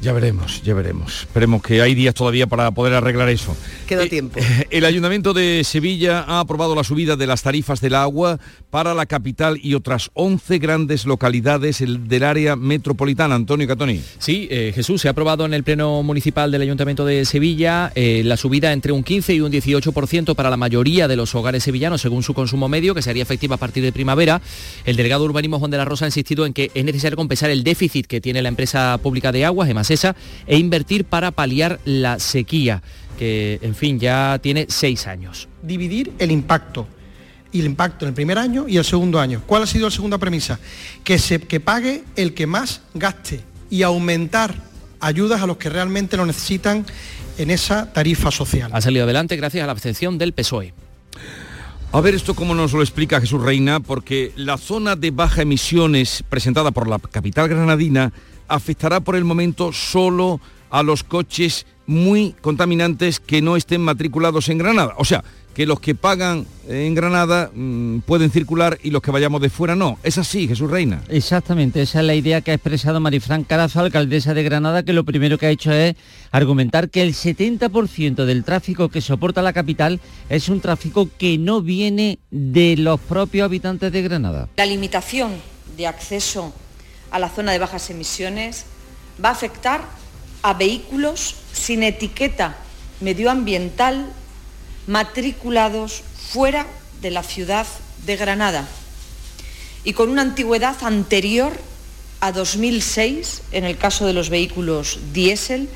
Ya 0.00 0.12
veremos, 0.12 0.62
ya 0.62 0.74
veremos. 0.74 1.22
Esperemos 1.22 1.60
que 1.60 1.82
hay 1.82 1.94
días 1.94 2.14
todavía 2.14 2.46
para 2.46 2.70
poder 2.70 2.94
arreglar 2.94 3.28
eso. 3.28 3.56
Queda 3.88 4.06
tiempo. 4.06 4.38
El 4.70 4.84
Ayuntamiento 4.84 5.34
de 5.34 5.64
Sevilla 5.64 6.24
ha 6.26 6.38
aprobado 6.38 6.76
la 6.76 6.84
subida 6.84 7.16
de 7.16 7.26
las 7.26 7.42
tarifas 7.42 7.80
del 7.80 7.96
agua 7.96 8.38
para 8.70 8.94
la 8.94 9.06
capital 9.06 9.58
y 9.60 9.74
otras 9.74 10.10
11 10.14 10.58
grandes 10.58 11.04
localidades 11.04 11.82
del 11.84 12.22
área 12.22 12.54
metropolitana. 12.54 13.34
Antonio 13.34 13.66
Catoni. 13.66 14.00
Sí, 14.18 14.46
eh, 14.50 14.72
Jesús, 14.72 15.00
se 15.00 15.08
ha 15.08 15.10
aprobado 15.10 15.44
en 15.44 15.52
el 15.52 15.64
Pleno 15.64 16.02
Municipal 16.04 16.52
del 16.52 16.62
Ayuntamiento 16.62 17.04
de 17.04 17.24
Sevilla 17.24 17.90
eh, 17.96 18.22
la 18.24 18.36
subida 18.36 18.72
entre 18.72 18.92
un 18.92 19.02
15 19.02 19.34
y 19.34 19.40
un 19.40 19.50
18% 19.50 20.36
para 20.36 20.50
la 20.50 20.56
mayoría 20.56 21.08
de 21.08 21.16
los 21.16 21.34
hogares 21.34 21.64
sevillanos 21.64 22.02
según 22.02 22.22
su 22.22 22.34
consumo 22.34 22.68
medio, 22.68 22.94
que 22.94 23.02
sería 23.02 23.24
efectiva 23.24 23.56
a 23.56 23.58
partir 23.58 23.82
de 23.82 23.90
primavera. 23.90 24.40
El 24.84 24.94
delegado 24.94 25.24
de 25.24 25.30
urbanismo 25.30 25.58
Juan 25.58 25.72
de 25.72 25.76
la 25.76 25.84
Rosa 25.84 26.04
ha 26.04 26.08
insistido 26.08 26.46
en 26.46 26.52
que 26.52 26.70
es 26.72 26.84
necesario 26.84 27.16
compensar 27.16 27.50
el 27.50 27.64
déficit 27.64 28.06
que 28.06 28.20
tiene 28.20 28.42
la 28.42 28.48
empresa 28.48 28.98
pública 29.02 29.32
de 29.32 29.44
aguas, 29.44 29.68
Emasesa, 29.88 30.16
e 30.46 30.58
invertir 30.58 31.04
para 31.04 31.30
paliar 31.30 31.80
la 31.84 32.18
sequía, 32.18 32.82
que 33.18 33.58
en 33.62 33.74
fin 33.74 33.98
ya 33.98 34.38
tiene 34.42 34.66
seis 34.68 35.06
años. 35.06 35.48
dividir 35.62 36.12
el 36.18 36.30
impacto. 36.30 36.86
Y 37.50 37.60
el 37.60 37.66
impacto 37.66 38.04
en 38.04 38.10
el 38.10 38.14
primer 38.14 38.36
año 38.36 38.68
y 38.68 38.76
el 38.76 38.84
segundo 38.84 39.18
año. 39.18 39.42
¿Cuál 39.46 39.62
ha 39.62 39.66
sido 39.66 39.86
la 39.86 39.90
segunda 39.90 40.18
premisa? 40.18 40.60
Que, 41.02 41.18
se, 41.18 41.40
que 41.40 41.60
pague 41.60 42.04
el 42.14 42.34
que 42.34 42.46
más 42.46 42.82
gaste 42.92 43.40
y 43.70 43.82
aumentar 43.82 44.54
ayudas 45.00 45.40
a 45.40 45.46
los 45.46 45.56
que 45.56 45.70
realmente 45.70 46.18
lo 46.18 46.26
necesitan 46.26 46.84
en 47.38 47.50
esa 47.50 47.90
tarifa 47.90 48.30
social. 48.30 48.70
Ha 48.74 48.82
salido 48.82 49.04
adelante 49.04 49.34
gracias 49.36 49.62
a 49.62 49.66
la 49.66 49.72
abstención 49.72 50.18
del 50.18 50.34
PSOE. 50.34 50.74
A 51.90 52.02
ver 52.02 52.14
esto 52.14 52.34
cómo 52.34 52.54
nos 52.54 52.74
lo 52.74 52.82
explica 52.82 53.18
Jesús 53.18 53.40
Reina, 53.40 53.80
porque 53.80 54.32
la 54.36 54.58
zona 54.58 54.94
de 54.94 55.10
baja 55.10 55.40
emisiones 55.40 56.22
presentada 56.28 56.70
por 56.70 56.86
la 56.86 56.98
capital 56.98 57.48
granadina 57.48 58.12
afectará 58.48 59.00
por 59.00 59.16
el 59.16 59.24
momento 59.24 59.72
solo 59.72 60.40
a 60.70 60.82
los 60.82 61.04
coches 61.04 61.66
muy 61.86 62.34
contaminantes 62.40 63.20
que 63.20 63.40
no 63.40 63.56
estén 63.56 63.80
matriculados 63.80 64.48
en 64.48 64.58
Granada. 64.58 64.94
O 64.98 65.04
sea, 65.04 65.24
que 65.58 65.66
los 65.66 65.80
que 65.80 65.96
pagan 65.96 66.46
en 66.68 66.94
Granada 66.94 67.50
mm, 67.52 68.00
pueden 68.00 68.30
circular 68.30 68.78
y 68.80 68.90
los 68.90 69.02
que 69.02 69.10
vayamos 69.10 69.40
de 69.40 69.50
fuera 69.50 69.74
no. 69.74 69.98
Es 70.04 70.16
así, 70.16 70.46
Jesús 70.46 70.70
Reina. 70.70 71.02
Exactamente, 71.08 71.82
esa 71.82 71.98
es 71.98 72.06
la 72.06 72.14
idea 72.14 72.42
que 72.42 72.52
ha 72.52 72.54
expresado 72.54 73.00
Marifran 73.00 73.42
Carazo, 73.42 73.80
alcaldesa 73.80 74.34
de 74.34 74.44
Granada, 74.44 74.84
que 74.84 74.92
lo 74.92 75.02
primero 75.02 75.36
que 75.36 75.46
ha 75.46 75.50
hecho 75.50 75.72
es 75.72 75.96
argumentar 76.30 76.90
que 76.90 77.02
el 77.02 77.12
70% 77.12 78.24
del 78.24 78.44
tráfico 78.44 78.88
que 78.88 79.00
soporta 79.00 79.42
la 79.42 79.52
capital 79.52 79.98
es 80.28 80.48
un 80.48 80.60
tráfico 80.60 81.08
que 81.18 81.38
no 81.38 81.60
viene 81.60 82.20
de 82.30 82.76
los 82.76 83.00
propios 83.00 83.46
habitantes 83.46 83.90
de 83.90 84.02
Granada. 84.02 84.48
La 84.56 84.66
limitación 84.66 85.32
de 85.76 85.88
acceso 85.88 86.52
a 87.10 87.18
la 87.18 87.28
zona 87.28 87.52
de 87.52 87.58
bajas 87.58 87.90
emisiones 87.90 88.64
va 89.22 89.30
a 89.30 89.32
afectar 89.32 89.82
a 90.42 90.54
vehículos 90.54 91.36
sin 91.52 91.82
etiqueta 91.82 92.56
medioambiental 93.00 94.06
matriculados 94.86 96.02
fuera 96.30 96.66
de 97.00 97.10
la 97.10 97.22
ciudad 97.22 97.66
de 98.04 98.16
Granada 98.16 98.66
y 99.84 99.92
con 99.92 100.10
una 100.10 100.22
antigüedad 100.22 100.76
anterior 100.82 101.52
a 102.20 102.32
2006 102.32 103.42
en 103.52 103.64
el 103.64 103.76
caso 103.76 104.06
de 104.06 104.12
los 104.12 104.30
vehículos 104.30 104.98
diésel 105.12 105.68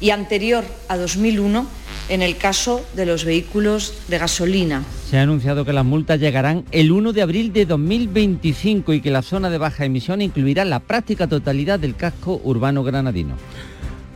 y 0.00 0.10
anterior 0.10 0.64
a 0.88 0.96
2001 0.96 1.66
en 2.10 2.22
el 2.22 2.36
caso 2.36 2.84
de 2.94 3.06
los 3.06 3.24
vehículos 3.24 3.94
de 4.08 4.18
gasolina. 4.18 4.82
Se 5.08 5.18
ha 5.18 5.22
anunciado 5.22 5.64
que 5.64 5.72
las 5.72 5.84
multas 5.84 6.20
llegarán 6.20 6.64
el 6.72 6.92
1 6.92 7.12
de 7.12 7.22
abril 7.22 7.52
de 7.52 7.64
2025 7.64 8.92
y 8.92 9.00
que 9.00 9.10
la 9.10 9.22
zona 9.22 9.48
de 9.48 9.58
baja 9.58 9.84
emisión 9.84 10.20
incluirá 10.20 10.64
la 10.64 10.80
práctica 10.80 11.28
totalidad 11.28 11.78
del 11.78 11.94
casco 11.94 12.40
urbano 12.44 12.82
granadino. 12.82 13.36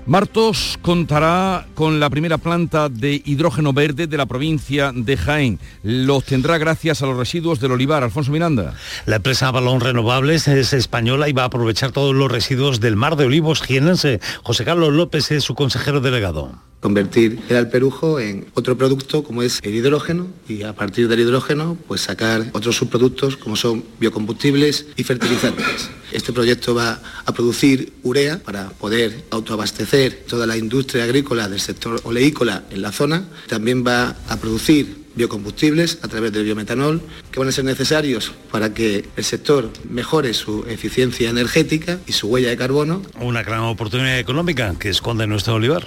Martos 0.06 0.78
contará 0.82 1.66
con 1.74 1.98
la 1.98 2.10
primera 2.10 2.36
planta 2.36 2.90
de 2.90 3.22
hidrógeno 3.24 3.72
verde 3.72 4.06
de 4.06 4.18
la 4.18 4.26
provincia 4.26 4.92
de 4.94 5.16
Jaén. 5.16 5.58
Lo 5.82 6.16
obtendrá 6.16 6.58
gracias 6.58 7.00
a 7.00 7.06
los 7.06 7.16
residuos 7.16 7.58
del 7.58 7.72
olivar. 7.72 8.02
Alfonso 8.02 8.30
Miranda. 8.30 8.74
La 9.06 9.16
empresa 9.16 9.50
Balón 9.50 9.80
Renovables 9.80 10.46
es 10.46 10.74
española 10.74 11.30
y 11.30 11.32
va 11.32 11.44
a 11.44 11.46
aprovechar 11.46 11.90
todos 11.90 12.14
los 12.14 12.30
residuos 12.30 12.80
del 12.80 12.96
mar 12.96 13.16
de 13.16 13.24
olivos 13.24 13.62
jienense. 13.62 14.20
José 14.42 14.66
Carlos 14.66 14.92
López 14.92 15.30
es 15.30 15.42
su 15.42 15.54
consejero 15.54 16.02
delegado 16.02 16.52
convertir 16.84 17.40
el 17.48 17.56
alperujo 17.56 18.20
en 18.20 18.44
otro 18.52 18.76
producto 18.76 19.24
como 19.24 19.42
es 19.42 19.58
el 19.62 19.74
hidrógeno 19.74 20.26
y 20.46 20.64
a 20.64 20.74
partir 20.74 21.08
del 21.08 21.20
hidrógeno 21.20 21.78
pues 21.88 22.02
sacar 22.02 22.50
otros 22.52 22.76
subproductos 22.76 23.38
como 23.38 23.56
son 23.56 23.82
biocombustibles 23.98 24.88
y 24.94 25.02
fertilizantes. 25.02 25.88
Este 26.12 26.34
proyecto 26.34 26.74
va 26.74 27.00
a 27.24 27.32
producir 27.32 27.94
urea 28.02 28.38
para 28.38 28.68
poder 28.68 29.24
autoabastecer 29.30 29.93
toda 29.94 30.46
la 30.46 30.56
industria 30.56 31.04
agrícola 31.04 31.48
del 31.48 31.60
sector 31.60 32.00
oleícola 32.04 32.64
en 32.70 32.82
la 32.82 32.90
zona. 32.90 33.24
También 33.46 33.86
va 33.86 34.16
a 34.28 34.36
producir 34.38 35.04
biocombustibles 35.14 36.00
a 36.02 36.08
través 36.08 36.32
del 36.32 36.44
biometanol 36.44 37.00
que 37.30 37.38
van 37.38 37.48
a 37.48 37.52
ser 37.52 37.64
necesarios 37.64 38.32
para 38.50 38.74
que 38.74 39.04
el 39.16 39.24
sector 39.24 39.70
mejore 39.88 40.34
su 40.34 40.64
eficiencia 40.68 41.30
energética 41.30 42.00
y 42.08 42.12
su 42.12 42.26
huella 42.26 42.48
de 42.48 42.56
carbono. 42.56 43.02
Una 43.20 43.44
gran 43.44 43.60
oportunidad 43.60 44.18
económica 44.18 44.74
que 44.78 44.88
esconde 44.88 45.28
nuestro 45.28 45.54
olivar. 45.54 45.86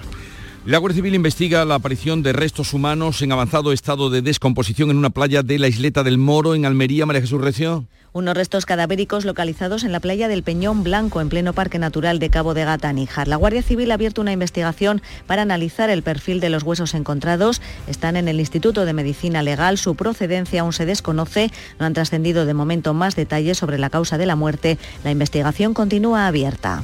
La 0.66 0.78
Guardia 0.78 0.98
Civil 0.98 1.16
investiga 1.16 1.66
la 1.66 1.76
aparición 1.76 2.24
de 2.24 2.34
restos 2.34 2.74
humanos 2.74 3.22
en 3.22 3.32
avanzado 3.32 3.74
estado 3.74 4.10
de 4.10 4.22
descomposición 4.22 4.90
en 4.90 4.98
una 4.98 5.10
playa 5.10 5.44
de 5.44 5.60
la 5.60 5.68
isleta 5.68 6.04
del 6.04 6.18
Moro, 6.18 6.56
en 6.56 6.66
Almería, 6.66 7.06
María 7.06 7.22
Jesús 7.22 7.42
Recio. 7.42 7.86
Unos 8.14 8.36
restos 8.36 8.66
cadavéricos 8.66 9.26
localizados 9.26 9.84
en 9.84 9.92
la 9.92 10.00
playa 10.00 10.28
del 10.28 10.42
Peñón 10.42 10.84
Blanco, 10.84 11.22
en 11.22 11.30
pleno 11.30 11.54
Parque 11.54 11.78
Natural 11.78 12.20
de 12.20 12.30
Cabo 12.30 12.54
de 12.54 12.66
Gata, 12.66 12.92
Níjar. 12.92 13.28
La 13.28 13.36
Guardia 13.36 13.62
Civil 13.62 13.92
ha 13.92 13.96
abierto 13.96 14.22
una 14.22 14.32
investigación 14.32 15.02
para 15.28 15.44
analizar 15.44 15.90
el 15.90 16.04
perfil 16.04 16.40
de 16.40 16.50
los 16.50 16.64
huesos 16.64 16.94
encontrados. 16.94 17.62
Están 17.88 18.16
en 18.16 18.28
el 18.28 18.40
Instituto 18.40 18.86
de 18.86 18.94
Medicina 18.94 19.44
Legal. 19.44 19.78
Su 19.78 19.96
procedencia 19.96 20.62
aún 20.62 20.74
se 20.74 20.86
desconoce. 20.86 21.52
No 21.80 21.86
han 21.86 21.94
trascendido 21.94 22.46
de 22.46 22.54
momento 22.54 22.94
más 22.94 23.16
detalles 23.16 23.58
sobre 23.58 23.78
la 23.78 23.90
causa 23.90 24.18
de 24.18 24.26
la 24.26 24.36
muerte. 24.36 24.78
La 25.04 25.12
investigación 25.12 25.74
continúa 25.74 26.28
abierta. 26.28 26.84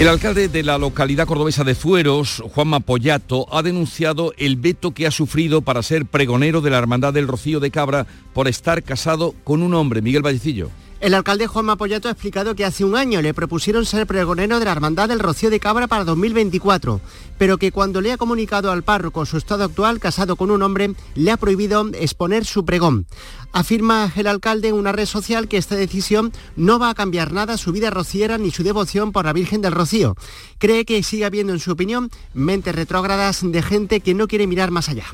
El 0.00 0.08
alcalde 0.08 0.48
de 0.48 0.62
la 0.62 0.78
localidad 0.78 1.26
cordobesa 1.26 1.62
de 1.62 1.74
Fueros, 1.74 2.42
Juanma 2.54 2.80
Pollato, 2.80 3.46
ha 3.54 3.62
denunciado 3.62 4.32
el 4.38 4.56
veto 4.56 4.92
que 4.92 5.06
ha 5.06 5.10
sufrido 5.10 5.60
para 5.60 5.82
ser 5.82 6.06
pregonero 6.06 6.62
de 6.62 6.70
la 6.70 6.78
Hermandad 6.78 7.12
del 7.12 7.28
Rocío 7.28 7.60
de 7.60 7.70
Cabra 7.70 8.06
por 8.32 8.48
estar 8.48 8.82
casado 8.82 9.34
con 9.44 9.62
un 9.62 9.74
hombre, 9.74 10.00
Miguel 10.00 10.22
Vallecillo. 10.22 10.70
El 11.00 11.14
alcalde 11.14 11.46
Juan 11.46 11.64
Mapollato 11.64 12.08
ha 12.08 12.10
explicado 12.10 12.54
que 12.54 12.66
hace 12.66 12.84
un 12.84 12.94
año 12.94 13.22
le 13.22 13.32
propusieron 13.32 13.86
ser 13.86 14.06
pregonero 14.06 14.58
de 14.58 14.66
la 14.66 14.72
Hermandad 14.72 15.08
del 15.08 15.18
Rocío 15.18 15.48
de 15.48 15.58
Cabra 15.58 15.86
para 15.86 16.04
2024, 16.04 17.00
pero 17.38 17.56
que 17.56 17.72
cuando 17.72 18.02
le 18.02 18.12
ha 18.12 18.18
comunicado 18.18 18.70
al 18.70 18.82
párroco 18.82 19.24
su 19.24 19.38
estado 19.38 19.64
actual, 19.64 19.98
casado 19.98 20.36
con 20.36 20.50
un 20.50 20.62
hombre, 20.62 20.92
le 21.14 21.30
ha 21.30 21.38
prohibido 21.38 21.88
exponer 21.94 22.44
su 22.44 22.66
pregón. 22.66 23.06
Afirma 23.50 24.12
el 24.14 24.26
alcalde 24.26 24.68
en 24.68 24.74
una 24.74 24.92
red 24.92 25.06
social 25.06 25.48
que 25.48 25.56
esta 25.56 25.74
decisión 25.74 26.32
no 26.54 26.78
va 26.78 26.90
a 26.90 26.94
cambiar 26.94 27.32
nada 27.32 27.56
su 27.56 27.72
vida 27.72 27.88
rociera 27.88 28.36
ni 28.36 28.50
su 28.50 28.62
devoción 28.62 29.10
por 29.10 29.24
la 29.24 29.32
Virgen 29.32 29.62
del 29.62 29.72
Rocío. 29.72 30.16
Cree 30.58 30.84
que 30.84 31.02
sigue 31.02 31.24
habiendo, 31.24 31.54
en 31.54 31.60
su 31.60 31.72
opinión, 31.72 32.10
mentes 32.34 32.74
retrógradas 32.74 33.40
de 33.42 33.62
gente 33.62 34.00
que 34.00 34.12
no 34.12 34.28
quiere 34.28 34.46
mirar 34.46 34.70
más 34.70 34.90
allá. 34.90 35.06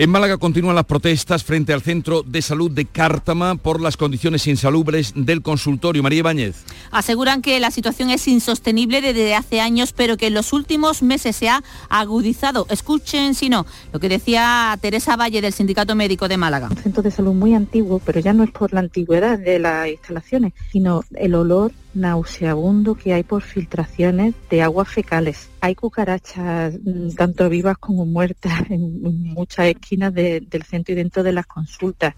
En 0.00 0.10
Málaga 0.10 0.36
continúan 0.38 0.76
las 0.76 0.84
protestas 0.84 1.42
frente 1.42 1.72
al 1.72 1.82
Centro 1.82 2.22
de 2.22 2.40
Salud 2.40 2.70
de 2.70 2.84
Cártama 2.84 3.56
por 3.56 3.80
las 3.80 3.96
condiciones 3.96 4.46
insalubres 4.46 5.12
del 5.16 5.42
consultorio. 5.42 6.04
María 6.04 6.20
Ibáñez. 6.20 6.62
Aseguran 6.92 7.42
que 7.42 7.58
la 7.58 7.72
situación 7.72 8.08
es 8.10 8.28
insostenible 8.28 9.02
desde 9.02 9.34
hace 9.34 9.60
años, 9.60 9.92
pero 9.92 10.16
que 10.16 10.28
en 10.28 10.34
los 10.34 10.52
últimos 10.52 11.02
meses 11.02 11.34
se 11.34 11.48
ha 11.48 11.64
agudizado. 11.88 12.68
Escuchen, 12.70 13.34
si 13.34 13.48
no, 13.48 13.66
lo 13.92 13.98
que 13.98 14.08
decía 14.08 14.78
Teresa 14.80 15.16
Valle 15.16 15.40
del 15.40 15.52
Sindicato 15.52 15.96
Médico 15.96 16.28
de 16.28 16.36
Málaga. 16.36 16.68
Un 16.70 16.76
centro 16.76 17.02
de 17.02 17.10
salud 17.10 17.34
muy 17.34 17.54
antiguo, 17.54 17.98
pero 17.98 18.20
ya 18.20 18.32
no 18.32 18.44
es 18.44 18.52
por 18.52 18.72
la 18.72 18.78
antigüedad 18.78 19.36
de 19.36 19.58
las 19.58 19.88
instalaciones, 19.88 20.52
sino 20.70 21.02
el 21.16 21.34
olor 21.34 21.72
nauseabundo 22.00 22.94
que 22.94 23.12
hay 23.12 23.22
por 23.22 23.42
filtraciones 23.42 24.34
de 24.50 24.62
aguas 24.62 24.88
fecales. 24.88 25.48
Hay 25.60 25.74
cucarachas 25.74 26.74
mm, 26.82 27.10
tanto 27.16 27.48
vivas 27.48 27.78
como 27.78 28.06
muertas 28.06 28.52
en 28.70 29.02
muchas 29.34 29.66
esquinas 29.66 30.14
de- 30.14 30.40
del 30.40 30.62
centro 30.62 30.92
y 30.92 30.96
dentro 30.96 31.22
de 31.22 31.32
las 31.32 31.46
consultas. 31.46 32.14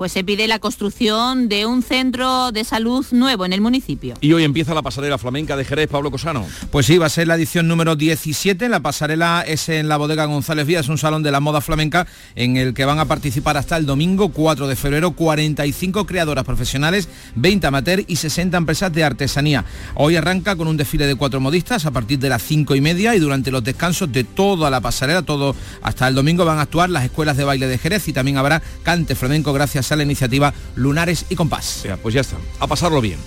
Pues 0.00 0.12
se 0.12 0.24
pide 0.24 0.48
la 0.48 0.60
construcción 0.60 1.50
de 1.50 1.66
un 1.66 1.82
centro 1.82 2.52
de 2.52 2.64
salud 2.64 3.04
nuevo 3.10 3.44
en 3.44 3.52
el 3.52 3.60
municipio. 3.60 4.14
Y 4.22 4.32
hoy 4.32 4.44
empieza 4.44 4.72
la 4.72 4.80
pasarela 4.80 5.18
flamenca 5.18 5.58
de 5.58 5.64
Jerez, 5.66 5.88
Pablo 5.90 6.10
Cosano. 6.10 6.46
Pues 6.70 6.86
sí, 6.86 6.96
va 6.96 7.04
a 7.04 7.10
ser 7.10 7.28
la 7.28 7.34
edición 7.34 7.68
número 7.68 7.96
17. 7.96 8.70
La 8.70 8.80
pasarela 8.80 9.44
es 9.46 9.68
en 9.68 9.88
la 9.88 9.98
bodega 9.98 10.24
González 10.24 10.66
Vías, 10.66 10.88
un 10.88 10.96
salón 10.96 11.22
de 11.22 11.30
la 11.30 11.40
moda 11.40 11.60
flamenca 11.60 12.06
en 12.34 12.56
el 12.56 12.72
que 12.72 12.86
van 12.86 12.98
a 12.98 13.04
participar 13.04 13.58
hasta 13.58 13.76
el 13.76 13.84
domingo 13.84 14.30
4 14.30 14.68
de 14.68 14.74
febrero 14.74 15.10
45 15.10 16.06
creadoras 16.06 16.46
profesionales, 16.46 17.06
20 17.34 17.66
amateur 17.66 18.02
y 18.08 18.16
60 18.16 18.56
empresas 18.56 18.90
de 18.94 19.04
artesanía. 19.04 19.66
Hoy 19.96 20.16
arranca 20.16 20.56
con 20.56 20.66
un 20.66 20.78
desfile 20.78 21.06
de 21.06 21.16
cuatro 21.16 21.40
modistas 21.40 21.84
a 21.84 21.90
partir 21.90 22.18
de 22.18 22.30
las 22.30 22.42
5 22.42 22.74
y 22.74 22.80
media 22.80 23.14
y 23.14 23.18
durante 23.18 23.50
los 23.50 23.62
descansos 23.62 24.10
de 24.10 24.24
toda 24.24 24.70
la 24.70 24.80
pasarela, 24.80 25.20
todo 25.20 25.54
hasta 25.82 26.08
el 26.08 26.14
domingo 26.14 26.46
van 26.46 26.56
a 26.56 26.62
actuar 26.62 26.88
las 26.88 27.04
escuelas 27.04 27.36
de 27.36 27.44
baile 27.44 27.66
de 27.66 27.76
Jerez 27.76 28.08
y 28.08 28.14
también 28.14 28.38
habrá 28.38 28.62
cante 28.82 29.14
flamenco 29.14 29.52
gracias 29.52 29.89
a 29.94 29.96
la 29.96 30.02
iniciativa 30.02 30.52
Lunares 30.76 31.26
y 31.28 31.36
Compás. 31.36 31.82
Ya, 31.84 31.96
pues 31.96 32.14
ya 32.14 32.20
está, 32.20 32.36
a 32.58 32.66
pasarlo 32.66 33.00
bien. 33.00 33.18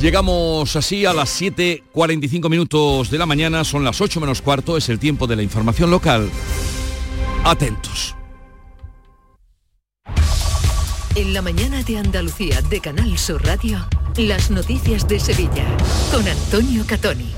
Llegamos 0.00 0.74
así 0.76 1.06
a 1.06 1.12
las 1.12 1.40
7.45 1.40 2.50
minutos 2.50 3.10
de 3.10 3.18
la 3.18 3.26
mañana, 3.26 3.64
son 3.64 3.84
las 3.84 4.00
8 4.00 4.20
menos 4.20 4.42
cuarto, 4.42 4.76
es 4.76 4.88
el 4.88 4.98
tiempo 4.98 5.26
de 5.26 5.36
la 5.36 5.42
información 5.42 5.90
local. 5.90 6.28
Atentos. 7.44 8.16
En 11.14 11.32
la 11.32 11.42
mañana 11.42 11.82
de 11.84 11.98
Andalucía 11.98 12.60
de 12.62 12.80
Canal 12.80 13.16
Sur 13.18 13.44
Radio, 13.44 13.86
las 14.16 14.50
noticias 14.50 15.06
de 15.06 15.20
Sevilla 15.20 15.64
con 16.10 16.26
Antonio 16.26 16.84
Catoni. 16.86 17.32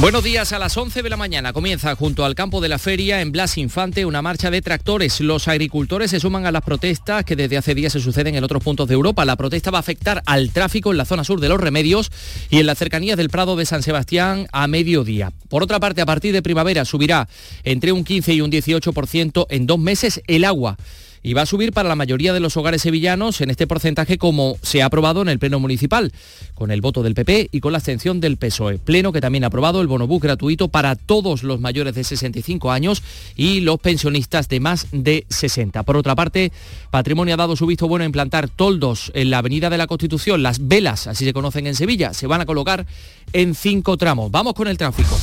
Buenos 0.00 0.22
días, 0.22 0.52
a 0.52 0.60
las 0.60 0.76
11 0.76 1.02
de 1.02 1.10
la 1.10 1.16
mañana 1.16 1.52
comienza 1.52 1.96
junto 1.96 2.24
al 2.24 2.36
campo 2.36 2.60
de 2.60 2.68
la 2.68 2.78
feria 2.78 3.20
en 3.20 3.32
Blas 3.32 3.58
Infante 3.58 4.04
una 4.04 4.22
marcha 4.22 4.48
de 4.48 4.62
tractores. 4.62 5.20
Los 5.20 5.48
agricultores 5.48 6.12
se 6.12 6.20
suman 6.20 6.46
a 6.46 6.52
las 6.52 6.62
protestas 6.62 7.24
que 7.24 7.34
desde 7.34 7.56
hace 7.56 7.74
días 7.74 7.94
se 7.94 8.00
suceden 8.00 8.36
en 8.36 8.44
otros 8.44 8.62
puntos 8.62 8.86
de 8.86 8.94
Europa. 8.94 9.24
La 9.24 9.34
protesta 9.34 9.72
va 9.72 9.78
a 9.78 9.80
afectar 9.80 10.22
al 10.24 10.50
tráfico 10.52 10.92
en 10.92 10.98
la 10.98 11.04
zona 11.04 11.24
sur 11.24 11.40
de 11.40 11.48
los 11.48 11.60
remedios 11.60 12.12
y 12.48 12.60
en 12.60 12.66
las 12.66 12.78
cercanías 12.78 13.16
del 13.16 13.28
Prado 13.28 13.56
de 13.56 13.66
San 13.66 13.82
Sebastián 13.82 14.46
a 14.52 14.68
mediodía. 14.68 15.32
Por 15.48 15.64
otra 15.64 15.80
parte, 15.80 16.00
a 16.00 16.06
partir 16.06 16.32
de 16.32 16.42
primavera 16.42 16.84
subirá 16.84 17.28
entre 17.64 17.90
un 17.90 18.04
15 18.04 18.34
y 18.34 18.40
un 18.40 18.52
18% 18.52 19.46
en 19.50 19.66
dos 19.66 19.80
meses 19.80 20.22
el 20.28 20.44
agua 20.44 20.76
y 21.22 21.34
va 21.34 21.42
a 21.42 21.46
subir 21.46 21.72
para 21.72 21.88
la 21.88 21.96
mayoría 21.96 22.32
de 22.32 22.40
los 22.40 22.56
hogares 22.56 22.82
sevillanos 22.82 23.40
en 23.40 23.50
este 23.50 23.66
porcentaje 23.66 24.18
como 24.18 24.56
se 24.62 24.82
ha 24.82 24.86
aprobado 24.86 25.22
en 25.22 25.28
el 25.28 25.38
Pleno 25.38 25.60
Municipal, 25.60 26.12
con 26.54 26.70
el 26.70 26.80
voto 26.80 27.02
del 27.02 27.14
PP 27.14 27.48
y 27.52 27.60
con 27.60 27.72
la 27.72 27.78
abstención 27.78 28.20
del 28.20 28.36
PSOE. 28.36 28.78
Pleno 28.78 29.12
que 29.12 29.20
también 29.20 29.44
ha 29.44 29.48
aprobado 29.48 29.80
el 29.80 29.86
bonobús 29.86 30.20
gratuito 30.20 30.68
para 30.68 30.96
todos 30.96 31.42
los 31.42 31.60
mayores 31.60 31.94
de 31.94 32.04
65 32.04 32.70
años 32.70 33.02
y 33.36 33.60
los 33.60 33.78
pensionistas 33.80 34.48
de 34.48 34.60
más 34.60 34.86
de 34.92 35.26
60. 35.28 35.82
Por 35.82 35.96
otra 35.96 36.14
parte, 36.14 36.52
Patrimonio 36.90 37.34
ha 37.34 37.38
dado 37.38 37.56
su 37.56 37.66
visto 37.66 37.88
bueno 37.88 38.02
a 38.02 38.06
implantar 38.06 38.48
toldos 38.48 39.10
en 39.14 39.30
la 39.30 39.38
Avenida 39.38 39.70
de 39.70 39.78
la 39.78 39.86
Constitución. 39.86 40.42
Las 40.42 40.68
velas, 40.68 41.06
así 41.06 41.24
se 41.24 41.32
conocen 41.32 41.66
en 41.66 41.74
Sevilla, 41.74 42.14
se 42.14 42.26
van 42.26 42.40
a 42.40 42.46
colocar 42.46 42.86
en 43.32 43.54
cinco 43.54 43.96
tramos. 43.96 44.30
Vamos 44.30 44.54
con 44.54 44.68
el 44.68 44.78
tráfico. 44.78 45.16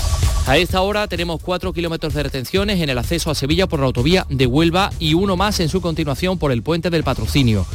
A 0.47 0.59
esta 0.59 0.81
hora 0.81 1.07
tenemos 1.07 1.41
cuatro 1.41 1.73
kilómetros 1.73 2.13
de 2.13 2.21
retenciones 2.21 2.79
en 2.79 2.89
el 2.89 2.99
acceso 2.99 3.31
a 3.31 3.35
Sevilla 3.35 3.65
por 3.65 3.79
la 3.79 3.87
autovía 3.87 4.27
de 4.29 4.45
Huelva 4.45 4.91
y 4.99 5.15
uno 5.15 5.35
más 5.35 5.59
en 5.59 5.69
su 5.69 5.81
continuación 5.81 6.37
por 6.37 6.51
el 6.51 6.61
puente 6.61 6.91
del 6.91 7.03
patrocinio. 7.03 7.65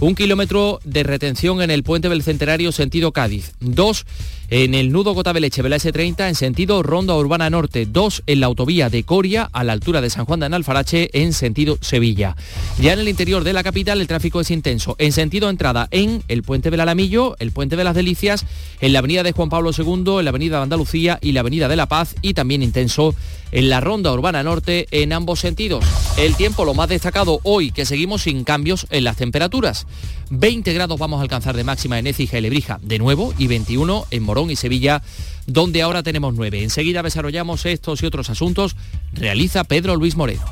Un 0.00 0.14
kilómetro 0.14 0.80
de 0.84 1.02
retención 1.02 1.62
en 1.62 1.70
el 1.70 1.82
puente 1.82 2.08
del 2.08 2.22
Centenario 2.22 2.72
sentido 2.72 3.12
Cádiz. 3.12 3.52
Dos 3.60 4.04
en 4.50 4.74
el 4.74 4.92
nudo 4.92 5.14
Gotabeleche 5.14 5.62
de 5.62 5.68
la 5.68 5.76
S30 5.76 6.28
en 6.28 6.34
sentido 6.34 6.82
Ronda 6.82 7.16
Urbana 7.16 7.48
Norte. 7.48 7.86
Dos 7.86 8.22
en 8.26 8.40
la 8.40 8.46
autovía 8.46 8.90
de 8.90 9.04
Coria 9.04 9.48
a 9.52 9.64
la 9.64 9.72
altura 9.72 10.00
de 10.00 10.10
San 10.10 10.26
Juan 10.26 10.40
de 10.40 10.46
Analfarache 10.46 11.10
en 11.12 11.32
sentido 11.32 11.78
Sevilla. 11.80 12.36
Ya 12.80 12.92
en 12.92 12.98
el 12.98 13.08
interior 13.08 13.44
de 13.44 13.52
la 13.52 13.62
capital 13.62 14.00
el 14.00 14.06
tráfico 14.06 14.40
es 14.40 14.50
intenso. 14.50 14.96
En 14.98 15.12
sentido 15.12 15.48
entrada 15.48 15.88
en 15.90 16.22
el 16.28 16.42
puente 16.42 16.70
del 16.70 16.80
Alamillo, 16.80 17.36
el 17.38 17.52
puente 17.52 17.76
de 17.76 17.84
las 17.84 17.94
Delicias, 17.94 18.44
en 18.80 18.92
la 18.92 18.98
avenida 18.98 19.22
de 19.22 19.32
Juan 19.32 19.48
Pablo 19.48 19.70
II, 19.76 20.18
en 20.18 20.24
la 20.24 20.30
avenida 20.30 20.58
de 20.58 20.64
Andalucía 20.64 21.18
y 21.22 21.32
la 21.32 21.40
avenida 21.40 21.68
de 21.68 21.76
La 21.76 21.86
Paz 21.86 22.14
y 22.20 22.34
también 22.34 22.62
intenso 22.62 23.14
en 23.52 23.70
la 23.70 23.80
Ronda 23.80 24.12
Urbana 24.12 24.42
Norte 24.42 24.86
en 24.90 25.12
ambos 25.12 25.40
sentidos. 25.40 25.84
El 26.18 26.34
tiempo 26.34 26.64
lo 26.64 26.74
más 26.74 26.88
destacado 26.88 27.40
hoy 27.44 27.70
que 27.70 27.86
seguimos 27.86 28.22
sin 28.22 28.44
cambios 28.44 28.86
en 28.90 29.04
las 29.04 29.16
temperaturas. 29.16 29.83
20 30.30 30.72
grados 30.72 30.98
vamos 30.98 31.18
a 31.18 31.22
alcanzar 31.22 31.56
de 31.56 31.64
máxima 31.64 31.98
en 31.98 32.06
Écija 32.06 32.38
y 32.38 32.40
Lebrija 32.40 32.78
de 32.82 32.98
nuevo 32.98 33.34
y 33.38 33.46
21 33.46 34.06
en 34.10 34.22
Morón 34.22 34.50
y 34.50 34.56
Sevilla 34.56 35.02
donde 35.46 35.82
ahora 35.82 36.02
tenemos 36.02 36.34
9. 36.34 36.62
Enseguida 36.62 37.02
desarrollamos 37.02 37.66
estos 37.66 38.02
y 38.02 38.06
otros 38.06 38.30
asuntos. 38.30 38.76
Realiza 39.12 39.64
Pedro 39.64 39.96
Luis 39.96 40.16
Moreno. 40.16 40.42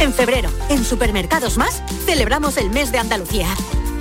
En 0.00 0.12
febrero, 0.12 0.50
en 0.70 0.84
Supermercados 0.84 1.58
Más, 1.58 1.82
celebramos 2.06 2.56
el 2.56 2.70
mes 2.70 2.92
de 2.92 2.98
Andalucía. 2.98 3.48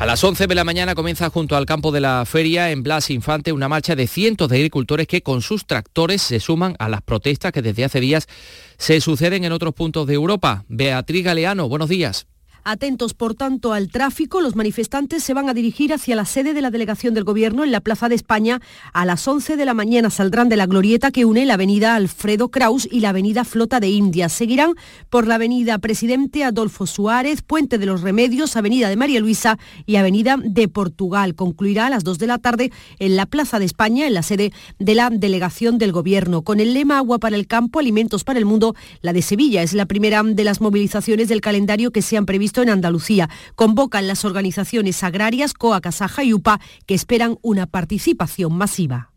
A 0.00 0.06
las 0.06 0.24
11 0.24 0.46
de 0.46 0.54
la 0.54 0.64
mañana 0.64 0.94
comienza 0.94 1.28
junto 1.28 1.56
al 1.56 1.66
campo 1.66 1.92
de 1.92 2.00
la 2.00 2.24
feria 2.24 2.70
en 2.70 2.82
Blas 2.82 3.10
Infante 3.10 3.52
una 3.52 3.68
marcha 3.68 3.94
de 3.94 4.06
cientos 4.06 4.48
de 4.48 4.56
agricultores 4.56 5.06
que 5.06 5.20
con 5.20 5.42
sus 5.42 5.66
tractores 5.66 6.22
se 6.22 6.40
suman 6.40 6.74
a 6.78 6.88
las 6.88 7.02
protestas 7.02 7.52
que 7.52 7.60
desde 7.60 7.84
hace 7.84 8.00
días 8.00 8.26
se 8.78 9.02
suceden 9.02 9.44
en 9.44 9.52
otros 9.52 9.74
puntos 9.74 10.06
de 10.06 10.14
Europa. 10.14 10.64
Beatriz 10.68 11.22
Galeano, 11.22 11.68
buenos 11.68 11.90
días. 11.90 12.29
Atentos, 12.62 13.14
por 13.14 13.34
tanto, 13.34 13.72
al 13.72 13.88
tráfico, 13.88 14.40
los 14.42 14.54
manifestantes 14.54 15.24
se 15.24 15.32
van 15.32 15.48
a 15.48 15.54
dirigir 15.54 15.94
hacia 15.94 16.14
la 16.14 16.26
sede 16.26 16.52
de 16.52 16.60
la 16.60 16.70
delegación 16.70 17.14
del 17.14 17.24
Gobierno 17.24 17.64
en 17.64 17.72
la 17.72 17.80
Plaza 17.80 18.08
de 18.08 18.14
España. 18.14 18.60
A 18.92 19.06
las 19.06 19.26
11 19.26 19.56
de 19.56 19.64
la 19.64 19.72
mañana 19.72 20.10
saldrán 20.10 20.50
de 20.50 20.56
la 20.56 20.66
glorieta 20.66 21.10
que 21.10 21.24
une 21.24 21.46
la 21.46 21.54
avenida 21.54 21.94
Alfredo 21.94 22.50
Kraus 22.50 22.86
y 22.90 23.00
la 23.00 23.10
avenida 23.10 23.44
Flota 23.44 23.80
de 23.80 23.88
India. 23.88 24.28
Seguirán 24.28 24.74
por 25.08 25.26
la 25.26 25.36
avenida 25.36 25.78
Presidente 25.78 26.44
Adolfo 26.44 26.86
Suárez, 26.86 27.40
Puente 27.40 27.78
de 27.78 27.86
los 27.86 28.02
Remedios, 28.02 28.56
avenida 28.56 28.90
de 28.90 28.96
María 28.96 29.20
Luisa 29.20 29.58
y 29.86 29.96
avenida 29.96 30.36
de 30.42 30.68
Portugal. 30.68 31.34
Concluirá 31.34 31.86
a 31.86 31.90
las 31.90 32.04
2 32.04 32.18
de 32.18 32.26
la 32.26 32.38
tarde 32.38 32.72
en 32.98 33.16
la 33.16 33.24
Plaza 33.24 33.58
de 33.58 33.64
España, 33.64 34.06
en 34.06 34.14
la 34.14 34.22
sede 34.22 34.52
de 34.78 34.94
la 34.94 35.08
delegación 35.08 35.78
del 35.78 35.92
Gobierno. 35.92 36.42
Con 36.42 36.60
el 36.60 36.74
lema 36.74 36.98
Agua 36.98 37.18
para 37.18 37.36
el 37.36 37.46
campo, 37.46 37.78
alimentos 37.78 38.24
para 38.24 38.38
el 38.38 38.44
mundo, 38.44 38.74
la 39.00 39.14
de 39.14 39.22
Sevilla 39.22 39.62
es 39.62 39.72
la 39.72 39.86
primera 39.86 40.22
de 40.22 40.44
las 40.44 40.60
movilizaciones 40.60 41.28
del 41.28 41.40
calendario 41.40 41.90
que 41.90 42.02
se 42.02 42.18
han 42.18 42.26
previsto 42.26 42.49
en 42.56 42.70
Andalucía. 42.70 43.30
Convocan 43.54 44.06
las 44.06 44.24
organizaciones 44.24 45.02
agrarias 45.04 45.54
COA, 45.54 45.80
Casaja 45.80 46.24
y 46.24 46.34
UPA, 46.34 46.60
que 46.86 46.94
esperan 46.94 47.38
una 47.42 47.66
participación 47.66 48.52
masiva. 48.54 49.10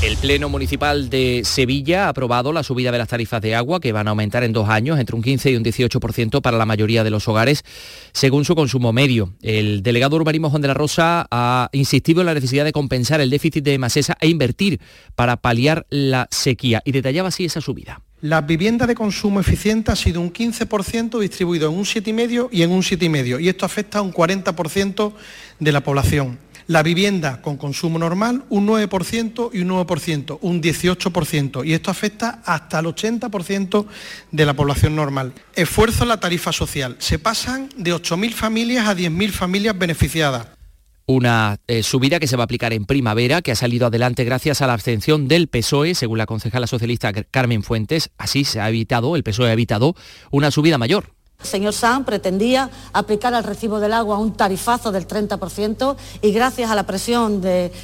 El 0.00 0.16
Pleno 0.16 0.48
Municipal 0.48 1.10
de 1.10 1.42
Sevilla 1.44 2.06
ha 2.06 2.10
aprobado 2.10 2.52
la 2.52 2.62
subida 2.62 2.92
de 2.92 2.98
las 2.98 3.08
tarifas 3.08 3.42
de 3.42 3.56
agua 3.56 3.80
que 3.80 3.90
van 3.90 4.06
a 4.06 4.10
aumentar 4.10 4.44
en 4.44 4.52
dos 4.52 4.68
años 4.68 4.96
entre 5.00 5.16
un 5.16 5.22
15 5.22 5.50
y 5.50 5.56
un 5.56 5.64
18% 5.64 6.40
para 6.40 6.56
la 6.56 6.66
mayoría 6.66 7.02
de 7.02 7.10
los 7.10 7.26
hogares 7.26 7.64
según 8.12 8.44
su 8.44 8.54
consumo 8.54 8.92
medio. 8.92 9.34
El 9.42 9.82
delegado 9.82 10.10
de 10.10 10.20
urbanismo 10.20 10.50
Juan 10.50 10.62
de 10.62 10.68
la 10.68 10.74
Rosa 10.74 11.26
ha 11.32 11.68
insistido 11.72 12.20
en 12.20 12.26
la 12.26 12.34
necesidad 12.34 12.64
de 12.64 12.70
compensar 12.70 13.20
el 13.20 13.28
déficit 13.28 13.64
de 13.64 13.76
Masesa 13.78 14.16
e 14.20 14.28
invertir 14.28 14.80
para 15.16 15.36
paliar 15.36 15.84
la 15.90 16.28
sequía 16.30 16.80
y 16.84 16.92
detallaba 16.92 17.28
así 17.28 17.44
esa 17.44 17.60
subida. 17.60 18.00
La 18.20 18.40
vivienda 18.40 18.84
de 18.84 18.96
consumo 18.96 19.38
eficiente 19.38 19.92
ha 19.92 19.96
sido 19.96 20.20
un 20.20 20.32
15% 20.32 21.20
distribuido 21.20 21.70
en 21.70 21.76
un 21.76 21.84
7,5 21.84 22.48
y 22.50 22.62
en 22.62 22.72
un 22.72 22.82
7,5 22.82 23.40
y 23.40 23.48
esto 23.48 23.64
afecta 23.64 24.00
a 24.00 24.02
un 24.02 24.12
40% 24.12 25.12
de 25.60 25.72
la 25.72 25.82
población. 25.82 26.36
La 26.66 26.82
vivienda 26.82 27.40
con 27.40 27.56
consumo 27.56 27.96
normal 27.96 28.42
un 28.50 28.66
9% 28.66 29.50
y 29.52 29.60
un 29.60 29.68
9%, 29.68 30.38
un 30.42 30.60
18%. 30.60 31.64
Y 31.64 31.72
esto 31.72 31.92
afecta 31.92 32.42
hasta 32.44 32.80
el 32.80 32.86
80% 32.86 33.86
de 34.32 34.44
la 34.44 34.54
población 34.54 34.96
normal. 34.96 35.32
Esfuerzo 35.54 36.02
en 36.02 36.08
la 36.08 36.18
tarifa 36.18 36.52
social. 36.52 36.96
Se 36.98 37.20
pasan 37.20 37.70
de 37.76 37.94
8.000 37.94 38.32
familias 38.32 38.88
a 38.88 38.96
10.000 38.96 39.30
familias 39.30 39.78
beneficiadas 39.78 40.57
una 41.08 41.58
eh, 41.66 41.82
subida 41.82 42.20
que 42.20 42.26
se 42.26 42.36
va 42.36 42.42
a 42.42 42.44
aplicar 42.44 42.74
en 42.74 42.84
primavera, 42.84 43.40
que 43.40 43.50
ha 43.50 43.56
salido 43.56 43.86
adelante 43.86 44.24
gracias 44.24 44.60
a 44.60 44.66
la 44.66 44.74
abstención 44.74 45.26
del 45.26 45.48
PSOE, 45.48 45.94
según 45.94 46.18
la 46.18 46.26
concejala 46.26 46.66
socialista 46.66 47.12
Carmen 47.12 47.62
Fuentes. 47.62 48.10
Así 48.18 48.44
se 48.44 48.60
ha 48.60 48.68
evitado, 48.68 49.16
el 49.16 49.22
PSOE 49.22 49.48
ha 49.48 49.54
evitado 49.54 49.94
una 50.30 50.50
subida 50.50 50.76
mayor. 50.76 51.17
El 51.40 51.46
señor 51.46 51.72
Sanz 51.72 52.04
pretendía 52.04 52.68
aplicar 52.92 53.32
al 53.32 53.44
recibo 53.44 53.78
del 53.78 53.92
agua 53.92 54.18
un 54.18 54.32
tarifazo 54.32 54.90
del 54.90 55.06
30% 55.06 55.96
y 56.20 56.32
gracias 56.32 56.68
a 56.68 56.74
la 56.74 56.84
presión 56.84 57.40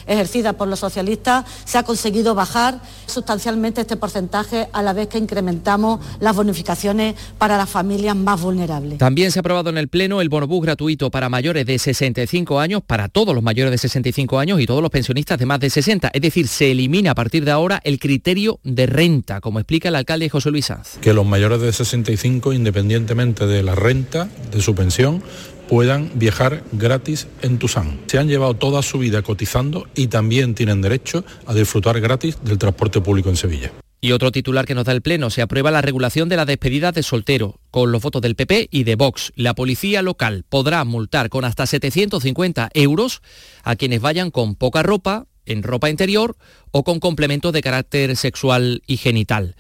ejercida 0.08 0.54
por 0.54 0.66
los 0.66 0.80
socialistas 0.80 1.44
se 1.64 1.78
ha 1.78 1.84
conseguido 1.84 2.34
bajar 2.34 2.80
sustancialmente 3.06 3.80
este 3.80 3.96
porcentaje 3.96 4.68
a 4.72 4.82
la 4.82 4.92
vez 4.92 5.06
que 5.06 5.18
incrementamos 5.18 6.00
las 6.18 6.34
bonificaciones 6.34 7.14
para 7.38 7.56
las 7.56 7.70
familias 7.70 8.16
más 8.16 8.40
vulnerables. 8.42 8.98
También 8.98 9.30
se 9.30 9.38
ha 9.38 9.40
aprobado 9.40 9.70
en 9.70 9.78
el 9.78 9.86
Pleno 9.86 10.20
el 10.20 10.28
bonobús 10.28 10.60
gratuito 10.60 11.12
para 11.12 11.28
mayores 11.28 11.64
de 11.64 11.78
65 11.78 12.58
años, 12.58 12.82
para 12.84 13.06
todos 13.06 13.36
los 13.36 13.44
mayores 13.44 13.70
de 13.70 13.78
65 13.78 14.36
años 14.40 14.60
y 14.60 14.66
todos 14.66 14.82
los 14.82 14.90
pensionistas 14.90 15.38
de 15.38 15.46
más 15.46 15.60
de 15.60 15.70
60. 15.70 16.10
Es 16.12 16.20
decir, 16.20 16.48
se 16.48 16.72
elimina 16.72 17.12
a 17.12 17.14
partir 17.14 17.44
de 17.44 17.52
ahora 17.52 17.80
el 17.84 18.00
criterio 18.00 18.58
de 18.64 18.86
renta, 18.86 19.40
como 19.40 19.60
explica 19.60 19.90
el 19.90 19.94
alcalde 19.94 20.28
José 20.28 20.50
Luis 20.50 20.66
Sanz. 20.66 20.98
Que 21.00 21.14
los 21.14 21.24
mayores 21.24 21.60
de 21.60 21.72
65, 21.72 22.52
independientemente 22.52 23.43
de 23.46 23.62
la 23.62 23.74
renta, 23.74 24.28
de 24.50 24.60
su 24.60 24.74
pensión, 24.74 25.22
puedan 25.68 26.10
viajar 26.14 26.62
gratis 26.72 27.26
en 27.42 27.58
Tusán. 27.58 28.00
Se 28.06 28.18
han 28.18 28.28
llevado 28.28 28.54
toda 28.54 28.82
su 28.82 28.98
vida 28.98 29.22
cotizando 29.22 29.86
y 29.94 30.08
también 30.08 30.54
tienen 30.54 30.82
derecho 30.82 31.24
a 31.46 31.54
disfrutar 31.54 32.00
gratis 32.00 32.38
del 32.44 32.58
transporte 32.58 33.00
público 33.00 33.30
en 33.30 33.36
Sevilla. 33.36 33.72
Y 34.00 34.12
otro 34.12 34.30
titular 34.30 34.66
que 34.66 34.74
nos 34.74 34.84
da 34.84 34.92
el 34.92 35.00
Pleno, 35.00 35.30
se 35.30 35.40
aprueba 35.40 35.70
la 35.70 35.80
regulación 35.80 36.28
de 36.28 36.36
la 36.36 36.44
despedida 36.44 36.92
de 36.92 37.02
soltero, 37.02 37.58
con 37.70 37.90
los 37.90 38.02
votos 38.02 38.20
del 38.20 38.36
PP 38.36 38.68
y 38.70 38.84
de 38.84 38.96
Vox. 38.96 39.32
La 39.34 39.54
policía 39.54 40.02
local 40.02 40.44
podrá 40.46 40.84
multar 40.84 41.30
con 41.30 41.46
hasta 41.46 41.64
750 41.64 42.68
euros 42.74 43.22
a 43.62 43.76
quienes 43.76 44.02
vayan 44.02 44.30
con 44.30 44.56
poca 44.56 44.82
ropa, 44.82 45.26
en 45.46 45.62
ropa 45.62 45.88
interior 45.88 46.36
o 46.70 46.84
con 46.84 47.00
complementos 47.00 47.54
de 47.54 47.62
carácter 47.62 48.14
sexual 48.16 48.82
y 48.86 48.98
genital. 48.98 49.56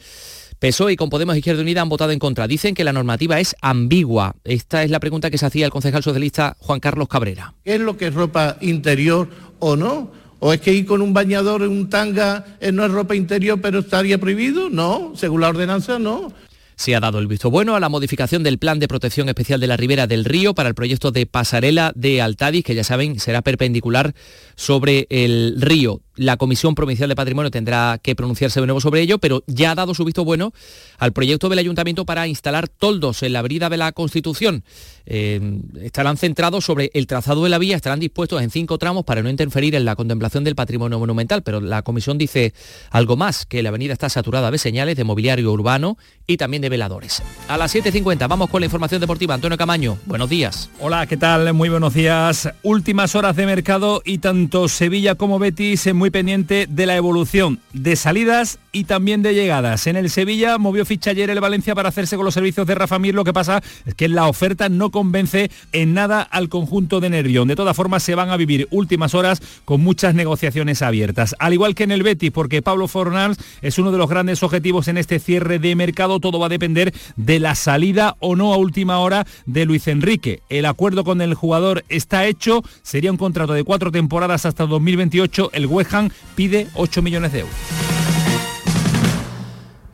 PSOE 0.64 0.94
y 0.94 0.96
con 0.96 1.10
Podemos 1.10 1.36
Izquierda 1.36 1.60
Unida 1.60 1.82
han 1.82 1.90
votado 1.90 2.10
en 2.10 2.18
contra. 2.18 2.48
Dicen 2.48 2.74
que 2.74 2.84
la 2.84 2.92
normativa 2.94 3.38
es 3.38 3.54
ambigua. 3.60 4.34
Esta 4.44 4.82
es 4.82 4.90
la 4.90 4.98
pregunta 4.98 5.30
que 5.30 5.36
se 5.36 5.44
hacía 5.44 5.66
el 5.66 5.70
concejal 5.70 6.02
socialista 6.02 6.56
Juan 6.58 6.80
Carlos 6.80 7.06
Cabrera. 7.06 7.52
¿Es 7.66 7.78
lo 7.80 7.98
que 7.98 8.06
es 8.06 8.14
ropa 8.14 8.56
interior 8.62 9.28
o 9.58 9.76
no? 9.76 10.10
¿O 10.38 10.54
es 10.54 10.62
que 10.62 10.72
ir 10.72 10.86
con 10.86 11.02
un 11.02 11.12
bañador 11.12 11.64
en 11.64 11.68
un 11.68 11.90
tanga 11.90 12.56
eh, 12.60 12.72
no 12.72 12.86
es 12.86 12.92
ropa 12.92 13.14
interior 13.14 13.60
pero 13.60 13.80
estaría 13.80 14.16
prohibido? 14.16 14.70
No, 14.70 15.12
según 15.16 15.42
la 15.42 15.48
ordenanza 15.48 15.98
no. 15.98 16.32
Se 16.76 16.96
ha 16.96 17.00
dado 17.00 17.18
el 17.18 17.26
visto 17.26 17.50
bueno 17.50 17.76
a 17.76 17.80
la 17.80 17.90
modificación 17.90 18.42
del 18.42 18.58
Plan 18.58 18.78
de 18.78 18.88
Protección 18.88 19.28
Especial 19.28 19.60
de 19.60 19.66
la 19.66 19.76
Ribera 19.76 20.06
del 20.06 20.24
Río 20.24 20.54
para 20.54 20.70
el 20.70 20.74
proyecto 20.74 21.12
de 21.12 21.26
pasarela 21.26 21.92
de 21.94 22.22
Altadis, 22.22 22.64
que 22.64 22.74
ya 22.74 22.84
saben 22.84 23.20
será 23.20 23.42
perpendicular 23.42 24.14
sobre 24.56 25.06
el 25.10 25.60
río 25.60 26.00
la 26.16 26.36
Comisión 26.36 26.74
Provincial 26.74 27.08
de 27.08 27.16
Patrimonio 27.16 27.50
tendrá 27.50 27.98
que 28.02 28.14
pronunciarse 28.14 28.60
de 28.60 28.66
nuevo 28.66 28.80
sobre 28.80 29.00
ello, 29.00 29.18
pero 29.18 29.42
ya 29.46 29.72
ha 29.72 29.74
dado 29.74 29.94
su 29.94 30.04
visto 30.04 30.24
bueno 30.24 30.52
al 30.98 31.12
proyecto 31.12 31.48
del 31.48 31.58
Ayuntamiento 31.58 32.04
para 32.04 32.26
instalar 32.26 32.68
toldos 32.68 33.22
en 33.22 33.32
la 33.32 33.40
avenida 33.40 33.68
de 33.68 33.76
la 33.76 33.92
Constitución. 33.92 34.64
Eh, 35.06 35.60
estarán 35.82 36.16
centrados 36.16 36.64
sobre 36.64 36.90
el 36.94 37.06
trazado 37.06 37.44
de 37.44 37.50
la 37.50 37.58
vía, 37.58 37.76
estarán 37.76 38.00
dispuestos 38.00 38.42
en 38.42 38.50
cinco 38.50 38.78
tramos 38.78 39.04
para 39.04 39.22
no 39.22 39.28
interferir 39.28 39.74
en 39.74 39.84
la 39.84 39.96
contemplación 39.96 40.44
del 40.44 40.54
patrimonio 40.54 40.98
monumental, 40.98 41.42
pero 41.42 41.60
la 41.60 41.82
Comisión 41.82 42.18
dice 42.18 42.54
algo 42.90 43.16
más, 43.16 43.46
que 43.46 43.62
la 43.62 43.68
avenida 43.68 43.92
está 43.92 44.08
saturada 44.08 44.50
de 44.50 44.58
señales 44.58 44.96
de 44.96 45.04
mobiliario 45.04 45.52
urbano 45.52 45.98
y 46.26 46.36
también 46.36 46.62
de 46.62 46.68
veladores. 46.68 47.22
A 47.48 47.58
las 47.58 47.74
7.50 47.74 48.28
vamos 48.28 48.48
con 48.50 48.60
la 48.60 48.66
información 48.66 49.00
deportiva. 49.00 49.34
Antonio 49.34 49.58
Camaño, 49.58 49.98
buenos 50.06 50.30
días. 50.30 50.70
Hola, 50.80 51.06
¿qué 51.06 51.16
tal? 51.16 51.52
Muy 51.52 51.68
buenos 51.68 51.94
días. 51.94 52.48
Últimas 52.62 53.14
horas 53.14 53.36
de 53.36 53.46
mercado 53.46 54.02
y 54.04 54.18
tanto 54.18 54.68
Sevilla 54.68 55.14
como 55.16 55.38
Betis 55.38 55.86
muy 56.04 56.10
pendiente 56.10 56.66
de 56.68 56.84
la 56.84 56.96
evolución 56.96 57.60
de 57.72 57.96
salidas 57.96 58.58
y 58.72 58.84
también 58.84 59.22
de 59.22 59.32
llegadas. 59.32 59.86
En 59.86 59.96
el 59.96 60.10
Sevilla 60.10 60.58
movió 60.58 60.84
ficha 60.84 61.12
ayer 61.12 61.30
el 61.30 61.40
Valencia 61.40 61.74
para 61.74 61.88
hacerse 61.88 62.16
con 62.16 62.26
los 62.26 62.34
servicios 62.34 62.66
de 62.66 62.74
Rafa 62.74 62.98
Mir. 62.98 63.14
Lo 63.14 63.24
que 63.24 63.32
pasa 63.32 63.62
es 63.86 63.94
que 63.94 64.08
la 64.08 64.26
oferta 64.26 64.68
no 64.68 64.90
convence 64.90 65.50
en 65.72 65.94
nada 65.94 66.20
al 66.20 66.50
conjunto 66.50 67.00
de 67.00 67.08
Nervión. 67.08 67.48
De 67.48 67.56
todas 67.56 67.74
formas, 67.74 68.02
se 68.02 68.14
van 68.14 68.28
a 68.28 68.36
vivir 68.36 68.68
últimas 68.70 69.14
horas 69.14 69.40
con 69.64 69.80
muchas 69.80 70.14
negociaciones 70.14 70.82
abiertas. 70.82 71.34
Al 71.38 71.54
igual 71.54 71.74
que 71.74 71.84
en 71.84 71.92
el 71.92 72.02
Betis, 72.02 72.32
porque 72.32 72.60
Pablo 72.60 72.86
Fornals 72.86 73.38
es 73.62 73.78
uno 73.78 73.90
de 73.90 73.96
los 73.96 74.10
grandes 74.10 74.42
objetivos 74.42 74.88
en 74.88 74.98
este 74.98 75.20
cierre 75.20 75.58
de 75.58 75.74
mercado. 75.74 76.20
Todo 76.20 76.38
va 76.38 76.46
a 76.46 76.50
depender 76.50 76.92
de 77.16 77.38
la 77.38 77.54
salida 77.54 78.16
o 78.18 78.36
no 78.36 78.52
a 78.52 78.58
última 78.58 78.98
hora 78.98 79.24
de 79.46 79.64
Luis 79.64 79.88
Enrique. 79.88 80.42
El 80.50 80.66
acuerdo 80.66 81.04
con 81.04 81.22
el 81.22 81.32
jugador 81.32 81.82
está 81.88 82.26
hecho. 82.26 82.62
Sería 82.82 83.10
un 83.10 83.16
contrato 83.16 83.54
de 83.54 83.64
cuatro 83.64 83.90
temporadas 83.90 84.44
hasta 84.44 84.66
2028. 84.66 85.50
El 85.54 85.66
West 85.66 85.93
pide 86.34 86.66
8 86.74 87.02
millones 87.02 87.32
de 87.32 87.40
euros. 87.40 87.54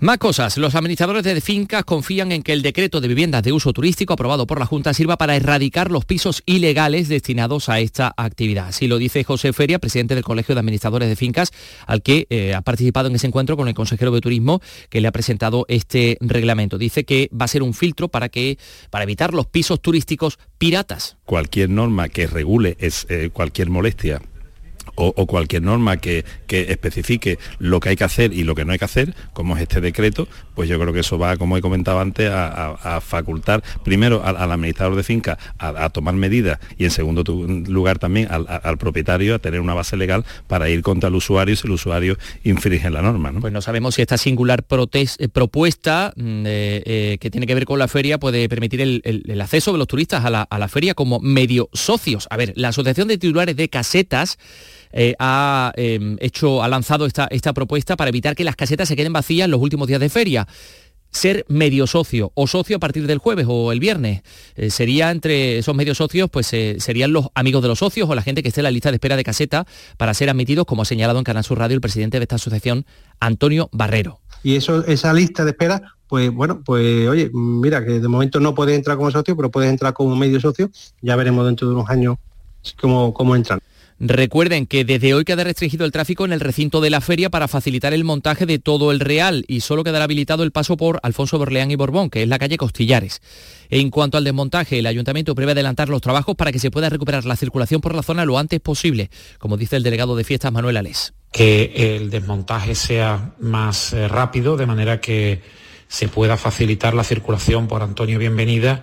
Más 0.02 0.16
cosas. 0.16 0.56
Los 0.56 0.74
administradores 0.76 1.22
de 1.24 1.38
fincas 1.42 1.84
confían 1.84 2.32
en 2.32 2.42
que 2.42 2.54
el 2.54 2.62
decreto 2.62 3.02
de 3.02 3.08
viviendas 3.08 3.42
de 3.42 3.52
uso 3.52 3.74
turístico 3.74 4.14
aprobado 4.14 4.46
por 4.46 4.58
la 4.58 4.64
Junta 4.64 4.94
sirva 4.94 5.18
para 5.18 5.36
erradicar 5.36 5.90
los 5.90 6.06
pisos 6.06 6.42
ilegales 6.46 7.10
destinados 7.10 7.68
a 7.68 7.80
esta 7.80 8.14
actividad. 8.16 8.68
Así 8.68 8.88
lo 8.88 8.96
dice 8.96 9.24
José 9.24 9.52
Feria, 9.52 9.78
presidente 9.78 10.14
del 10.14 10.24
Colegio 10.24 10.54
de 10.54 10.60
Administradores 10.60 11.06
de 11.06 11.16
Fincas, 11.16 11.52
al 11.86 12.00
que 12.00 12.26
eh, 12.30 12.54
ha 12.54 12.62
participado 12.62 13.10
en 13.10 13.16
ese 13.16 13.26
encuentro 13.26 13.58
con 13.58 13.68
el 13.68 13.74
consejero 13.74 14.10
de 14.10 14.22
Turismo 14.22 14.62
que 14.88 15.02
le 15.02 15.08
ha 15.08 15.12
presentado 15.12 15.66
este 15.68 16.16
reglamento. 16.22 16.78
Dice 16.78 17.04
que 17.04 17.28
va 17.38 17.44
a 17.44 17.48
ser 17.48 17.62
un 17.62 17.74
filtro 17.74 18.08
para, 18.08 18.30
que, 18.30 18.56
para 18.88 19.04
evitar 19.04 19.34
los 19.34 19.44
pisos 19.44 19.82
turísticos 19.82 20.38
piratas. 20.56 21.18
Cualquier 21.26 21.68
norma 21.68 22.08
que 22.08 22.26
regule 22.26 22.78
es, 22.80 23.06
eh, 23.10 23.28
cualquier 23.30 23.68
molestia 23.68 24.22
o, 25.00 25.26
cualquier 25.26 25.62
norma 25.62 25.96
que, 25.96 26.24
especifique 26.48 27.38
lo 27.58 27.80
que 27.80 27.90
hay 27.90 27.96
que 27.96 28.04
hacer 28.04 28.32
y 28.32 28.44
lo 28.44 28.54
que 28.54 28.64
no 28.64 28.72
hay 28.72 28.78
que 28.78 28.84
hacer, 28.84 29.14
como 29.32 29.56
es 29.56 29.62
este 29.62 29.80
decreto, 29.80 30.28
pues 30.54 30.68
yo 30.68 30.78
creo 30.78 30.92
que 30.92 31.00
eso 31.00 31.18
va, 31.18 31.36
como 31.36 31.56
he 31.56 31.60
comentado 31.60 32.00
antes, 32.00 32.30
a, 32.30 33.00
facultar 33.00 33.62
primero 33.84 34.22
al, 34.24 34.36
administrador 34.36 34.96
de 34.96 35.02
finca 35.02 35.38
a, 35.58 35.88
tomar 35.90 36.14
medidas 36.14 36.58
y 36.76 36.84
en 36.84 36.90
segundo 36.90 37.22
lugar 37.68 37.98
también 37.98 38.28
al, 38.30 38.78
propietario 38.78 39.34
a 39.34 39.38
tener 39.38 39.60
una 39.60 39.74
base 39.74 39.96
legal 39.96 40.24
para 40.46 40.68
ir 40.68 40.82
contra 40.82 41.08
el 41.08 41.14
usuario 41.14 41.56
si 41.56 41.66
el 41.66 41.72
usuario 41.72 42.16
infringe 42.44 42.90
la 42.90 43.02
norma. 43.02 43.32
Pues 43.40 43.52
no 43.52 43.62
sabemos 43.62 43.94
si 43.94 44.02
esta 44.02 44.18
singular 44.18 44.64
eh, 44.70 45.28
propuesta 45.28 46.12
mm, 46.16 46.42
eh, 46.46 47.18
que 47.20 47.30
tiene 47.30 47.46
que 47.46 47.54
ver 47.54 47.64
con 47.64 47.78
la 47.78 47.88
feria 47.88 48.18
puede 48.18 48.48
permitir 48.48 48.80
el, 48.80 49.40
acceso 49.40 49.72
de 49.72 49.78
los 49.78 49.86
turistas 49.86 50.24
a 50.24 50.30
la, 50.30 50.42
a 50.42 50.58
la 50.58 50.68
feria 50.68 50.94
como 50.94 51.20
medio 51.20 51.68
socios. 51.72 52.26
A 52.30 52.36
ver, 52.36 52.52
la 52.56 52.68
Asociación 52.68 53.08
de 53.08 53.18
Titulares 53.18 53.56
de 53.56 53.68
Casetas 53.68 54.38
eh, 54.92 55.14
ha 55.18 55.72
em, 55.76 56.16
hecho, 56.20 56.62
ha 56.62 56.68
lanzado 56.68 57.06
esta, 57.06 57.26
esta 57.30 57.52
propuesta 57.52 57.96
para 57.96 58.08
evitar 58.08 58.34
que 58.34 58.44
las 58.44 58.56
casetas 58.56 58.88
se 58.88 58.96
queden 58.96 59.12
vacías 59.12 59.46
en 59.46 59.50
los 59.50 59.60
últimos 59.60 59.88
días 59.88 60.00
de 60.00 60.08
feria 60.08 60.46
ser 61.10 61.44
medio 61.48 61.86
socio 61.86 62.32
o 62.34 62.46
socio 62.46 62.76
a 62.76 62.80
partir 62.80 63.06
del 63.06 63.18
jueves 63.18 63.46
o 63.48 63.72
el 63.72 63.80
viernes. 63.80 64.22
Eh, 64.54 64.70
sería 64.70 65.10
entre 65.10 65.58
esos 65.58 65.74
medios 65.74 65.98
socios, 65.98 66.30
pues 66.30 66.52
eh, 66.52 66.76
serían 66.78 67.12
los 67.12 67.28
amigos 67.34 67.62
de 67.62 67.68
los 67.68 67.78
socios 67.78 68.08
o 68.08 68.14
la 68.14 68.22
gente 68.22 68.42
que 68.42 68.48
esté 68.48 68.60
en 68.60 68.64
la 68.64 68.70
lista 68.70 68.90
de 68.90 68.96
espera 68.96 69.16
de 69.16 69.24
caseta 69.24 69.66
para 69.96 70.14
ser 70.14 70.30
admitidos, 70.30 70.66
como 70.66 70.82
ha 70.82 70.84
señalado 70.84 71.18
en 71.18 71.24
Canal 71.24 71.44
Sur 71.44 71.58
Radio 71.58 71.74
el 71.74 71.80
presidente 71.80 72.18
de 72.18 72.24
esta 72.24 72.36
asociación, 72.36 72.86
Antonio 73.18 73.68
Barrero. 73.72 74.20
Y 74.42 74.56
eso, 74.56 74.84
esa 74.86 75.12
lista 75.12 75.44
de 75.44 75.50
espera, 75.50 75.82
pues 76.08 76.30
bueno, 76.30 76.62
pues 76.64 77.08
oye, 77.08 77.30
mira 77.32 77.84
que 77.84 78.00
de 78.00 78.08
momento 78.08 78.40
no 78.40 78.54
puedes 78.54 78.76
entrar 78.76 78.96
como 78.96 79.10
socio, 79.10 79.36
pero 79.36 79.50
puedes 79.50 79.70
entrar 79.70 79.92
como 79.92 80.16
medio 80.16 80.40
socio. 80.40 80.70
Ya 81.02 81.16
veremos 81.16 81.44
dentro 81.44 81.68
de 81.68 81.74
unos 81.74 81.90
años 81.90 82.16
cómo, 82.80 83.12
cómo 83.12 83.36
entran. 83.36 83.60
Recuerden 84.02 84.66
que 84.66 84.86
desde 84.86 85.12
hoy 85.12 85.24
queda 85.24 85.44
restringido 85.44 85.84
el 85.84 85.92
tráfico 85.92 86.24
en 86.24 86.32
el 86.32 86.40
recinto 86.40 86.80
de 86.80 86.88
la 86.88 87.02
feria 87.02 87.28
para 87.28 87.48
facilitar 87.48 87.92
el 87.92 88.02
montaje 88.02 88.46
de 88.46 88.58
todo 88.58 88.92
el 88.92 89.00
Real 89.00 89.44
y 89.46 89.60
solo 89.60 89.84
quedará 89.84 90.04
habilitado 90.04 90.42
el 90.42 90.52
paso 90.52 90.78
por 90.78 91.00
Alfonso 91.02 91.36
Borleán 91.36 91.70
y 91.70 91.76
Borbón, 91.76 92.08
que 92.08 92.22
es 92.22 92.28
la 92.28 92.38
calle 92.38 92.56
Costillares. 92.56 93.20
En 93.68 93.90
cuanto 93.90 94.16
al 94.16 94.24
desmontaje, 94.24 94.78
el 94.78 94.86
ayuntamiento 94.86 95.34
prevé 95.34 95.52
adelantar 95.52 95.90
los 95.90 96.00
trabajos 96.00 96.34
para 96.34 96.50
que 96.50 96.58
se 96.58 96.70
pueda 96.70 96.88
recuperar 96.88 97.26
la 97.26 97.36
circulación 97.36 97.82
por 97.82 97.94
la 97.94 98.02
zona 98.02 98.24
lo 98.24 98.38
antes 98.38 98.58
posible, 98.60 99.10
como 99.38 99.58
dice 99.58 99.76
el 99.76 99.82
delegado 99.82 100.16
de 100.16 100.24
fiestas 100.24 100.50
Manuel 100.50 100.78
Alés. 100.78 101.12
que 101.30 101.96
el 101.96 102.08
desmontaje 102.08 102.74
sea 102.74 103.34
más 103.38 103.92
eh, 103.92 104.08
rápido, 104.08 104.56
de 104.56 104.64
manera 104.64 104.98
que 105.02 105.42
se 105.88 106.08
pueda 106.08 106.38
facilitar 106.38 106.94
la 106.94 107.04
circulación 107.04 107.68
por 107.68 107.82
Antonio 107.82 108.18
Bienvenida 108.18 108.82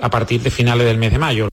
a 0.00 0.10
partir 0.10 0.42
de 0.42 0.50
finales 0.50 0.88
del 0.88 0.98
mes 0.98 1.12
de 1.12 1.18
mayo. 1.18 1.48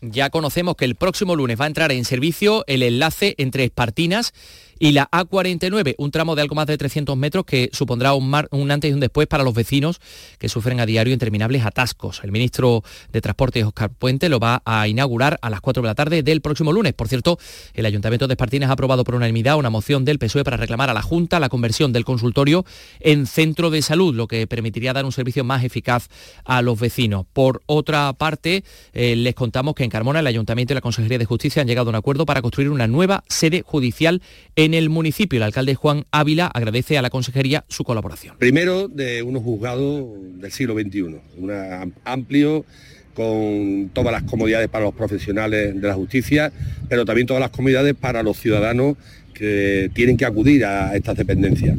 Ya 0.00 0.30
conocemos 0.30 0.76
que 0.76 0.84
el 0.84 0.94
próximo 0.94 1.34
lunes 1.34 1.60
va 1.60 1.64
a 1.64 1.68
entrar 1.68 1.90
en 1.90 2.04
servicio 2.04 2.62
el 2.68 2.84
enlace 2.84 3.34
entre 3.38 3.64
Espartinas 3.64 4.32
y 4.78 4.92
la 4.92 5.10
A49, 5.10 5.94
un 5.98 6.10
tramo 6.10 6.34
de 6.34 6.42
algo 6.42 6.54
más 6.54 6.66
de 6.66 6.78
300 6.78 7.16
metros 7.16 7.44
que 7.44 7.70
supondrá 7.72 8.14
un, 8.14 8.34
antes 8.70 8.90
y 8.90 8.94
un 8.94 9.00
después 9.00 9.26
para 9.26 9.44
los 9.44 9.54
vecinos 9.54 10.00
que 10.38 10.48
sufren 10.48 10.80
a 10.80 10.86
diario 10.86 11.12
interminables 11.12 11.64
atascos. 11.64 12.20
El 12.22 12.32
ministro 12.32 12.82
de 13.12 13.20
Transportes, 13.20 13.64
Oscar 13.64 13.90
Puente, 13.90 14.28
lo 14.28 14.38
va 14.38 14.62
a 14.64 14.86
inaugurar 14.88 15.38
a 15.42 15.50
las 15.50 15.60
4 15.60 15.82
de 15.82 15.86
la 15.88 15.94
tarde 15.94 16.22
del 16.22 16.40
próximo 16.40 16.72
lunes. 16.72 16.92
Por 16.92 17.08
cierto, 17.08 17.38
el 17.74 17.86
Ayuntamiento 17.86 18.26
de 18.26 18.34
Espartinas 18.34 18.70
ha 18.70 18.74
aprobado 18.74 19.04
por 19.04 19.14
unanimidad 19.14 19.56
una 19.56 19.70
moción 19.70 20.04
del 20.04 20.18
PSOE 20.18 20.44
para 20.44 20.56
reclamar 20.56 20.90
a 20.90 20.94
la 20.94 21.02
Junta 21.02 21.40
la 21.40 21.48
conversión 21.48 21.92
del 21.92 22.04
consultorio 22.04 22.64
en 23.00 23.26
centro 23.26 23.70
de 23.70 23.82
salud, 23.82 24.14
lo 24.14 24.28
que 24.28 24.46
permitiría 24.46 24.92
dar 24.92 25.04
un 25.04 25.12
servicio 25.12 25.44
más 25.44 25.64
eficaz 25.64 26.08
a 26.44 26.62
los 26.62 26.78
vecinos. 26.78 27.26
Por 27.32 27.62
otra 27.66 28.12
parte, 28.12 28.64
eh, 28.92 29.16
les 29.16 29.34
contamos 29.34 29.74
que 29.74 29.84
en 29.84 29.90
Carmona 29.90 30.20
el 30.20 30.26
Ayuntamiento 30.26 30.72
y 30.72 30.76
la 30.76 30.80
Consejería 30.80 31.18
de 31.18 31.24
Justicia 31.24 31.62
han 31.62 31.68
llegado 31.68 31.88
a 31.88 31.90
un 31.90 31.96
acuerdo 31.96 32.26
para 32.26 32.42
construir 32.42 32.70
una 32.70 32.86
nueva 32.86 33.24
sede 33.28 33.62
judicial 33.62 34.22
en 34.56 34.67
en 34.68 34.74
el 34.74 34.90
municipio. 34.90 35.38
El 35.38 35.44
alcalde 35.44 35.74
Juan 35.74 36.04
Ávila 36.10 36.46
agradece 36.46 36.98
a 36.98 37.02
la 37.02 37.08
consejería 37.08 37.64
su 37.68 37.84
colaboración. 37.84 38.36
Primero 38.38 38.86
de 38.86 39.22
unos 39.22 39.42
juzgados 39.42 40.04
del 40.38 40.52
siglo 40.52 40.74
XXI, 40.74 41.02
un 41.38 41.94
amplio 42.04 42.66
con 43.14 43.90
todas 43.94 44.12
las 44.12 44.24
comodidades 44.24 44.68
para 44.68 44.84
los 44.84 44.94
profesionales 44.94 45.80
de 45.80 45.88
la 45.88 45.94
justicia, 45.94 46.52
pero 46.88 47.06
también 47.06 47.26
todas 47.26 47.40
las 47.40 47.50
comodidades 47.50 47.94
para 47.94 48.22
los 48.22 48.36
ciudadanos 48.38 48.96
que 49.32 49.90
tienen 49.94 50.18
que 50.18 50.26
acudir 50.26 50.66
a 50.66 50.94
estas 50.94 51.16
dependencias. 51.16 51.78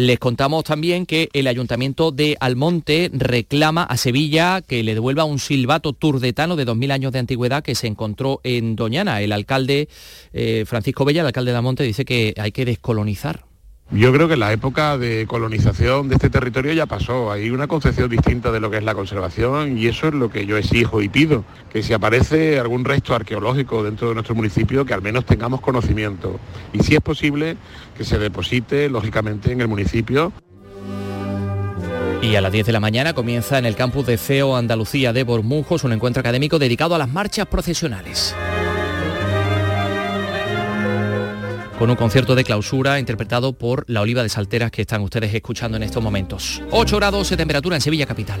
Les 0.00 0.18
contamos 0.18 0.64
también 0.64 1.04
que 1.04 1.28
el 1.34 1.46
Ayuntamiento 1.46 2.10
de 2.10 2.34
Almonte 2.40 3.10
reclama 3.12 3.82
a 3.82 3.98
Sevilla 3.98 4.62
que 4.62 4.82
le 4.82 4.94
devuelva 4.94 5.24
un 5.24 5.38
silbato 5.38 5.92
turdetano 5.92 6.56
de 6.56 6.66
2.000 6.66 6.90
años 6.90 7.12
de 7.12 7.18
antigüedad 7.18 7.62
que 7.62 7.74
se 7.74 7.86
encontró 7.86 8.40
en 8.42 8.76
Doñana. 8.76 9.20
El 9.20 9.30
alcalde 9.30 9.90
eh, 10.32 10.64
Francisco 10.66 11.04
Bella, 11.04 11.20
el 11.20 11.26
alcalde 11.26 11.50
de 11.50 11.56
Almonte, 11.58 11.82
dice 11.82 12.06
que 12.06 12.32
hay 12.38 12.50
que 12.50 12.64
descolonizar. 12.64 13.49
Yo 13.92 14.12
creo 14.12 14.28
que 14.28 14.36
la 14.36 14.52
época 14.52 14.96
de 14.98 15.26
colonización 15.26 16.08
de 16.08 16.14
este 16.14 16.30
territorio 16.30 16.72
ya 16.72 16.86
pasó. 16.86 17.32
Hay 17.32 17.50
una 17.50 17.66
concepción 17.66 18.08
distinta 18.08 18.52
de 18.52 18.60
lo 18.60 18.70
que 18.70 18.76
es 18.76 18.84
la 18.84 18.94
conservación 18.94 19.76
y 19.76 19.88
eso 19.88 20.06
es 20.06 20.14
lo 20.14 20.30
que 20.30 20.46
yo 20.46 20.56
exijo 20.56 21.02
y 21.02 21.08
pido, 21.08 21.44
que 21.72 21.82
si 21.82 21.92
aparece 21.92 22.60
algún 22.60 22.84
resto 22.84 23.16
arqueológico 23.16 23.82
dentro 23.82 24.08
de 24.08 24.14
nuestro 24.14 24.36
municipio, 24.36 24.84
que 24.84 24.94
al 24.94 25.02
menos 25.02 25.24
tengamos 25.24 25.60
conocimiento. 25.60 26.38
Y 26.72 26.84
si 26.84 26.94
es 26.94 27.00
posible, 27.00 27.56
que 27.96 28.04
se 28.04 28.18
deposite, 28.18 28.88
lógicamente, 28.88 29.50
en 29.50 29.60
el 29.60 29.66
municipio. 29.66 30.32
Y 32.22 32.36
a 32.36 32.40
las 32.40 32.52
10 32.52 32.66
de 32.66 32.72
la 32.72 32.80
mañana 32.80 33.12
comienza 33.12 33.58
en 33.58 33.66
el 33.66 33.74
campus 33.74 34.06
de 34.06 34.18
CEO 34.18 34.54
Andalucía 34.54 35.12
de 35.12 35.24
Bormujos 35.24 35.82
un 35.82 35.92
encuentro 35.92 36.20
académico 36.20 36.60
dedicado 36.60 36.94
a 36.94 36.98
las 36.98 37.08
marchas 37.08 37.46
procesionales. 37.46 38.36
Con 41.80 41.88
un 41.88 41.96
concierto 41.96 42.34
de 42.34 42.44
clausura 42.44 42.98
interpretado 42.98 43.54
por 43.54 43.86
La 43.88 44.02
Oliva 44.02 44.22
de 44.22 44.28
Salteras 44.28 44.70
que 44.70 44.82
están 44.82 45.00
ustedes 45.00 45.32
escuchando 45.32 45.78
en 45.78 45.82
estos 45.82 46.02
momentos. 46.02 46.60
8 46.72 46.96
grados 46.98 47.30
de 47.30 47.38
temperatura 47.38 47.74
en 47.76 47.80
Sevilla 47.80 48.04
Capital. 48.04 48.38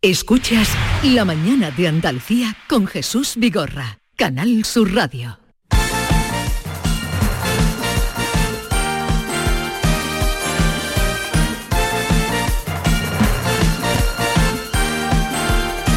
Escuchas 0.00 0.70
La 1.02 1.26
mañana 1.26 1.70
de 1.70 1.88
Andalucía 1.88 2.56
con 2.66 2.86
Jesús 2.86 3.34
Vigorra, 3.36 3.98
Canal 4.16 4.64
Sur 4.64 4.94
Radio. 4.94 5.39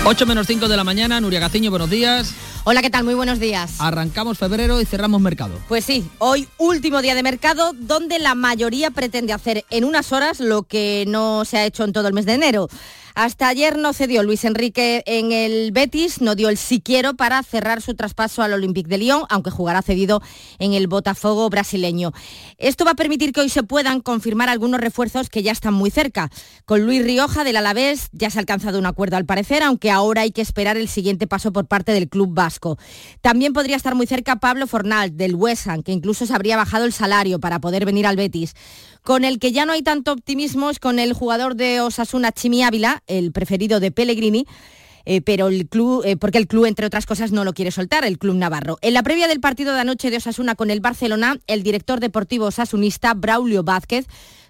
8 0.06 0.26
menos 0.26 0.47
5 0.47 0.68
de 0.68 0.76
la 0.76 0.84
mañana, 0.84 1.22
Nuria 1.22 1.39
Gaciño, 1.39 1.70
buenos 1.70 1.89
días. 1.89 2.34
Hola, 2.66 2.82
¿qué 2.82 2.89
tal? 2.89 3.06
Muy 3.06 3.14
buenos 3.14 3.39
días. 3.39 3.76
Arrancamos 3.80 4.38
febrero 4.38 4.82
y 4.82 4.86
cerramos 4.86 5.22
mercado. 5.22 5.58
Pues 5.70 5.86
sí, 5.86 6.06
hoy 6.18 6.45
último 6.58 7.01
día 7.01 7.16
de 7.16 7.24
mercado 7.24 7.72
donde 7.74 8.20
la 8.20 8.36
mayoría 8.36 8.91
pretende 8.91 9.32
hacer 9.32 9.64
en 9.70 9.86
unas 9.86 10.12
horas 10.12 10.41
lo 10.41 10.64
que 10.64 11.06
no 11.08 11.45
se 11.45 11.58
ha 11.58 11.66
hecho 11.66 11.86
en 11.86 11.93
todo 11.93 12.10
el 12.10 12.14
mes 12.14 12.26
de 12.26 12.34
enero. 12.34 12.68
Hasta 13.16 13.47
ayer 13.47 13.78
no 13.78 13.93
cedió 13.93 14.24
Luis 14.24 14.43
Enrique 14.43 15.03
en 15.05 15.32
el 15.32 15.72
Betis, 15.72 16.22
no 16.22 16.36
dio 16.36 16.49
el 16.49 16.57
sí 16.57 16.82
quiero 16.82 17.14
para 17.16 17.41
cerrar 17.43 17.82
su 17.82 17.93
traspaso 17.93 18.41
al 18.41 18.53
Olympique 18.53 18.89
de 18.89 18.97
Lyon, 18.97 19.24
aunque 19.30 19.51
jugará 19.51 19.82
cedido 19.82 20.22
en 20.59 20.74
el 20.74 20.88
Botafogo 20.88 21.49
brasileño. 21.49 22.11
Esto 22.57 22.86
va 22.86 22.91
a 22.91 22.95
permitir 22.95 23.32
que 23.32 23.41
hoy 23.41 23.49
se 23.49 23.64
puedan 23.64 24.01
confirmar 24.01 24.49
algunos 24.49 24.80
refuerzos 24.80 25.30
que 25.30 25.43
ya 25.43 25.51
están 25.51 25.74
muy 25.74 25.91
cerca. 25.91 26.30
Con 26.66 26.86
Luis 26.86 27.03
Rioja 27.03 27.43
del 27.43 27.57
Alavés 27.57 28.09
ya 28.11 28.30
se 28.30 28.39
ha 28.39 28.41
alcanzado 28.41 28.80
un 28.80 28.86
acuerdo 28.86 29.18
al 29.18 29.26
parecer, 29.26 29.64
aunque 29.64 29.91
ahora 29.91 30.22
hay 30.22 30.32
que 30.32 30.41
esperar 30.41 30.78
el 30.78 30.88
siguiente 30.88 31.28
paso 31.28 31.53
por 31.53 31.68
parte 31.68 31.93
del 31.93 32.09
club 32.09 32.34
vasco. 32.34 32.78
También 33.22 33.53
podría 33.53 33.76
estar 33.76 33.95
muy 33.95 34.07
cerca 34.07 34.38
Pablo 34.38 34.68
Fornal 34.68 35.16
del 35.16 35.36
West 35.36 35.64
que 35.86 35.91
incluso 35.91 36.26
se 36.26 36.34
habría 36.34 36.57
bajado 36.57 36.86
el 36.86 36.93
salario 36.93 37.39
para 37.39 37.59
poder 37.59 37.86
venir 37.86 38.07
al 38.07 38.16
Betis. 38.16 38.55
Con 39.04 39.26
el 39.26 39.38
que 39.38 39.51
ya 39.51 39.66
no 39.66 39.74
hay 39.74 39.82
tanto 39.82 40.14
optimismo 40.14 40.70
es 40.70 40.80
con 40.80 40.97
el 40.97 41.12
jugador 41.12 41.56
de 41.56 41.82
Osasuna, 41.82 42.32
Chimi 42.32 42.64
Ávila, 42.64 43.04
el 43.06 43.34
preferido 43.34 43.82
de 43.82 43.91
Pellegrini. 43.91 44.47
Eh, 45.06 45.20
pero 45.20 45.49
el 45.49 45.68
club, 45.68 46.04
eh, 46.06 46.16
porque 46.16 46.38
el 46.38 46.47
club, 46.47 46.64
entre 46.66 46.86
otras 46.86 47.06
cosas, 47.06 47.34
no 47.34 47.43
lo 47.43 47.54
quiere 47.54 47.72
soltar, 47.72 48.06
el 48.06 48.18
club 48.18 48.36
navarro. 48.36 48.78
En 48.82 48.93
la 48.93 49.04
previa 49.04 49.28
del 49.28 49.41
partido 49.41 49.74
de 49.74 49.82
anoche 49.82 50.10
de 50.10 50.16
Osasuna 50.16 50.56
con 50.56 50.72
el 50.72 50.80
Barcelona, 50.80 51.38
el 51.47 51.64
director 51.64 51.99
deportivo 51.99 52.45
osasunista, 52.45 53.14
Braulio 53.14 53.64
Vázquez, 53.64 54.06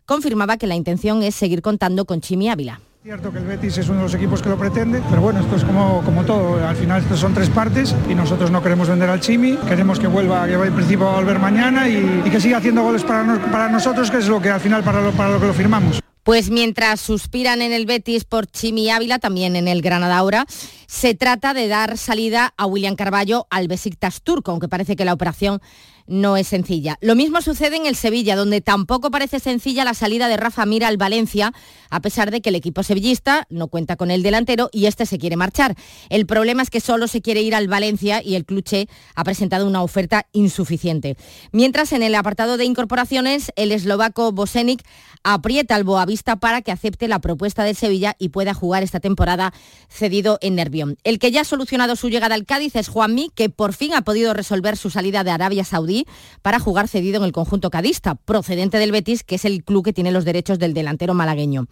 confirmaba 0.06 0.58
que 0.58 0.68
la 0.68 0.76
intención 0.76 1.24
es 1.24 1.34
seguir 1.34 1.64
contando 1.64 2.06
con 2.06 2.22
Chimi 2.22 2.50
Ávila. 2.50 2.80
Cierto 3.04 3.34
que 3.34 3.40
el 3.40 3.44
Betis 3.44 3.78
es 3.78 3.90
uno 3.90 3.98
de 3.98 4.04
los 4.04 4.14
equipos 4.14 4.42
que 4.42 4.48
lo 4.48 4.58
pretende, 4.58 5.04
pero 5.10 5.22
bueno, 5.22 5.42
esto 5.42 5.58
es 5.58 5.66
como, 5.66 6.02
como 6.06 6.24
todo, 6.24 6.66
al 6.66 6.76
final 6.78 7.02
estos 7.02 7.20
son 7.20 7.34
tres 7.34 7.50
partes 7.50 7.94
y 8.10 8.16
nosotros 8.16 8.50
no 8.50 8.64
queremos 8.64 8.88
vender 8.88 9.10
al 9.10 9.20
Chimi, 9.20 9.58
queremos 9.68 10.00
que 10.00 10.08
vuelva, 10.08 10.48
que 10.48 10.54
en 10.54 10.74
principio 10.74 11.10
a 11.10 11.16
volver 11.16 11.38
mañana 11.38 11.90
y, 11.90 12.22
que 12.32 12.40
siga 12.40 12.60
haciendo 12.60 12.82
goles 12.82 13.04
para, 13.04 13.26
para 13.52 13.68
nosotros, 13.68 14.10
que 14.10 14.20
es 14.20 14.30
lo 14.30 14.42
que 14.42 14.50
al 14.50 14.62
final 14.62 14.84
para 14.84 15.02
lo, 15.02 15.12
para 15.12 15.32
lo 15.32 15.40
que 15.42 15.48
lo 15.48 15.54
firmamos. 15.54 16.00
Pues 16.24 16.50
mientras 16.50 17.02
suspiran 17.02 17.62
en 17.62 17.74
el 17.74 17.86
Betis 17.86 18.24
por 18.24 18.48
Chimi 18.48 18.90
Ávila, 18.90 19.20
también 19.20 19.58
en 19.58 19.68
el 19.68 19.82
Granada 19.82 20.18
ahora, 20.18 20.46
se 20.88 21.14
trata 21.14 21.54
de 21.54 21.68
dar 21.68 21.98
salida 21.98 22.54
a 22.56 22.66
William 22.68 22.96
Carballo 22.96 23.48
al 23.50 23.68
Besiktas 23.68 24.22
turco, 24.22 24.52
aunque 24.52 24.70
parece 24.70 24.96
que 24.96 25.04
la 25.04 25.12
operación 25.12 25.60
no 26.08 26.38
es 26.38 26.48
sencilla. 26.48 26.98
Lo 27.02 27.16
mismo 27.16 27.42
sucede 27.42 27.78
en 27.78 27.86
el 27.86 27.96
Sevilla, 27.96 28.36
donde 28.36 28.62
tampoco 28.62 29.12
parece 29.12 29.40
sencilla 29.40 29.84
la 29.86 29.94
salida 29.94 30.28
de 30.28 30.38
Rafa 30.38 30.66
Mira 30.66 30.88
al 30.88 30.98
Valencia, 30.98 31.54
a 31.90 32.02
pesar 32.02 32.32
de 32.32 32.42
que 32.42 32.50
el 32.50 32.56
equipo 32.56 32.84
sevillista 32.84 33.46
no 33.50 33.68
cuenta 33.68 33.96
con 33.96 34.12
el 34.12 34.24
delantero 34.24 34.70
y 34.72 34.86
este 34.88 35.06
se 35.06 35.18
quiere 35.18 35.38
marchar. 35.38 35.76
El 36.10 36.26
problema 36.26 36.62
es 36.64 36.70
que 36.70 36.82
solo 36.82 37.08
se 37.08 37.22
quiere 37.22 37.42
ir 37.42 37.56
al 37.56 37.68
Valencia 37.68 38.22
y 38.24 38.36
el 38.36 38.46
Cluche 38.46 38.88
ha 39.16 39.24
presentado 39.24 39.68
una 39.68 39.84
oferta 39.84 40.28
insuficiente. 40.34 41.16
Mientras 41.52 41.94
en 41.94 42.04
el 42.04 42.16
apartado 42.16 42.58
de 42.58 42.66
incorporaciones, 42.66 43.52
el 43.56 43.72
eslovaco 43.72 44.32
Bosenic 44.32 44.84
aprieta 45.24 45.76
al 45.76 45.86
Boavista 45.86 46.36
para 46.36 46.62
que 46.62 46.72
acepte 46.72 47.08
la 47.08 47.20
propuesta 47.20 47.64
del 47.64 47.78
Sevilla 47.78 48.16
y 48.20 48.30
pueda 48.30 48.54
jugar 48.54 48.84
esta 48.84 49.00
temporada 49.00 49.54
cedido 49.88 50.38
en 50.42 50.56
Nervión. 50.56 50.98
El 51.04 51.18
que 51.18 51.32
ya 51.32 51.42
ha 51.42 51.46
solucionado 51.46 51.96
su 51.96 52.10
llegada 52.10 52.36
al 52.36 52.46
Cádiz 52.46 52.76
es 52.76 52.90
Juanmi, 52.90 53.32
que 53.34 53.50
por 53.50 53.74
fin 53.74 53.94
ha 53.94 54.02
podido 54.02 54.34
resolver 54.34 54.76
su 54.76 54.90
salida 54.90 55.24
de 55.24 55.32
Arabia 55.32 55.64
Saudí 55.64 55.93
para 56.42 56.60
jugar 56.60 56.88
cedido 56.88 57.18
en 57.18 57.24
el 57.24 57.32
conjunto 57.32 57.70
cadista, 57.70 58.16
procedente 58.16 58.78
del 58.78 58.92
Betis, 58.92 59.24
que 59.24 59.36
es 59.36 59.46
el 59.46 59.64
club 59.64 59.86
que 59.86 59.94
tiene 59.94 60.12
los 60.12 60.26
derechos 60.26 60.60
del 60.60 60.74
delantero 60.74 61.14
malagueño. 61.14 61.68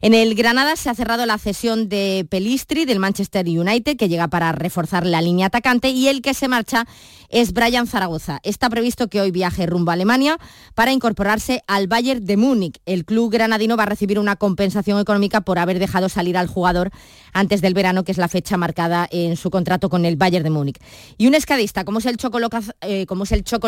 En 0.00 0.14
el 0.14 0.34
Granada 0.34 0.76
se 0.76 0.90
ha 0.90 0.94
cerrado 0.94 1.26
la 1.26 1.38
cesión 1.38 1.88
de 1.88 2.26
Pelistri 2.28 2.84
del 2.84 2.98
Manchester 2.98 3.46
United, 3.46 3.96
que 3.96 4.08
llega 4.08 4.28
para 4.28 4.52
reforzar 4.52 5.06
la 5.06 5.22
línea 5.22 5.46
atacante, 5.46 5.90
y 5.90 6.08
el 6.08 6.22
que 6.22 6.34
se 6.34 6.48
marcha 6.48 6.86
es 7.30 7.52
Brian 7.52 7.86
Zaragoza. 7.86 8.40
Está 8.42 8.68
previsto 8.68 9.08
que 9.08 9.20
hoy 9.20 9.30
viaje 9.30 9.66
rumbo 9.66 9.90
a 9.90 9.94
Alemania 9.94 10.38
para 10.74 10.92
incorporarse 10.92 11.62
al 11.66 11.86
Bayern 11.86 12.24
de 12.24 12.36
Múnich. 12.36 12.80
El 12.86 13.04
club 13.04 13.30
granadino 13.30 13.76
va 13.76 13.84
a 13.84 13.86
recibir 13.86 14.18
una 14.18 14.36
compensación 14.36 14.98
económica 15.00 15.40
por 15.40 15.58
haber 15.58 15.78
dejado 15.78 16.08
salir 16.08 16.36
al 16.36 16.48
jugador 16.48 16.90
antes 17.32 17.60
del 17.60 17.74
verano, 17.74 18.04
que 18.04 18.12
es 18.12 18.18
la 18.18 18.28
fecha 18.28 18.56
marcada 18.56 19.08
en 19.10 19.36
su 19.36 19.50
contrato 19.50 19.88
con 19.88 20.04
el 20.04 20.16
Bayern 20.16 20.44
de 20.44 20.50
Múnich. 20.50 20.78
Y 21.16 21.28
un 21.28 21.34
escadista, 21.34 21.84
como 21.84 22.00
es 22.00 22.06
el 22.06 22.16
Choco, 22.16 22.38
eh, 22.80 23.06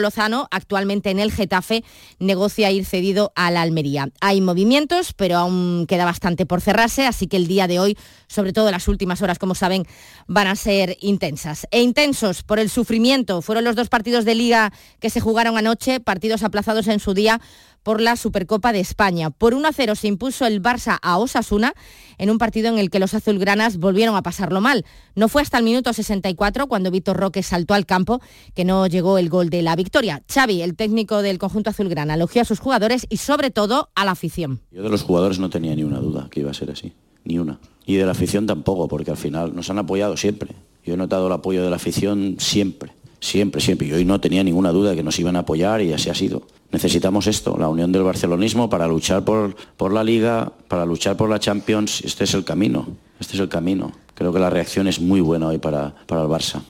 Lozano, 0.01 0.49
actualmente 0.51 1.11
en 1.11 1.21
el 1.21 1.31
Getafe, 1.31 1.85
negocia 2.19 2.71
ir 2.71 2.85
cedido 2.85 3.33
a 3.37 3.51
la 3.51 3.63
Almería. 3.63 4.09
Hay 4.21 4.41
movimientos, 4.41 5.13
pero 5.15 5.37
aún 5.37 5.87
queda 5.87 6.05
bastante 6.05 6.47
por 6.47 6.61
cerrarse, 6.61 7.07
así 7.07 7.29
que 7.29 7.37
el 7.37 7.47
día 7.47 7.69
de 7.69 7.79
hoy, 7.79 7.97
sobre 8.27 8.53
todo 8.53 8.71
las 8.71 8.89
últimas 8.89 9.23
horas, 9.23 9.39
como 9.39 9.55
saben, 9.55 9.87
van 10.27 10.49
a 10.49 10.57
ser 10.57 10.97
intensas. 11.01 11.69
E 11.71 11.81
intensos 11.81 12.43
por 12.43 12.59
el 12.59 12.69
sufrimiento 12.69 13.43
fueron 13.53 13.65
los 13.65 13.77
dos 13.77 13.91
partidos 13.91 14.25
de 14.25 14.35
liga 14.35 14.73
que 14.99 15.11
se 15.11 15.21
jugaron 15.21 15.59
anoche, 15.59 16.01
partidos 16.01 16.43
aplazados 16.43 16.87
en 16.89 17.01
su 17.01 17.13
día 17.13 17.39
por 17.83 18.01
la 18.01 18.17
Supercopa 18.17 18.73
de 18.73 18.81
España. 18.81 19.29
Por 19.29 19.53
1 19.53 19.69
a 19.69 19.73
0 19.75 19.95
se 19.95 20.09
impuso 20.09 20.47
el 20.47 20.63
Barça 20.63 20.97
a 21.03 21.19
Osasuna 21.19 21.75
en 22.17 22.31
un 22.31 22.39
partido 22.39 22.71
en 22.71 22.79
el 22.79 22.89
que 22.89 22.99
los 22.99 23.13
azulgranas 23.13 23.77
volvieron 23.77 24.17
a 24.17 24.23
pasarlo 24.23 24.63
mal. 24.63 24.87
No 25.17 25.29
fue 25.29 25.43
hasta 25.43 25.59
el 25.59 25.65
minuto 25.65 25.93
64 25.93 26.67
cuando 26.67 26.91
Víctor 26.91 27.19
Roque 27.19 27.43
saltó 27.43 27.75
al 27.75 27.85
campo 27.85 28.23
que 28.55 28.65
no 28.65 28.87
llegó 28.87 29.19
el 29.19 29.29
gol 29.29 29.51
de 29.51 29.61
la 29.61 29.77
victoria. 29.77 30.23
Xavi, 30.33 30.63
el 30.63 30.75
técnico 30.75 31.21
del 31.21 31.37
conjunto 31.37 31.69
azulgrana, 31.69 32.15
elogió 32.15 32.41
a 32.41 32.47
sus 32.47 32.59
jugadores 32.59 33.05
y 33.11 33.19
sobre 33.19 33.51
todo 33.51 33.91
a 33.95 34.07
la 34.07 34.13
afición. 34.13 34.63
Yo 34.71 34.83
de 34.83 34.89
los 34.89 35.03
jugadores 35.03 35.39
no 35.41 35.51
tenía 35.51 35.77
ni 35.77 35.85
una 35.85 35.99
duda 35.99 36.29
que 36.31 36.41
iba 36.41 36.51
a 36.51 36.55
ser 36.55 36.71
así, 36.71 36.95
ni 37.25 37.39
una. 37.39 37.59
Y 37.85 37.97
de 37.97 38.07
la 38.07 38.13
afición 38.13 38.47
tampoco, 38.47 38.89
porque 38.89 39.11
al 39.11 39.19
final 39.19 39.55
nos 39.55 39.69
han 39.69 39.79
apoyado 39.79 40.17
siempre. 40.17 40.55
Yo 40.85 40.95
he 40.95 40.97
notado 40.97 41.27
el 41.27 41.33
apoyo 41.33 41.63
de 41.63 41.71
la 41.71 41.77
afición 41.77 42.37
siempre, 42.39 42.93
siempre, 43.23 43.61
siempre. 43.63 43.87
Y 43.87 43.93
hoy 43.93 44.05
no 44.05 44.21
tenía 44.21 44.45
ninguna 44.45 44.71
duda 44.71 44.91
de 44.91 44.97
que 44.97 45.03
nos 45.03 45.19
iban 45.19 45.37
a 45.37 45.41
apoyar 45.41 45.81
y 45.81 45.93
así 45.93 46.11
ha 46.11 46.15
sido. 46.15 46.43
Necesitamos 46.71 47.27
esto, 47.27 47.57
la 47.59 47.69
unión 47.69 47.93
del 47.93 48.03
barcelonismo 48.03 48.69
para 48.69 48.87
luchar 48.87 49.25
por, 49.25 49.55
por 49.77 49.93
la 49.93 50.05
Liga, 50.05 50.53
para 50.69 50.85
luchar 50.85 51.17
por 51.17 51.31
la 51.31 51.39
Champions. 51.39 52.03
Este 52.05 52.25
es 52.25 52.35
el 52.35 52.45
camino, 52.45 52.89
este 53.21 53.35
es 53.35 53.41
el 53.41 53.49
camino. 53.49 53.93
Creo 54.15 54.33
que 54.33 54.41
la 54.41 54.51
reacción 54.51 54.89
es 54.89 55.01
muy 55.01 55.21
buena 55.21 55.49
hoy 55.49 55.59
para, 55.59 55.95
para 56.07 56.23
el 56.23 56.29
Barça. 56.29 56.63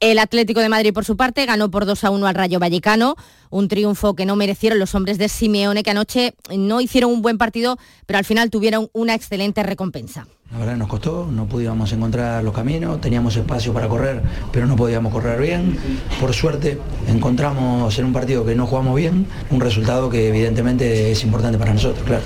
El 0.00 0.18
Atlético 0.18 0.60
de 0.60 0.70
Madrid, 0.70 0.94
por 0.94 1.04
su 1.04 1.14
parte, 1.18 1.44
ganó 1.44 1.70
por 1.70 1.84
2 1.84 2.04
a 2.04 2.10
1 2.10 2.26
al 2.26 2.34
Rayo 2.34 2.58
Vallecano, 2.58 3.16
un 3.50 3.68
triunfo 3.68 4.14
que 4.14 4.24
no 4.24 4.34
merecieron 4.34 4.78
los 4.78 4.94
hombres 4.94 5.18
de 5.18 5.28
Simeone, 5.28 5.82
que 5.82 5.90
anoche 5.90 6.32
no 6.56 6.80
hicieron 6.80 7.12
un 7.12 7.20
buen 7.20 7.36
partido, 7.36 7.76
pero 8.06 8.18
al 8.18 8.24
final 8.24 8.48
tuvieron 8.48 8.88
una 8.94 9.14
excelente 9.14 9.62
recompensa. 9.62 10.26
La 10.52 10.58
verdad 10.58 10.76
nos 10.78 10.88
costó, 10.88 11.28
no 11.30 11.46
podíamos 11.46 11.92
encontrar 11.92 12.42
los 12.42 12.54
caminos, 12.54 12.98
teníamos 13.02 13.36
espacio 13.36 13.74
para 13.74 13.88
correr, 13.88 14.22
pero 14.50 14.66
no 14.66 14.74
podíamos 14.74 15.12
correr 15.12 15.38
bien. 15.38 15.78
Por 16.18 16.32
suerte 16.32 16.78
encontramos 17.06 17.98
en 17.98 18.06
un 18.06 18.14
partido 18.14 18.46
que 18.46 18.54
no 18.54 18.66
jugamos 18.66 18.96
bien 18.96 19.26
un 19.50 19.60
resultado 19.60 20.08
que 20.08 20.28
evidentemente 20.28 21.12
es 21.12 21.22
importante 21.24 21.58
para 21.58 21.74
nosotros, 21.74 22.02
claro. 22.06 22.24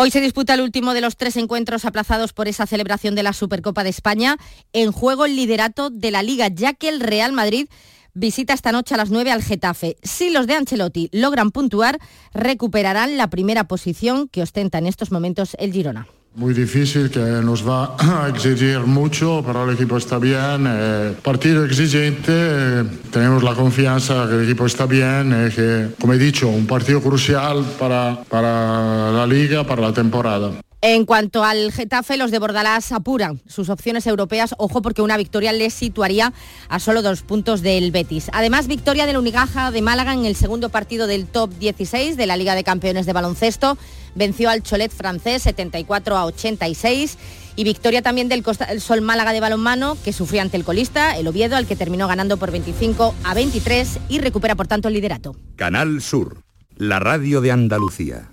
Hoy 0.00 0.12
se 0.12 0.20
disputa 0.20 0.54
el 0.54 0.60
último 0.60 0.94
de 0.94 1.00
los 1.00 1.16
tres 1.16 1.36
encuentros 1.36 1.84
aplazados 1.84 2.32
por 2.32 2.46
esa 2.46 2.68
celebración 2.68 3.16
de 3.16 3.24
la 3.24 3.32
Supercopa 3.32 3.82
de 3.82 3.90
España. 3.90 4.36
En 4.72 4.92
juego 4.92 5.24
el 5.24 5.34
liderato 5.34 5.90
de 5.90 6.12
la 6.12 6.22
Liga, 6.22 6.46
ya 6.46 6.72
que 6.72 6.88
el 6.88 7.00
Real 7.00 7.32
Madrid 7.32 7.66
visita 8.14 8.52
esta 8.52 8.70
noche 8.70 8.94
a 8.94 8.96
las 8.96 9.10
9 9.10 9.32
al 9.32 9.42
Getafe. 9.42 9.96
Si 10.04 10.30
los 10.30 10.46
de 10.46 10.54
Ancelotti 10.54 11.08
logran 11.12 11.50
puntuar, 11.50 11.98
recuperarán 12.32 13.16
la 13.16 13.28
primera 13.28 13.64
posición 13.66 14.28
que 14.28 14.42
ostenta 14.42 14.78
en 14.78 14.86
estos 14.86 15.10
momentos 15.10 15.56
el 15.58 15.72
Girona. 15.72 16.06
Muy 16.34 16.54
difícil, 16.54 17.10
que 17.10 17.18
nos 17.18 17.68
va 17.68 17.96
a 17.98 18.28
exigir 18.28 18.78
mucho, 18.80 19.42
pero 19.44 19.64
el 19.64 19.74
equipo 19.74 19.96
está 19.96 20.18
bien. 20.18 20.66
Eh, 20.68 21.14
partido 21.20 21.64
exigente, 21.64 22.30
eh, 22.30 22.84
tenemos 23.10 23.42
la 23.42 23.54
confianza 23.54 24.26
que 24.28 24.36
el 24.36 24.44
equipo 24.44 24.66
está 24.66 24.86
bien, 24.86 25.32
eh, 25.34 25.50
que, 25.52 25.88
como 26.00 26.12
he 26.12 26.18
dicho, 26.18 26.48
un 26.48 26.66
partido 26.66 27.00
crucial 27.00 27.64
para, 27.76 28.22
para 28.28 29.10
la 29.10 29.26
liga, 29.26 29.64
para 29.64 29.82
la 29.82 29.92
temporada. 29.92 30.52
En 30.80 31.06
cuanto 31.06 31.42
al 31.42 31.72
Getafe, 31.72 32.16
los 32.16 32.30
de 32.30 32.38
Bordalás 32.38 32.92
apuran 32.92 33.42
sus 33.48 33.68
opciones 33.68 34.06
europeas. 34.06 34.54
Ojo 34.58 34.80
porque 34.80 35.02
una 35.02 35.16
victoria 35.16 35.52
les 35.52 35.74
situaría 35.74 36.32
a 36.68 36.78
solo 36.78 37.02
dos 37.02 37.22
puntos 37.22 37.62
del 37.62 37.90
Betis. 37.90 38.30
Además, 38.32 38.68
victoria 38.68 39.04
del 39.04 39.16
Unigaja 39.16 39.72
de 39.72 39.82
Málaga 39.82 40.14
en 40.14 40.24
el 40.24 40.36
segundo 40.36 40.68
partido 40.68 41.08
del 41.08 41.26
top 41.26 41.50
16 41.58 42.16
de 42.16 42.26
la 42.26 42.36
Liga 42.36 42.54
de 42.54 42.62
Campeones 42.62 43.06
de 43.06 43.12
Baloncesto. 43.12 43.76
Venció 44.14 44.50
al 44.50 44.62
Cholet 44.62 44.92
francés 44.92 45.42
74 45.42 46.16
a 46.16 46.24
86. 46.26 47.18
Y 47.56 47.64
victoria 47.64 48.00
también 48.00 48.28
del 48.28 48.44
Sol 48.78 49.00
Málaga 49.00 49.32
de 49.32 49.40
balonmano, 49.40 49.98
que 50.04 50.12
sufrió 50.12 50.42
ante 50.42 50.56
el 50.56 50.62
colista, 50.62 51.16
el 51.16 51.26
Oviedo, 51.26 51.56
al 51.56 51.66
que 51.66 51.74
terminó 51.74 52.06
ganando 52.06 52.36
por 52.36 52.52
25 52.52 53.16
a 53.24 53.34
23 53.34 53.98
y 54.08 54.20
recupera 54.20 54.54
por 54.54 54.68
tanto 54.68 54.86
el 54.86 54.94
liderato. 54.94 55.34
Canal 55.56 56.00
Sur, 56.00 56.44
la 56.76 57.00
radio 57.00 57.40
de 57.40 57.50
Andalucía. 57.50 58.28